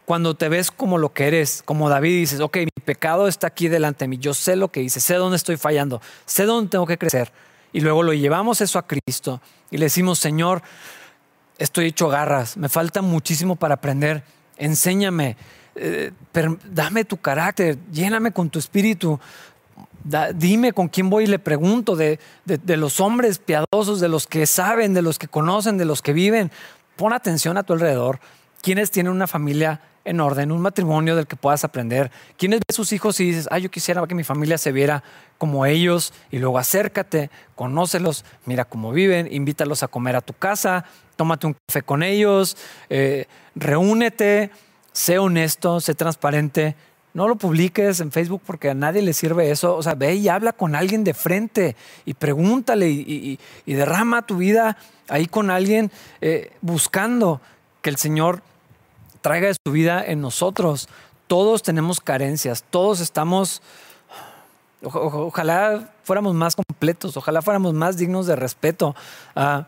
cuando 0.04 0.34
te 0.34 0.48
ves 0.48 0.70
como 0.70 0.98
lo 0.98 1.12
que 1.12 1.26
eres, 1.26 1.62
como 1.64 1.88
David, 1.88 2.16
dices, 2.16 2.40
ok, 2.40 2.56
mi 2.58 2.82
pecado 2.84 3.28
está 3.28 3.48
aquí 3.48 3.68
delante 3.68 4.04
de 4.04 4.08
mí, 4.08 4.18
yo 4.18 4.34
sé 4.34 4.56
lo 4.56 4.68
que 4.68 4.82
hice, 4.82 5.00
sé 5.00 5.14
dónde 5.14 5.36
estoy 5.36 5.56
fallando, 5.56 6.00
sé 6.24 6.44
dónde 6.44 6.70
tengo 6.70 6.86
que 6.86 6.98
crecer. 6.98 7.32
Y 7.72 7.80
luego 7.80 8.02
lo 8.02 8.12
llevamos 8.12 8.60
eso 8.60 8.78
a 8.78 8.86
Cristo 8.86 9.40
y 9.70 9.78
le 9.78 9.86
decimos, 9.86 10.18
Señor, 10.18 10.62
estoy 11.58 11.86
hecho 11.86 12.08
garras, 12.08 12.56
me 12.56 12.68
falta 12.68 13.02
muchísimo 13.02 13.56
para 13.56 13.74
aprender, 13.74 14.22
enséñame, 14.56 15.36
eh, 15.74 16.12
dame 16.70 17.04
tu 17.04 17.18
carácter, 17.18 17.78
lléname 17.90 18.32
con 18.32 18.48
tu 18.48 18.58
espíritu, 18.58 19.20
dime 20.34 20.72
con 20.72 20.88
quién 20.88 21.10
voy 21.10 21.24
y 21.24 21.26
le 21.26 21.38
pregunto 21.38 21.96
de, 21.96 22.18
de, 22.44 22.76
los 22.76 23.00
hombres 23.00 23.38
piadosos, 23.38 24.00
de 24.00 24.08
los 24.08 24.26
que 24.26 24.46
saben, 24.46 24.94
de 24.94 25.02
los 25.02 25.18
que 25.18 25.28
conocen, 25.28 25.78
de 25.78 25.84
los 25.84 26.02
que 26.02 26.12
viven. 26.12 26.50
Pon 26.96 27.12
atención 27.12 27.56
a 27.56 27.62
tu 27.62 27.72
alrededor. 27.72 28.20
¿Quiénes 28.62 28.90
tienen 28.90 29.12
una 29.12 29.26
familia 29.26 29.80
en 30.04 30.20
orden, 30.20 30.52
un 30.52 30.60
matrimonio 30.60 31.16
del 31.16 31.26
que 31.26 31.36
puedas 31.36 31.64
aprender? 31.64 32.10
¿Quiénes 32.36 32.60
ven 32.60 32.74
sus 32.74 32.92
hijos 32.92 33.20
y 33.20 33.26
dices, 33.26 33.48
ay, 33.50 33.62
yo 33.62 33.70
quisiera 33.70 34.06
que 34.06 34.14
mi 34.14 34.24
familia 34.24 34.58
se 34.58 34.72
viera 34.72 35.02
como 35.38 35.66
ellos? 35.66 36.12
Y 36.30 36.38
luego 36.38 36.58
acércate, 36.58 37.30
conócelos, 37.54 38.24
mira 38.44 38.64
cómo 38.64 38.92
viven, 38.92 39.28
invítalos 39.30 39.82
a 39.82 39.88
comer 39.88 40.16
a 40.16 40.20
tu 40.20 40.32
casa, 40.32 40.84
tómate 41.16 41.46
un 41.46 41.56
café 41.66 41.82
con 41.82 42.02
ellos, 42.02 42.56
eh, 42.88 43.26
reúnete, 43.54 44.50
sé 44.92 45.18
honesto, 45.18 45.80
sé 45.80 45.94
transparente, 45.94 46.76
no 47.16 47.28
lo 47.28 47.36
publiques 47.36 48.00
en 48.00 48.12
Facebook 48.12 48.42
porque 48.44 48.68
a 48.68 48.74
nadie 48.74 49.00
le 49.00 49.14
sirve 49.14 49.50
eso. 49.50 49.74
O 49.74 49.82
sea, 49.82 49.94
ve 49.94 50.16
y 50.16 50.28
habla 50.28 50.52
con 50.52 50.74
alguien 50.74 51.02
de 51.02 51.14
frente 51.14 51.74
y 52.04 52.12
pregúntale 52.12 52.90
y, 52.90 53.38
derrama 53.64 54.26
tu 54.26 54.36
vida 54.36 54.76
ahí 55.08 55.24
con 55.24 55.48
alguien 55.48 55.90
eh, 56.20 56.52
buscando 56.60 57.40
que 57.80 57.88
el 57.88 57.96
Señor 57.96 58.42
traiga 59.22 59.50
su 59.54 59.72
vida 59.72 60.04
en 60.04 60.20
nosotros. 60.20 60.90
Todos 61.26 61.62
tenemos 61.62 62.00
carencias, 62.00 62.62
todos 62.68 63.00
estamos... 63.00 63.62
ojalá 64.82 65.94
fuéramos 66.04 66.34
más 66.34 66.54
completos, 66.54 67.16
ojalá 67.16 67.40
fuéramos 67.40 67.72
más 67.72 67.96
dignos 67.96 68.26
de 68.26 68.36
respeto. 68.36 68.94
Uh, 69.34 69.62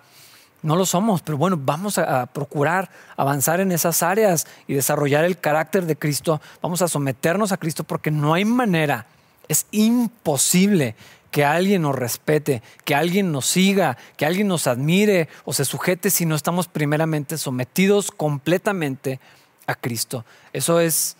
no 0.62 0.76
lo 0.76 0.86
somos, 0.86 1.22
pero 1.22 1.38
bueno, 1.38 1.58
vamos 1.60 1.98
a, 1.98 2.26
procurar 2.26 2.90
avanzar 3.16 3.60
en 3.60 3.72
esas 3.72 4.02
áreas 4.02 4.46
y 4.66 4.74
desarrollar 4.74 5.24
el 5.24 5.38
carácter 5.38 5.86
de 5.86 5.96
Cristo. 5.96 6.40
Vamos 6.62 6.82
a 6.82 6.88
someternos 6.88 7.52
a 7.52 7.56
Cristo 7.56 7.84
porque 7.84 8.10
no 8.10 8.34
hay 8.34 8.44
manera, 8.44 9.06
es 9.48 9.66
imposible 9.70 10.94
que 11.30 11.44
alguien 11.44 11.82
nos 11.82 11.94
respete, 11.94 12.62
que 12.84 12.94
alguien 12.94 13.32
nos 13.32 13.46
siga, 13.46 13.96
que 14.16 14.26
alguien 14.26 14.48
nos 14.48 14.66
admire 14.66 15.28
o 15.44 15.52
se 15.52 15.64
sujete 15.64 16.10
si 16.10 16.26
no 16.26 16.34
estamos 16.34 16.68
primeramente 16.68 17.36
sometidos 17.38 18.10
completamente 18.10 19.20
a 19.66 19.74
Cristo. 19.74 20.24
Eso 20.52 20.80
es, 20.80 21.16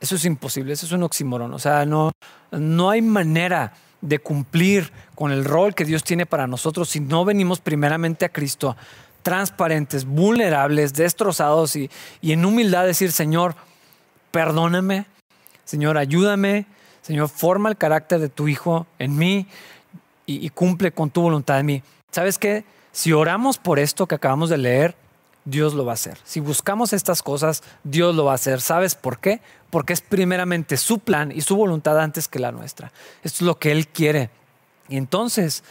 eso 0.00 0.14
es 0.14 0.24
imposible, 0.24 0.72
eso 0.72 0.86
es 0.86 0.92
un 0.92 1.02
oxímoron. 1.02 1.52
O 1.52 1.58
sea, 1.58 1.84
no, 1.84 2.12
no 2.52 2.90
hay 2.90 3.02
manera 3.02 3.72
de 4.04 4.18
cumplir 4.18 4.92
con 5.14 5.32
el 5.32 5.46
rol 5.46 5.74
que 5.74 5.86
Dios 5.86 6.04
tiene 6.04 6.26
para 6.26 6.46
nosotros 6.46 6.90
si 6.90 7.00
no 7.00 7.24
venimos 7.24 7.60
primeramente 7.60 8.26
a 8.26 8.28
Cristo, 8.28 8.76
transparentes, 9.22 10.04
vulnerables, 10.04 10.92
destrozados 10.92 11.74
y, 11.74 11.90
en 12.22 12.44
humildad 12.44 12.84
decir, 12.84 13.12
Señor, 13.12 13.54
perdóname, 14.30 15.06
Señor, 15.64 15.96
ayúdame, 15.96 16.66
Señor, 17.00 17.30
forma 17.30 17.70
el 17.70 17.78
carácter 17.78 18.20
de 18.20 18.28
tu 18.28 18.46
Hijo 18.46 18.86
en 18.98 19.16
mí 19.16 19.46
y, 20.26 20.44
y 20.44 20.50
cumple 20.50 20.92
con 20.92 21.08
tu 21.08 21.22
voluntad 21.22 21.58
en 21.58 21.66
mí. 21.66 21.82
¿Sabes 22.10 22.38
qué? 22.38 22.64
Si 22.92 23.14
oramos 23.14 23.56
por 23.56 23.78
esto 23.78 24.06
que 24.06 24.16
acabamos 24.16 24.50
de 24.50 24.58
leer, 24.58 24.94
Dios 25.44 25.74
lo 25.74 25.84
va 25.84 25.92
a 25.92 25.94
hacer. 25.94 26.18
Si 26.24 26.40
buscamos 26.40 26.92
estas 26.92 27.22
cosas, 27.22 27.62
Dios 27.82 28.14
lo 28.14 28.24
va 28.24 28.32
a 28.32 28.36
hacer. 28.36 28.60
¿Sabes 28.60 28.94
por 28.94 29.18
qué? 29.18 29.40
Porque 29.70 29.92
es 29.92 30.00
primeramente 30.00 30.76
su 30.76 30.98
plan 30.98 31.32
y 31.32 31.42
su 31.42 31.56
voluntad 31.56 31.98
antes 32.00 32.28
que 32.28 32.38
la 32.38 32.52
nuestra. 32.52 32.92
Esto 33.22 33.38
es 33.38 33.42
lo 33.42 33.58
que 33.58 33.72
Él 33.72 33.88
quiere. 33.88 34.30
Y 34.88 34.96
entonces 34.96 35.64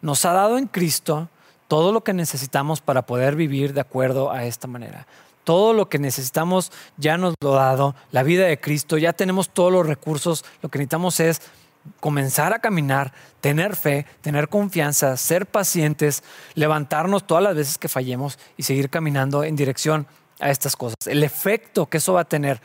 nos 0.00 0.24
ha 0.24 0.32
dado 0.32 0.58
en 0.58 0.66
Cristo 0.66 1.28
todo 1.68 1.92
lo 1.92 2.04
que 2.04 2.12
necesitamos 2.12 2.80
para 2.80 3.06
poder 3.06 3.34
vivir 3.34 3.72
de 3.72 3.80
acuerdo 3.80 4.30
a 4.30 4.44
esta 4.44 4.68
manera. 4.68 5.06
Todo 5.44 5.72
lo 5.72 5.88
que 5.88 5.98
necesitamos 5.98 6.72
ya 6.96 7.16
nos 7.16 7.34
lo 7.40 7.58
ha 7.58 7.66
dado, 7.66 7.94
la 8.10 8.22
vida 8.22 8.46
de 8.46 8.60
Cristo, 8.60 8.98
ya 8.98 9.12
tenemos 9.12 9.50
todos 9.50 9.72
los 9.72 9.86
recursos, 9.86 10.44
lo 10.60 10.68
que 10.68 10.78
necesitamos 10.78 11.20
es 11.20 11.40
comenzar 12.00 12.52
a 12.52 12.58
caminar, 12.58 13.12
tener 13.40 13.76
fe, 13.76 14.06
tener 14.20 14.48
confianza, 14.48 15.16
ser 15.16 15.46
pacientes, 15.46 16.22
levantarnos 16.54 17.26
todas 17.26 17.42
las 17.42 17.54
veces 17.54 17.78
que 17.78 17.88
fallemos 17.88 18.38
y 18.56 18.62
seguir 18.62 18.90
caminando 18.90 19.44
en 19.44 19.56
dirección 19.56 20.06
a 20.40 20.50
estas 20.50 20.76
cosas. 20.76 20.96
El 21.06 21.22
efecto 21.22 21.86
que 21.86 21.98
eso 21.98 22.12
va 22.12 22.22
a 22.22 22.24
tener, 22.24 22.60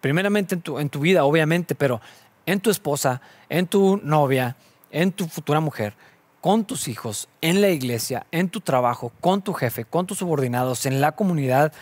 primeramente 0.00 0.54
en 0.54 0.62
tu, 0.62 0.78
en 0.78 0.88
tu 0.88 1.00
vida, 1.00 1.24
obviamente, 1.24 1.74
pero 1.74 2.00
en 2.46 2.60
tu 2.60 2.70
esposa, 2.70 3.20
en 3.48 3.66
tu 3.66 4.00
novia, 4.02 4.56
en 4.90 5.12
tu 5.12 5.26
futura 5.26 5.60
mujer, 5.60 5.94
con 6.40 6.64
tus 6.64 6.88
hijos, 6.88 7.28
en 7.40 7.62
la 7.62 7.70
iglesia, 7.70 8.26
en 8.30 8.50
tu 8.50 8.60
trabajo, 8.60 9.12
con 9.20 9.42
tu 9.42 9.54
jefe, 9.54 9.84
con 9.84 10.06
tus 10.06 10.18
subordinados, 10.18 10.84
en 10.84 11.00
la 11.00 11.12
comunidad, 11.12 11.72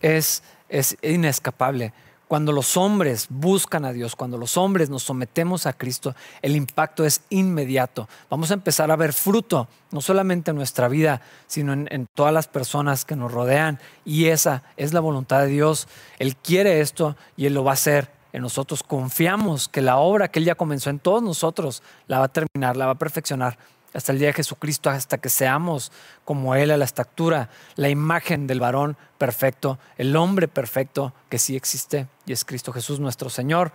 es, 0.00 0.42
es 0.68 0.96
inescapable. 1.02 1.92
Cuando 2.30 2.52
los 2.52 2.76
hombres 2.76 3.26
buscan 3.28 3.84
a 3.84 3.92
Dios, 3.92 4.14
cuando 4.14 4.38
los 4.38 4.56
hombres 4.56 4.88
nos 4.88 5.02
sometemos 5.02 5.66
a 5.66 5.72
Cristo, 5.72 6.14
el 6.42 6.54
impacto 6.54 7.04
es 7.04 7.22
inmediato. 7.28 8.08
Vamos 8.30 8.52
a 8.52 8.54
empezar 8.54 8.88
a 8.92 8.94
ver 8.94 9.12
fruto, 9.12 9.66
no 9.90 10.00
solamente 10.00 10.52
en 10.52 10.56
nuestra 10.56 10.86
vida, 10.86 11.22
sino 11.48 11.72
en, 11.72 12.06
todas 12.14 12.32
las 12.32 12.46
personas 12.46 13.04
que 13.04 13.16
nos 13.16 13.32
rodean. 13.32 13.80
Y 14.04 14.26
esa 14.26 14.62
es 14.76 14.92
la 14.92 15.00
voluntad 15.00 15.40
de 15.40 15.48
Dios. 15.48 15.88
Él 16.20 16.36
quiere 16.36 16.80
esto 16.80 17.16
y 17.36 17.46
Él 17.46 17.54
lo 17.54 17.64
va 17.64 17.72
a 17.72 17.74
hacer 17.74 18.12
en 18.32 18.42
nosotros. 18.42 18.84
Confiamos 18.84 19.66
que 19.66 19.82
la 19.82 19.96
obra 19.96 20.28
que 20.28 20.38
Él 20.38 20.44
ya 20.44 20.54
comenzó 20.54 20.88
en 20.90 21.00
todos 21.00 21.24
nosotros 21.24 21.82
la 22.06 22.20
va 22.20 22.26
a 22.26 22.32
terminar, 22.32 22.76
la 22.76 22.86
va 22.86 22.92
a 22.92 22.98
perfeccionar 22.98 23.58
hasta 23.94 24.12
el 24.12 24.18
día 24.18 24.28
de 24.28 24.34
Jesucristo, 24.34 24.90
hasta 24.90 25.18
que 25.18 25.28
seamos 25.28 25.92
como 26.24 26.54
Él 26.54 26.70
a 26.70 26.76
la 26.76 26.84
estatura, 26.84 27.48
la 27.76 27.88
imagen 27.88 28.46
del 28.46 28.60
varón 28.60 28.96
perfecto, 29.18 29.78
el 29.98 30.16
hombre 30.16 30.48
perfecto 30.48 31.12
que 31.28 31.38
sí 31.38 31.56
existe 31.56 32.06
y 32.26 32.32
es 32.32 32.44
Cristo 32.44 32.72
Jesús 32.72 33.00
nuestro 33.00 33.30
Señor. 33.30 33.72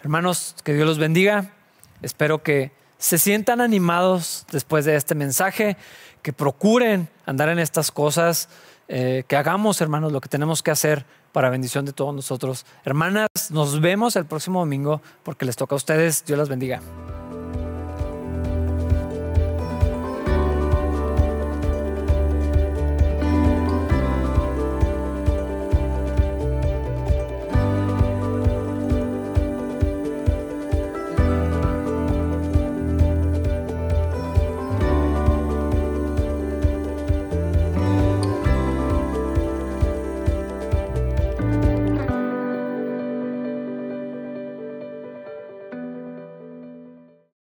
Hermanos, 0.00 0.54
que 0.64 0.74
Dios 0.74 0.86
los 0.86 0.98
bendiga. 0.98 1.52
Espero 2.02 2.42
que 2.42 2.70
se 2.98 3.18
sientan 3.18 3.60
animados 3.60 4.46
después 4.50 4.84
de 4.84 4.96
este 4.96 5.14
mensaje, 5.14 5.76
que 6.22 6.32
procuren 6.32 7.08
andar 7.26 7.48
en 7.48 7.58
estas 7.58 7.90
cosas, 7.90 8.48
eh, 8.88 9.24
que 9.28 9.36
hagamos, 9.36 9.80
hermanos, 9.80 10.12
lo 10.12 10.20
que 10.20 10.28
tenemos 10.28 10.62
que 10.62 10.70
hacer 10.70 11.04
para 11.32 11.50
bendición 11.50 11.84
de 11.84 11.92
todos 11.92 12.14
nosotros. 12.14 12.66
Hermanas, 12.84 13.28
nos 13.50 13.80
vemos 13.80 14.16
el 14.16 14.26
próximo 14.26 14.60
domingo 14.60 15.02
porque 15.22 15.44
les 15.44 15.56
toca 15.56 15.74
a 15.74 15.76
ustedes. 15.76 16.24
Dios 16.24 16.38
las 16.38 16.48
bendiga. 16.48 16.80